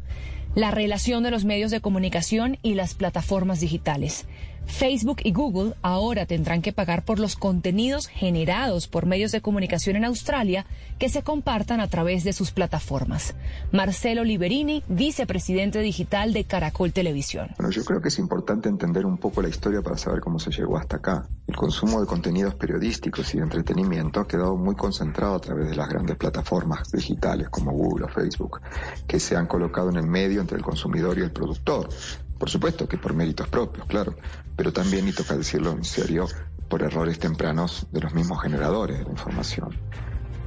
[0.55, 4.25] La relación de los medios de comunicación y las plataformas digitales.
[4.67, 9.95] Facebook y Google ahora tendrán que pagar por los contenidos generados por medios de comunicación
[9.95, 10.65] en Australia
[10.99, 13.35] que se compartan a través de sus plataformas.
[13.71, 17.49] Marcelo Liberini, vicepresidente digital de Caracol Televisión.
[17.57, 20.51] Bueno, yo creo que es importante entender un poco la historia para saber cómo se
[20.51, 21.27] llegó hasta acá.
[21.47, 25.75] El consumo de contenidos periodísticos y de entretenimiento ha quedado muy concentrado a través de
[25.75, 28.61] las grandes plataformas digitales como Google o Facebook,
[29.07, 31.89] que se han colocado en el medio entre el consumidor y el productor.
[32.37, 34.15] Por supuesto que por méritos propios, claro,
[34.55, 36.27] pero también, y toca decirlo en serio,
[36.67, 39.77] por errores tempranos de los mismos generadores de la información.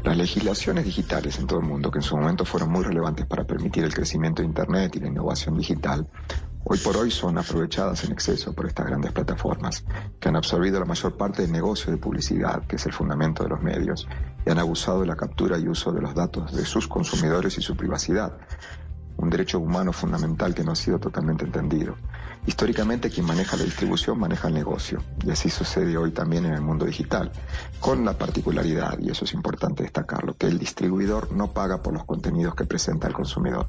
[0.05, 3.45] Las legislaciones digitales en todo el mundo, que en su momento fueron muy relevantes para
[3.45, 6.07] permitir el crecimiento de Internet y la innovación digital,
[6.65, 9.85] hoy por hoy son aprovechadas en exceso por estas grandes plataformas,
[10.21, 13.49] que han absorbido la mayor parte del negocio de publicidad, que es el fundamento de
[13.49, 14.07] los medios,
[14.47, 17.63] y han abusado de la captura y uso de los datos de sus consumidores y
[17.63, 18.39] su privacidad,
[19.19, 21.97] un derecho humano fundamental que no ha sido totalmente entendido.
[22.47, 26.63] Históricamente quien maneja la distribución maneja el negocio y así sucede hoy también en el
[26.63, 27.31] mundo digital,
[27.81, 32.05] con la particularidad, y eso es importante destacarlo, que el distribuidor no paga por los
[32.05, 33.69] contenidos que presenta el consumidor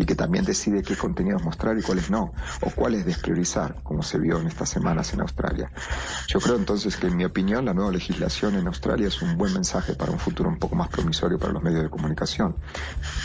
[0.00, 2.32] y que también decide qué contenidos mostrar y cuáles no,
[2.62, 5.70] o cuáles despriorizar, como se vio en estas semanas en Australia.
[6.26, 9.52] Yo creo entonces que, en mi opinión, la nueva legislación en Australia es un buen
[9.52, 12.56] mensaje para un futuro un poco más promisorio para los medios de comunicación,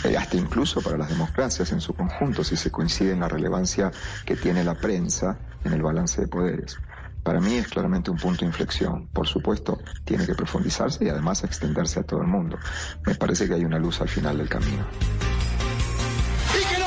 [0.04, 3.90] eh, hasta incluso para las democracias en su conjunto, si se coincide en la relevancia
[4.26, 6.76] que tiene la prensa en el balance de poderes.
[7.22, 9.08] para mí es claramente un punto de inflexión.
[9.08, 12.56] Por supuesto, tiene que profundizarse y además extenderse a todo el mundo.
[13.04, 14.86] Me parece que hay una luz al final del camino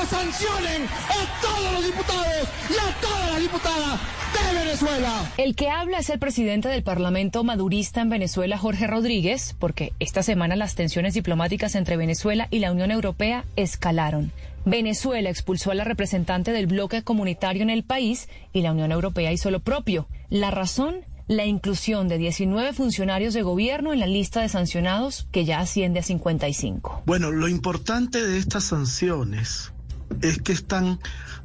[0.09, 3.99] sancionen a todos los diputados y a todas las diputadas
[4.33, 5.31] de Venezuela.
[5.37, 10.23] El que habla es el presidente del Parlamento madurista en Venezuela, Jorge Rodríguez, porque esta
[10.23, 14.31] semana las tensiones diplomáticas entre Venezuela y la Unión Europea escalaron.
[14.65, 19.31] Venezuela expulsó a la representante del bloque comunitario en el país y la Unión Europea
[19.31, 20.07] hizo lo propio.
[20.29, 25.45] La razón, la inclusión de 19 funcionarios de gobierno en la lista de sancionados que
[25.45, 27.03] ya asciende a 55.
[27.05, 29.71] Bueno, lo importante de estas sanciones
[30.21, 30.99] es que están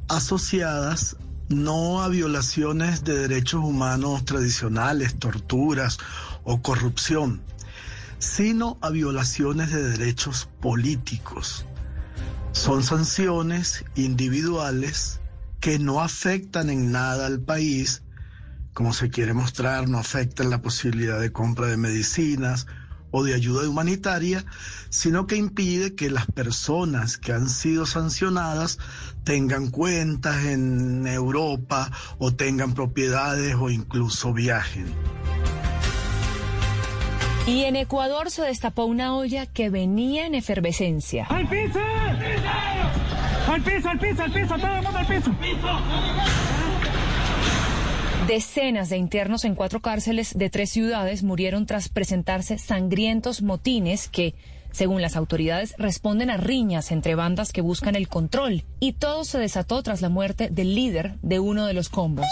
[0.07, 1.17] asociadas
[1.49, 5.97] no a violaciones de derechos humanos tradicionales, torturas
[6.43, 7.41] o corrupción,
[8.19, 11.65] sino a violaciones de derechos políticos.
[12.51, 15.19] Son sanciones individuales
[15.59, 18.03] que no afectan en nada al país,
[18.73, 22.67] como se quiere mostrar, no afectan la posibilidad de compra de medicinas
[23.11, 24.45] o de ayuda humanitaria,
[24.89, 28.79] sino que impide que las personas que han sido sancionadas
[29.23, 34.85] tengan cuentas en Europa o tengan propiedades o incluso viajen.
[37.47, 41.25] Y en Ecuador se destapó una olla que venía en efervescencia.
[41.29, 41.79] ¡Al piso!
[43.47, 44.55] ¡Al piso, al piso, al piso!
[44.57, 45.31] ¡Todo el mundo al piso!
[48.27, 54.33] Decenas de internos en cuatro cárceles de tres ciudades murieron tras presentarse sangrientos motines que,
[54.71, 58.63] según las autoridades, responden a riñas entre bandas que buscan el control.
[58.79, 62.25] Y todo se desató tras la muerte del líder de uno de los combos.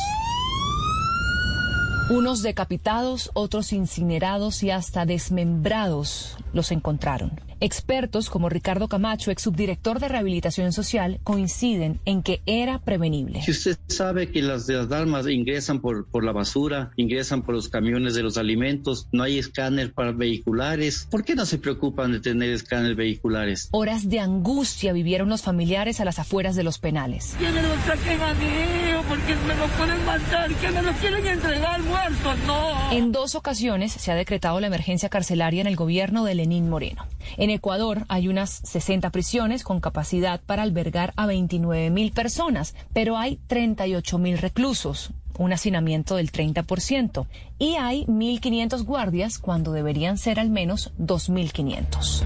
[2.10, 7.40] Unos decapitados, otros incinerados y hasta desmembrados los encontraron.
[7.64, 13.42] Expertos como Ricardo Camacho, ex subdirector de rehabilitación social, coinciden en que era prevenible.
[13.42, 17.56] Si usted sabe que las de las armas ingresan por, por la basura, ingresan por
[17.56, 22.12] los camiones de los alimentos, no hay escáner para vehiculares, ¿por qué no se preocupan
[22.12, 23.70] de tener escáneres vehiculares?
[23.72, 27.34] Horas de angustia vivieron los familiares a las afueras de los penales.
[27.40, 30.92] Que me lo saquen a mi hijo porque me lo pueden matar, que me lo
[30.96, 32.92] quieren entregar muerto, no.
[32.92, 37.06] En dos ocasiones se ha decretado la emergencia carcelaria en el gobierno de Lenín Moreno.
[37.38, 43.18] En Ecuador hay unas 60 prisiones con capacidad para albergar a 29 mil personas, pero
[43.18, 47.26] hay 38 mil reclusos, un hacinamiento del 30%,
[47.60, 52.24] y hay 1.500 guardias cuando deberían ser al menos 2.500.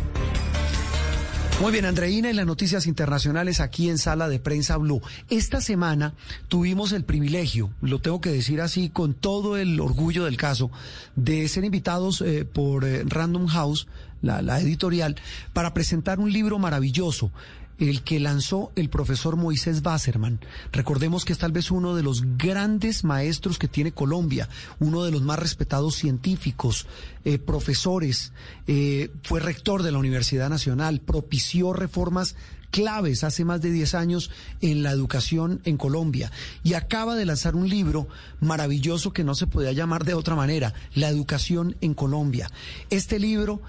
[1.60, 5.02] Muy bien, Andreina, y las noticias internacionales aquí en Sala de Prensa Blue.
[5.28, 6.14] Esta semana
[6.50, 10.70] tuvimos el privilegio, lo tengo que decir así, con todo el orgullo del caso,
[11.16, 13.88] de ser invitados eh, por eh, Random House,
[14.22, 15.16] la, editorial,
[15.54, 17.32] para presentar un libro maravilloso
[17.80, 20.40] el que lanzó el profesor Moisés Basserman.
[20.72, 24.50] Recordemos que es tal vez uno de los grandes maestros que tiene Colombia,
[24.80, 26.88] uno de los más respetados científicos,
[27.24, 28.34] eh, profesores,
[28.66, 32.36] eh, fue rector de la Universidad Nacional, propició reformas
[32.72, 34.32] claves hace más de 10 años
[34.62, 36.32] en la educación en Colombia
[36.64, 38.08] y acaba de lanzar un libro
[38.42, 42.52] maravilloso que no se podía llamar de otra manera, La educación en Colombia.
[42.90, 43.62] Este libro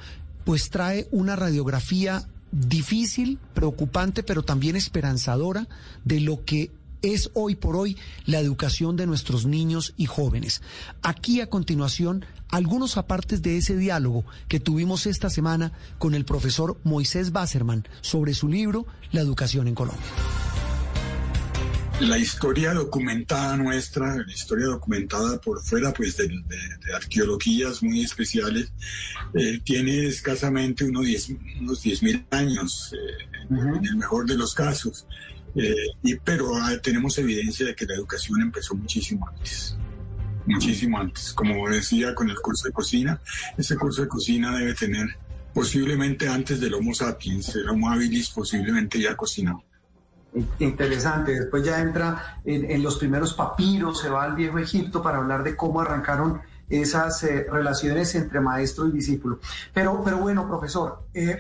[0.49, 5.69] pues trae una radiografía difícil, preocupante, pero también esperanzadora
[6.07, 6.71] de lo que
[7.03, 10.63] es hoy por hoy la educación de nuestros niños y jóvenes.
[11.03, 16.79] Aquí a continuación algunos apartes de ese diálogo que tuvimos esta semana con el profesor
[16.83, 20.07] Moisés Basserman sobre su libro La educación en Colombia
[22.01, 26.31] la historia documentada nuestra, la historia documentada por fuera pues de,
[26.95, 28.73] arqueologías muy especiales,
[29.35, 31.31] eh, tiene escasamente unos 10
[31.61, 35.07] unos mil años, eh, en el mejor de los casos.
[35.57, 39.77] Eh, y, pero ah, tenemos evidencia de que la educación empezó muchísimo antes
[40.47, 41.33] muchísimo antes.
[41.35, 43.21] Como decía con el curso de cocina,
[43.59, 45.07] ese curso de cocina debe tener
[45.53, 49.63] posiblemente antes del Homo sapiens, el Homo habilis posiblemente ya cocinado.
[50.59, 55.43] Interesante, después ya entra en, los primeros papiros, se va al viejo Egipto para hablar
[55.43, 59.39] de cómo arrancaron esas eh, relaciones entre maestro y discípulo.
[59.73, 61.39] Pero, pero bueno, profesor, eh,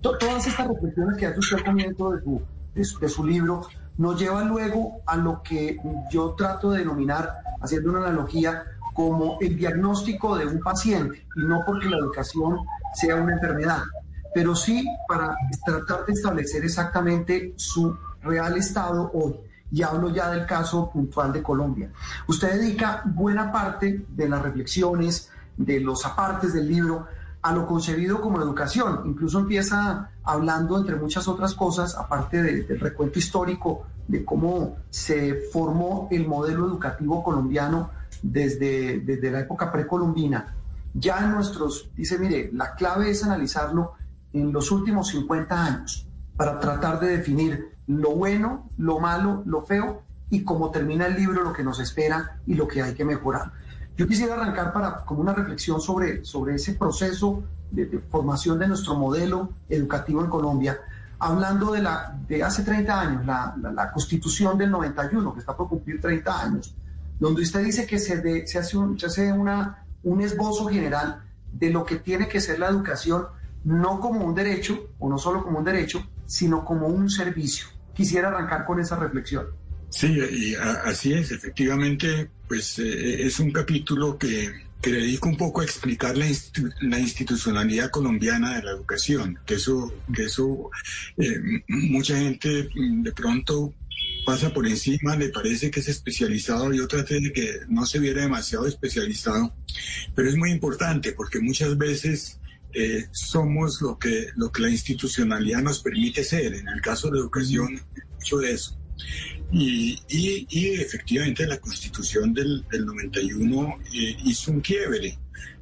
[0.00, 2.22] todas estas reflexiones que hace usted al comienzo de
[2.84, 3.66] su, de, su libro
[3.96, 5.78] nos llevan luego a lo que
[6.10, 8.64] yo trato de denominar, haciendo una analogía,
[8.94, 12.58] como el diagnóstico de un paciente, y no porque la educación
[12.94, 13.82] sea una enfermedad,
[14.34, 19.34] pero sí para tratar de establecer exactamente su real estado hoy.
[19.70, 21.90] Y hablo ya del caso puntual de Colombia.
[22.28, 27.06] Usted dedica buena parte de las reflexiones, de los apartes del libro,
[27.40, 29.02] a lo concebido como educación.
[29.06, 36.08] Incluso empieza hablando, entre muchas otras cosas, aparte del recuento histórico de cómo se formó
[36.10, 37.90] el modelo educativo colombiano
[38.22, 40.54] desde, desde la época precolombina,
[40.94, 43.94] ya en nuestros, dice, mire, la clave es analizarlo
[44.32, 46.06] en los últimos 50 años
[46.36, 51.42] para tratar de definir lo bueno, lo malo, lo feo y cómo termina el libro,
[51.42, 53.52] lo que nos espera y lo que hay que mejorar.
[53.96, 58.94] Yo quisiera arrancar para como una reflexión sobre, sobre ese proceso de, formación de nuestro
[58.94, 60.78] modelo educativo en Colombia,
[61.18, 65.68] hablando de, la, de hace 30 años, la, la, constitución del 91, que está por
[65.68, 66.74] cumplir 30 años,
[67.20, 71.22] donde usted dice que se, se hace, un, se hace una, un esbozo general
[71.52, 73.26] de lo que tiene que ser la educación,
[73.64, 77.66] no como un derecho, o no solo como un derecho, sino como un servicio.
[77.94, 79.46] Quisiera arrancar con esa reflexión.
[79.90, 85.60] Sí, y así es, efectivamente, pues eh, es un capítulo que, que dedico un poco
[85.60, 86.26] a explicar la,
[86.80, 90.70] la, institucionalidad colombiana de la educación, que eso, que eso
[91.18, 93.74] eh, mucha gente mm, de pronto
[94.24, 98.22] pasa por encima, le parece que es especializado y otra tiene que no se viera
[98.22, 99.54] demasiado especializado,
[100.14, 102.40] pero es muy importante porque muchas veces
[102.74, 106.54] eh, somos lo que, lo que la institucionalidad nos permite ser.
[106.54, 107.80] En el caso de educación,
[108.14, 108.78] mucho de eso.
[109.50, 115.18] Y, y, efectivamente la constitución del, del 91 eh, hizo un quiebre.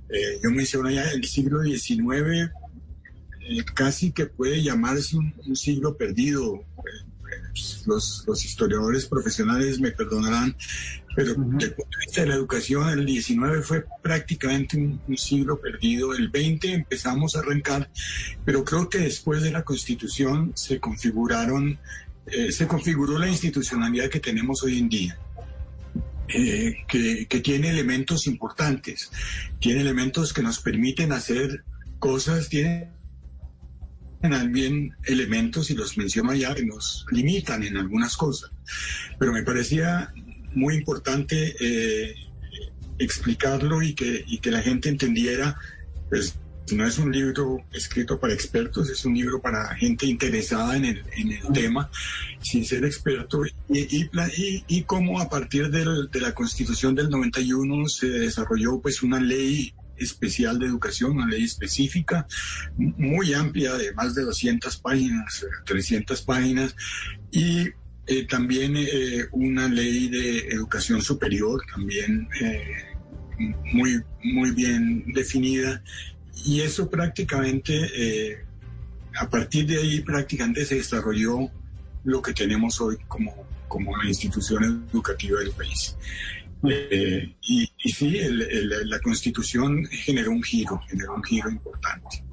[0.08, 2.50] Eh, yo mencioné ya el siglo XIX,
[3.40, 6.64] eh, casi que puede llamarse un, siglo perdido.
[7.86, 10.56] Los, los, historiadores profesionales me perdonarán,
[11.16, 15.16] pero desde el punto de vista de la educación, el 19 fue prácticamente un, un,
[15.16, 16.14] siglo perdido.
[16.14, 17.90] El 20 empezamos a arrancar,
[18.44, 21.78] pero creo que después de la constitución se configuraron
[22.26, 25.18] eh, se configuró la institucionalidad que tenemos hoy en día.
[26.32, 29.10] Eh, que, tiene elementos importantes,
[29.58, 31.64] tiene elementos que nos permiten hacer
[31.98, 32.92] cosas, tiene
[34.20, 38.50] también elementos, y los menciono ya, que nos limitan en algunas cosas.
[39.18, 40.12] Pero me parecía
[40.54, 42.14] muy importante eh,
[42.98, 45.56] explicarlo y que, y que la gente entendiera
[46.08, 46.36] pues,
[46.72, 51.02] no es un libro escrito para expertos, es un libro para gente interesada en el,
[51.16, 51.90] en el tema,
[52.40, 58.08] sin ser experto, y, y, y, cómo a partir de la constitución del 91 se
[58.08, 62.26] desarrolló pues una ley especial de educación, una ley específica,
[62.76, 66.74] muy amplia, de más de 200 páginas, 300 páginas,
[67.30, 67.68] y
[68.06, 72.90] eh, también eh, una ley de educación superior, también eh,
[73.72, 75.82] muy, muy bien definida
[76.44, 78.44] y eso prácticamente, eh,
[79.18, 81.50] a partir de ahí prácticamente se desarrolló
[82.04, 85.96] lo que tenemos hoy como, como la institución educativa del país.
[86.68, 88.20] Eh, y, sí,
[88.84, 92.24] la constitución generó un giro, generó un giro importante.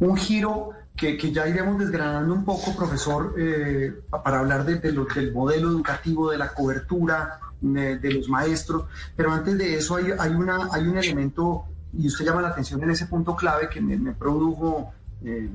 [0.00, 5.70] Un giro que, ya iremos desgranando un poco, profesor, eh, para hablar de, del modelo
[5.70, 8.84] educativo, de la cobertura de, los maestros,
[9.16, 11.64] pero antes de eso hay, una, hay un elemento
[11.98, 14.92] y usted llama la atención en ese punto clave que me, produjo
[15.24, 15.48] eh,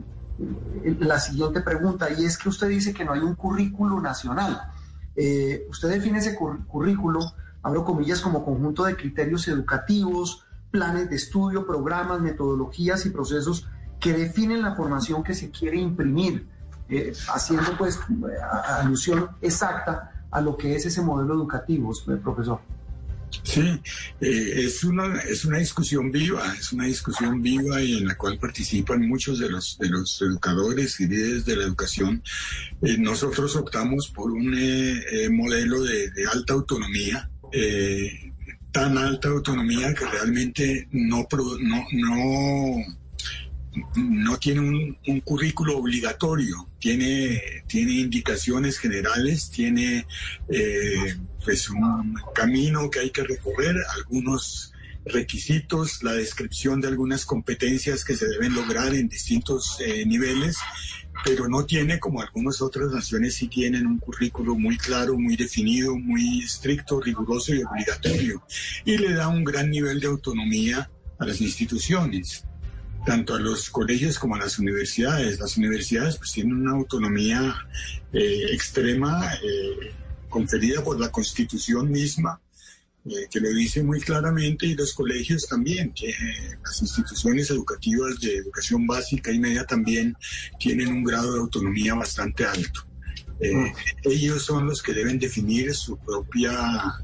[1.00, 4.62] la siguiente pregunta, y es que usted dice que no hay un currículo nacional.
[5.16, 7.20] Eh, usted define ese currículo,
[7.64, 13.68] abro comillas, como conjunto de criterios educativos, planes de estudio, programas, metodologías y procesos
[14.00, 16.48] que definen la formación que se quiere imprimir,
[16.90, 18.00] eh, haciendo pues
[18.80, 21.92] alusión exacta a lo que es ese modelo educativo,
[22.24, 22.60] profesor.
[23.44, 23.62] Sí,
[24.20, 28.38] eh, es, una, es una discusión viva, es una discusión viva y en la cual
[28.38, 32.22] participan muchos de los, de los educadores y líderes de la educación.
[32.82, 37.30] Eh, nosotros optamos por un eh, modelo de, alta autonomía,
[38.72, 41.28] tan alta autonomía que realmente no,
[41.62, 42.76] no, no
[43.96, 44.60] no tiene
[45.08, 50.08] un, currículo obligatorio, tiene, tiene indicaciones generales, tiene
[50.50, 54.74] eh, pues un camino que hay que recorrer, algunos
[55.06, 60.58] requisitos, la descripción de algunas competencias que se deben lograr en distintos eh, niveles,
[61.24, 65.96] pero no tiene, como algunas otras naciones sí tienen, un currículo muy claro, muy definido,
[65.96, 68.44] muy estricto, riguroso y obligatorio,
[68.86, 70.90] y le da un gran nivel de autonomía
[71.20, 72.44] a las instituciones
[73.06, 75.40] tanto a los colegios como a las universidades.
[75.40, 77.56] Las universidades pues tienen una autonomía
[78.14, 79.94] eh, extrema eh,
[80.30, 82.40] conferida por la Constitución misma,
[83.06, 86.14] eh, que lo dice muy claramente, y los colegios también, que
[86.64, 90.16] las instituciones educativas de educación básica y media también
[90.60, 92.88] tienen un grado de autonomía bastante alto.
[93.42, 93.74] Mm.
[94.04, 97.04] Ellos son los que deben definir su propia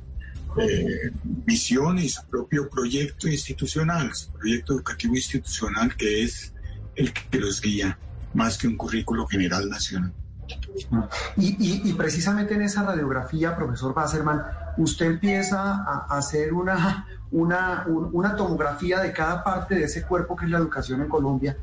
[0.60, 1.12] eh,
[1.46, 6.54] visión y su propio proyecto institucional, su proyecto educativo institucional que es
[6.96, 7.98] el que los guía
[8.34, 10.14] más que un currículo general nacional.
[11.36, 14.44] Y, precisamente en esa radiografía, profesor Basserman,
[14.78, 20.52] usted empieza a, hacer una, una, tomografía de cada parte de ese cuerpo que es
[20.52, 21.58] la educación en Colombia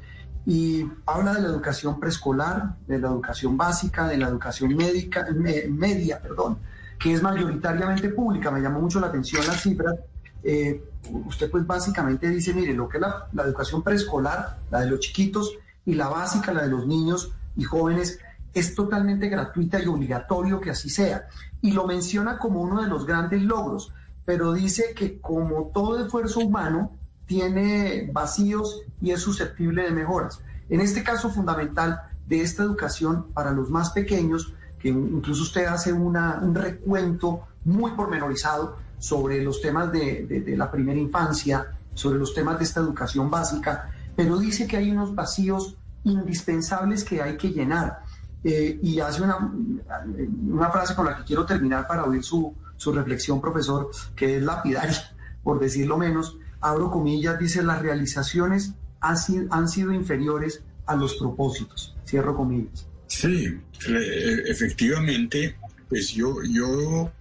[0.46, 6.20] y habla de la educación preescolar, de la educación básica, de la educación médica, media,
[6.20, 6.58] perdón,
[7.04, 8.50] que es mayoritariamente pública.
[8.50, 9.94] Me llamó mucho la atención las cifras.
[10.42, 10.82] Eh,
[11.26, 15.00] usted pues básicamente dice, mire, lo que es la, la educación preescolar, la de los
[15.00, 15.52] chiquitos,
[15.84, 18.20] y la básica, la de los niños y jóvenes,
[18.54, 21.26] es totalmente gratuita y obligatorio que así sea.
[21.60, 23.92] Y lo menciona como uno de los grandes logros,
[24.24, 26.90] pero dice que como todo esfuerzo humano
[27.26, 30.40] tiene vacíos y es susceptible de mejoras.
[30.70, 34.54] En este caso fundamental de esta educación para los más pequeños,
[34.88, 42.18] incluso usted hace un recuento muy pormenorizado sobre los temas de, la primera infancia, sobre
[42.18, 47.36] los temas de esta educación básica, pero dice que hay unos vacíos indispensables que hay
[47.36, 48.02] que llenar.
[48.42, 53.40] Eh, y hace una, frase con la que quiero terminar para oír su, su reflexión,
[53.40, 56.38] profesor, que es lapidaria, por decirlo menos.
[56.60, 61.96] Abro comillas, dice, las realizaciones han sido, han sido inferiores a los propósitos.
[62.06, 62.86] Cierro comillas.
[63.06, 65.56] Sí, efectivamente,
[65.88, 67.12] pues yo, yo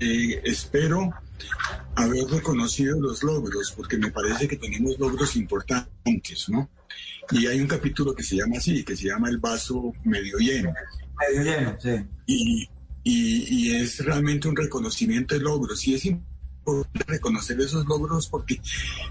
[0.00, 1.10] eh, espero
[1.94, 6.68] haber reconocido los logros, porque me parece que tenemos logros importantes, ¿no?
[7.30, 10.72] Y hay un capítulo que se llama así, que se llama El vaso medio lleno.
[11.18, 12.06] Medio lleno, sí.
[12.26, 12.68] Y,
[13.08, 15.86] y, es realmente un reconocimiento de logros.
[15.86, 18.60] Y es importante reconocer esos logros porque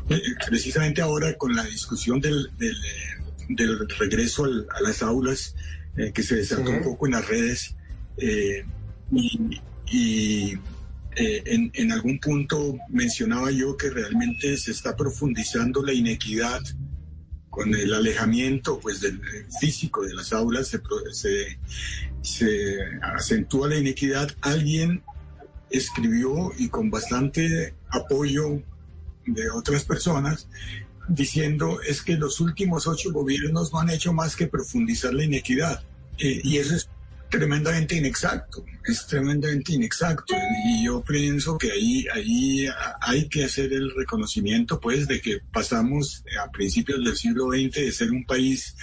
[0.10, 5.56] eh, precisamente ahora con la discusión del, del, regreso a las aulas,
[5.98, 7.76] eh, que se desató un poco en las redes,
[8.18, 8.66] eh,
[9.12, 10.60] y, y
[11.18, 16.62] en, en, algún punto mencionaba yo que realmente se está profundizando la inequidad
[17.56, 19.22] con el alejamiento pues del
[19.62, 21.58] físico de las aulas se,
[22.22, 24.30] se, acentúa la inequidad.
[24.42, 25.02] Alguien
[25.70, 28.62] escribió y con bastante apoyo
[29.26, 30.50] de otras personas
[31.08, 35.84] diciendo es que los últimos ocho gobiernos no han hecho más que profundizar la inequidad.
[36.18, 36.90] Eh, y eso es
[37.38, 40.34] tremendamente inexacto, es tremendamente inexacto.
[40.68, 42.68] Y yo pienso que ahí, ahí
[43.02, 47.92] hay que hacer el reconocimiento, pues, de que pasamos a principios del siglo XX de
[47.92, 48.76] ser un país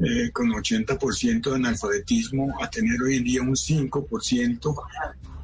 [0.00, 4.74] eh, con 80% de analfabetismo a tener hoy en día un 5%.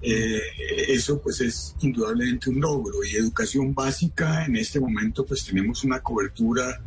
[0.02, 0.40] Eh,
[0.88, 6.00] eso pues es indudablemente un logro y educación básica en este momento pues tenemos una
[6.00, 6.80] cobertura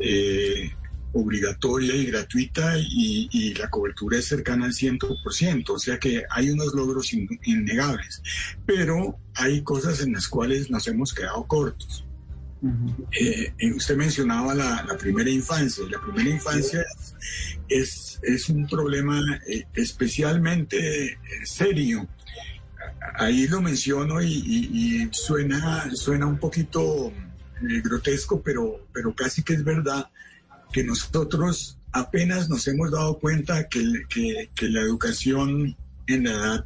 [0.00, 0.72] eh,
[1.12, 6.74] obligatoria y gratuita y, la cobertura es cercana al 100%, o sea que hay unos
[6.74, 8.22] logros innegables,
[8.64, 12.04] pero hay cosas en las cuales nos hemos quedado cortos.
[13.12, 16.84] Eh, eh, usted mencionaba la, primera infancia, la primera infancia
[17.68, 19.18] es, es un problema
[19.48, 22.06] eh, especialmente serio.
[23.18, 27.12] Ahí lo menciono y, y, suena, suena un poquito
[27.60, 30.08] grotesco, pero, pero casi que es verdad
[30.72, 33.80] que nosotros apenas nos hemos dado cuenta que,
[34.62, 35.76] la educación
[36.06, 36.64] en la edad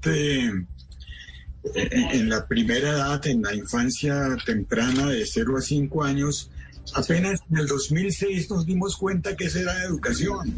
[1.75, 6.51] en, la primera edad, en la infancia temprana de 0 a 5 años,
[6.95, 10.55] apenas en el 2006 nos dimos cuenta que esa era educación.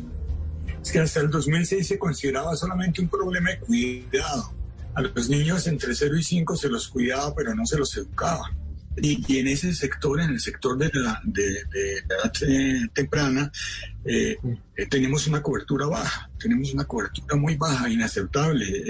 [0.82, 4.52] Es que hasta el 2006 se consideraba solamente un problema de cuidado.
[4.94, 8.50] A los niños entre 0 y 5 se los cuidaba, pero no se los educaba.
[8.96, 13.52] Y, en ese sector, en el sector de la, de, edad eh, temprana,
[14.04, 14.38] eh,
[14.74, 18.84] eh, tenemos una cobertura baja, tenemos una cobertura muy baja, inaceptable.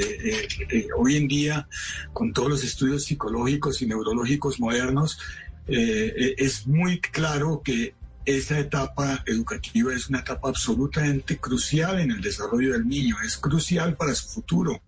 [0.96, 1.68] hoy en día,
[2.12, 5.18] con todos los estudios psicológicos y neurológicos modernos,
[5.66, 12.72] es muy claro que esa etapa educativa es una etapa absolutamente crucial en el desarrollo
[12.72, 14.82] del niño, es crucial para su futuro.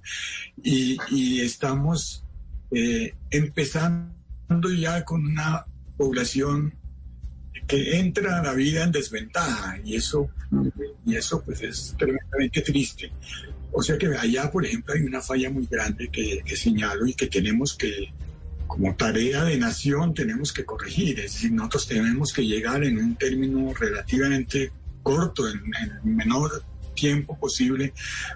[0.63, 2.25] Y, y estamos
[3.31, 4.18] empezando
[4.77, 5.65] ya con una
[5.97, 6.75] población
[7.67, 10.31] que entra a la vida en desventaja y eso,
[11.05, 13.13] y eso pues es tremendamente triste.
[13.73, 17.27] O sea que allá, por ejemplo, hay una falla muy grande que, señalo y que
[17.27, 18.13] tenemos que,
[18.67, 21.21] como tarea de nación, tenemos que corregir.
[21.21, 24.73] Es decir, nosotros tenemos que llegar en un término relativamente
[25.03, 26.63] corto, en, el menor
[26.95, 27.93] tiempo posible,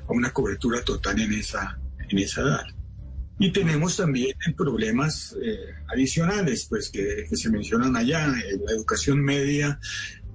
[0.06, 1.78] a una cobertura total en esa,
[2.08, 2.81] en esa edad.
[3.42, 9.80] Y tenemos también problemas eh, adicionales, pues que, se mencionan allá, en la educación media.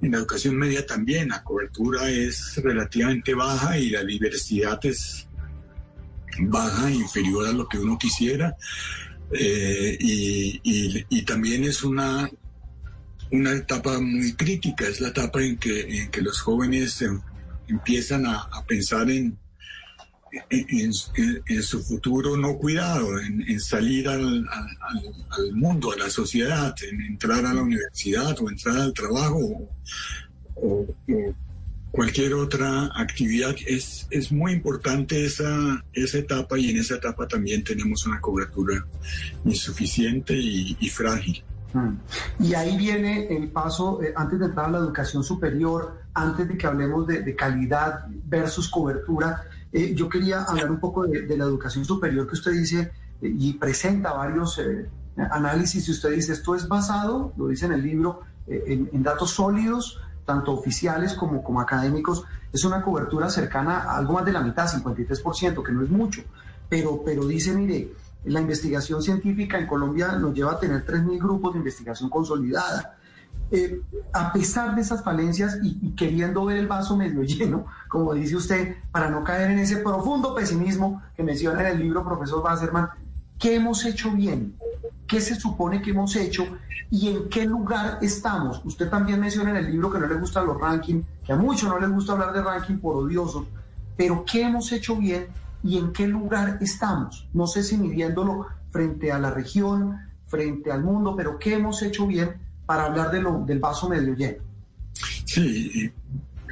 [0.01, 5.25] En la educación media también la cobertura es relativamente baja y la diversidad es
[6.37, 8.57] baja, inferior a lo que uno quisiera.
[9.31, 12.29] Eh, y, también es una,
[13.31, 17.01] una etapa muy crítica, es la etapa en que, en que los jóvenes
[17.69, 19.37] empiezan a, a pensar en,
[20.49, 24.47] en, su futuro no cuidado, en, salir al,
[25.53, 29.69] mundo, a la sociedad, en entrar a la universidad o entrar al trabajo
[30.55, 30.87] o,
[31.91, 33.55] cualquier otra actividad.
[33.65, 38.85] Es, es muy importante esa, esa etapa y en esa etapa también tenemos una cobertura
[39.45, 41.43] insuficiente y, frágil.
[41.73, 42.43] Mm.
[42.43, 46.57] Y ahí viene el paso, eh, antes de entrar a la educación superior, antes de
[46.57, 51.85] que hablemos de, calidad versus cobertura, eh, yo quería hablar un poco de, la educación
[51.85, 52.91] superior que usted dice
[53.21, 54.59] eh, y presenta varios
[55.31, 59.99] análisis y usted dice, esto es basado, lo dice en el libro, en, datos sólidos,
[60.25, 62.23] tanto oficiales como, como académicos,
[62.53, 66.21] es una cobertura cercana a algo más de la mitad, 53%, que no es mucho,
[66.69, 67.91] pero, pero dice, mire,
[68.25, 72.97] la investigación científica en Colombia nos lleva a tener 3.000 grupos de investigación consolidada.
[73.49, 78.35] Eh, a pesar de esas falencias y, queriendo ver el vaso medio lleno, como dice
[78.35, 82.89] usted, para no caer en ese profundo pesimismo que menciona en el libro profesor Wasserman,
[83.39, 84.55] ¿qué hemos hecho bien?
[85.07, 86.45] ¿Qué se supone que hemos hecho?
[86.91, 88.61] ¿Y en qué lugar estamos?
[88.65, 91.69] Usted también menciona en el libro que no le gustan los rankings, que a muchos
[91.69, 93.45] no les gusta hablar de ranking por odiosos,
[93.95, 95.27] pero ¿qué hemos hecho bien
[95.63, 97.27] y en qué lugar estamos.
[97.33, 102.07] No sé si midiéndolo frente a la región, frente al mundo, pero qué hemos hecho
[102.07, 102.35] bien
[102.67, 104.43] para hablar de lo, del vaso medio lleno.
[105.25, 105.91] Sí,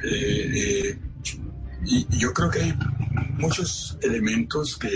[0.04, 0.98] eh,
[1.84, 2.74] y yo creo que hay
[3.38, 4.88] muchos elementos que,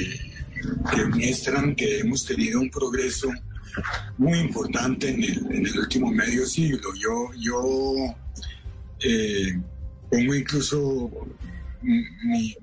[0.90, 3.30] que muestran que hemos tenido un progreso
[4.18, 6.90] muy importante en el, último medio siglo.
[6.94, 7.94] Yo, yo
[9.00, 9.60] eh,
[10.10, 11.10] pongo incluso
[11.82, 12.56] mi,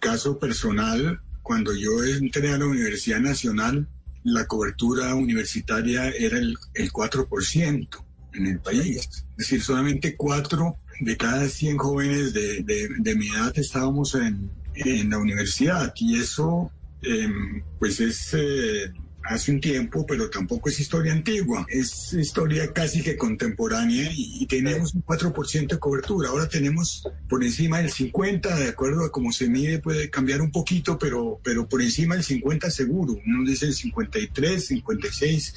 [0.00, 3.86] caso personal, cuando yo entré a la Universidad Nacional,
[4.24, 7.88] la cobertura universitaria era el, el 4%
[8.34, 9.08] en el país.
[9.30, 14.50] Es decir, solamente 4 de cada 100 jóvenes de, de, de mi edad estábamos en,
[14.74, 15.92] en, la universidad.
[15.96, 16.70] Y eso,
[17.02, 17.28] eh,
[17.78, 18.34] pues es...
[18.34, 18.92] Eh,
[19.28, 24.94] hace un tiempo, pero tampoco es historia antigua, es historia casi que contemporánea y, tenemos
[24.94, 26.30] un 4% de cobertura.
[26.30, 30.50] Ahora tenemos por encima del 50, de acuerdo a cómo se mide, puede cambiar un
[30.50, 33.14] poquito, pero, pero por encima del 50 seguro.
[33.26, 35.54] Uno dice el 53, 56.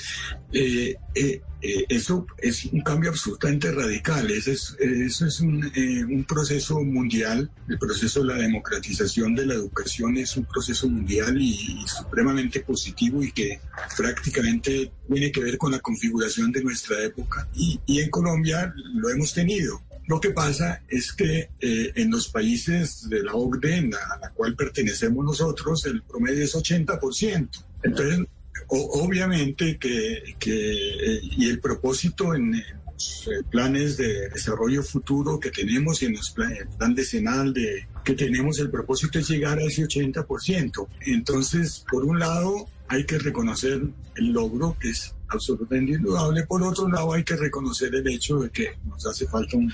[0.54, 4.30] Eh, eh, eh, eso es un cambio absolutamente radical.
[4.32, 7.50] Eso es, eso es un, eh, un, proceso mundial.
[7.68, 13.24] El proceso de la democratización de la educación es un proceso mundial y, supremamente positivo
[13.24, 13.60] y que
[13.98, 17.48] prácticamente tiene que ver con la configuración de nuestra época.
[17.54, 19.82] Y, y en Colombia lo hemos tenido.
[20.08, 24.56] Lo que pasa es que eh, en los países de la OCDE, a la cual
[24.56, 27.66] pertenecemos nosotros, el promedio es 80%.
[27.84, 28.20] Entonces,
[28.68, 36.02] obviamente que, que, y el propósito en los eh, planes de desarrollo futuro que tenemos
[36.02, 39.64] y en los plan, el plan decenal de, que tenemos, el propósito es llegar a
[39.64, 40.88] ese 80%.
[41.08, 43.82] Entonces, por un lado, hay que reconocer
[44.16, 46.46] el logro, que es absolutamente indudable.
[46.46, 49.72] Por otro lado, hay que reconocer el hecho de que nos hace falta un,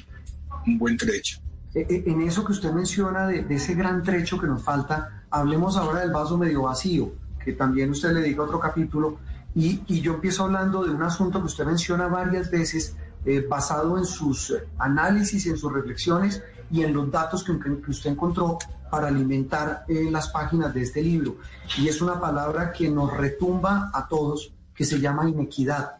[0.77, 1.39] buen trecho.
[1.73, 5.77] E, e, en eso que usted menciona de ese gran trecho que nos falta, hablemos
[5.77, 7.13] ahora del vaso medio vacío
[7.47, 9.19] que también usted le diga otro capítulo,
[9.55, 12.93] y, y, yo empiezo hablando de un asunto que usted menciona varias veces,
[13.23, 17.53] eh, basado en sus análisis, en sus reflexiones y en los datos que,
[17.89, 18.57] usted encontró
[18.91, 21.37] para alimentar eh, las páginas de este libro.
[21.77, 25.99] Y es una palabra que nos retumba a todos, que se llama inequidad.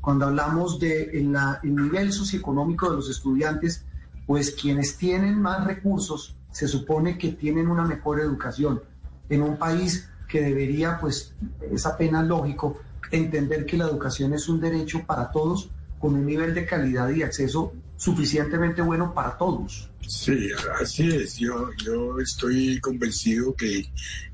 [0.00, 3.84] Cuando hablamos de el nivel socioeconómico de los estudiantes,
[4.26, 8.80] pues quienes tienen más recursos se supone que tienen una mejor educación.
[9.28, 11.34] En un país que debería, pues
[11.72, 12.80] es apenas lógico,
[13.10, 17.22] entender que la educación es un derecho para todos con un nivel de calidad y
[17.22, 19.90] acceso suficientemente bueno para todos.
[20.06, 20.50] Sí,
[20.80, 21.36] así es.
[21.38, 23.90] Yo, yo estoy convencido que,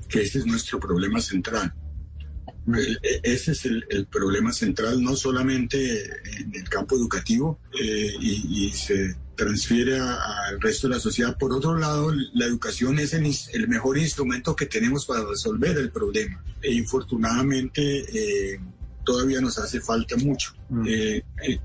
[0.07, 1.73] que ese es nuestro problema central.
[2.75, 6.03] E, ese es el, problema central, no solamente
[6.39, 11.37] en el campo educativo, eh, y, y, se transfiere al resto de la sociedad.
[11.37, 16.43] Por otro lado, la educación es el, mejor instrumento que tenemos para resolver el problema.
[16.61, 17.81] E infortunadamente,
[18.53, 18.59] eh,
[19.03, 20.53] todavía nos hace falta mucho.
[20.69, 20.87] Mm.
[20.87, 21.59] Eh, eh,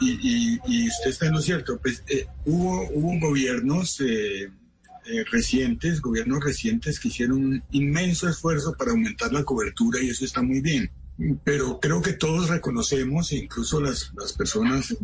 [0.00, 2.02] y, usted está en lo cierto, pues
[2.44, 4.00] hubo, hubo gobiernos
[5.30, 10.42] recientes, gobiernos recientes que hicieron un inmenso esfuerzo para aumentar la cobertura y eso está
[10.42, 10.90] muy bien.
[11.44, 14.96] Pero creo que todos reconocemos, incluso las, las personas eh,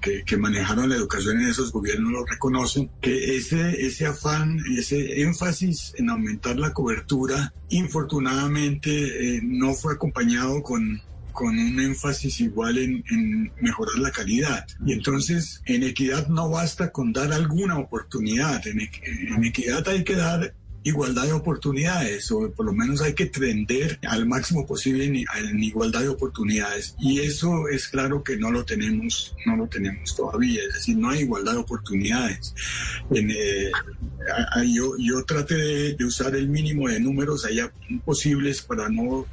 [0.00, 5.20] que, que, manejaron la educación en esos gobiernos lo reconocen, que ese, ese afán, ese
[5.20, 11.02] énfasis en aumentar la cobertura, infortunadamente eh, no fue acompañado con,
[11.32, 14.66] con un énfasis igual en, en, mejorar la calidad.
[14.84, 20.16] Y entonces, en equidad no basta con dar alguna oportunidad, en, en equidad hay que
[20.16, 20.54] dar
[20.84, 26.00] igualdad de oportunidades, o por lo menos hay que tender al máximo posible en, igualdad
[26.00, 26.96] de oportunidades.
[26.98, 31.10] Y eso es claro que no lo tenemos, no lo tenemos todavía, es decir, no
[31.10, 32.54] hay igualdad de oportunidades.
[33.14, 33.70] Eh,
[34.66, 37.72] yo, yo traté de, de usar el mínimo de números allá
[38.04, 39.26] posibles para no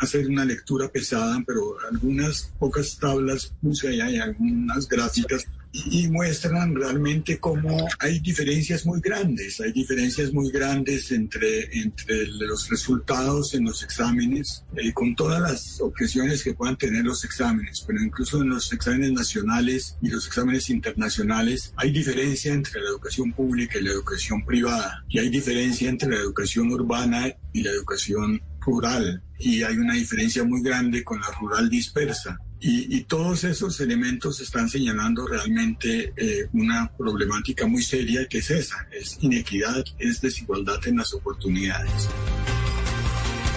[0.00, 6.74] hacer una lectura pesada, pero algunas pocas tablas puse allá y algunas gráficas y muestran
[6.74, 13.64] realmente cómo hay diferencias muy grandes, hay diferencias muy grandes entre, entre los resultados en
[13.64, 18.48] los exámenes, eh, con todas las objeciones que puedan tener los exámenes, pero incluso en
[18.48, 23.92] los exámenes nacionales y los exámenes internacionales hay diferencia entre la educación pública y la
[23.92, 29.76] educación privada, y hay diferencia entre la educación urbana y la educación rural, y hay
[29.76, 32.38] una diferencia muy grande con la rural dispersa.
[32.62, 38.86] Y, todos esos elementos están señalando realmente eh, una problemática muy seria que es esa,
[38.92, 42.08] es inequidad, es desigualdad en las oportunidades.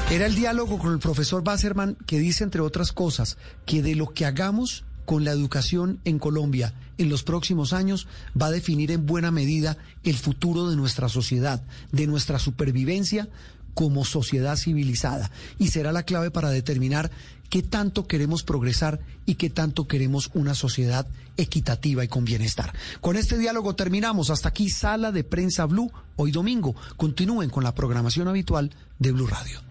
[0.09, 4.13] Era el diálogo con el profesor Basserman que dice, entre otras cosas, que de lo
[4.13, 8.07] que hagamos con la educación en Colombia en los próximos años
[8.39, 13.27] va a definir en buena medida el futuro de nuestra sociedad, de nuestra supervivencia
[13.73, 17.11] como sociedad civilizada y será la clave para determinar
[17.49, 22.73] qué tanto queremos progresar y qué tanto queremos una sociedad equitativa y con bienestar.
[23.01, 24.29] Con este diálogo terminamos.
[24.29, 26.75] Hasta aquí, Sala de Prensa Blue, hoy domingo.
[26.97, 29.61] Continúen con la programación habitual de Blue Radio.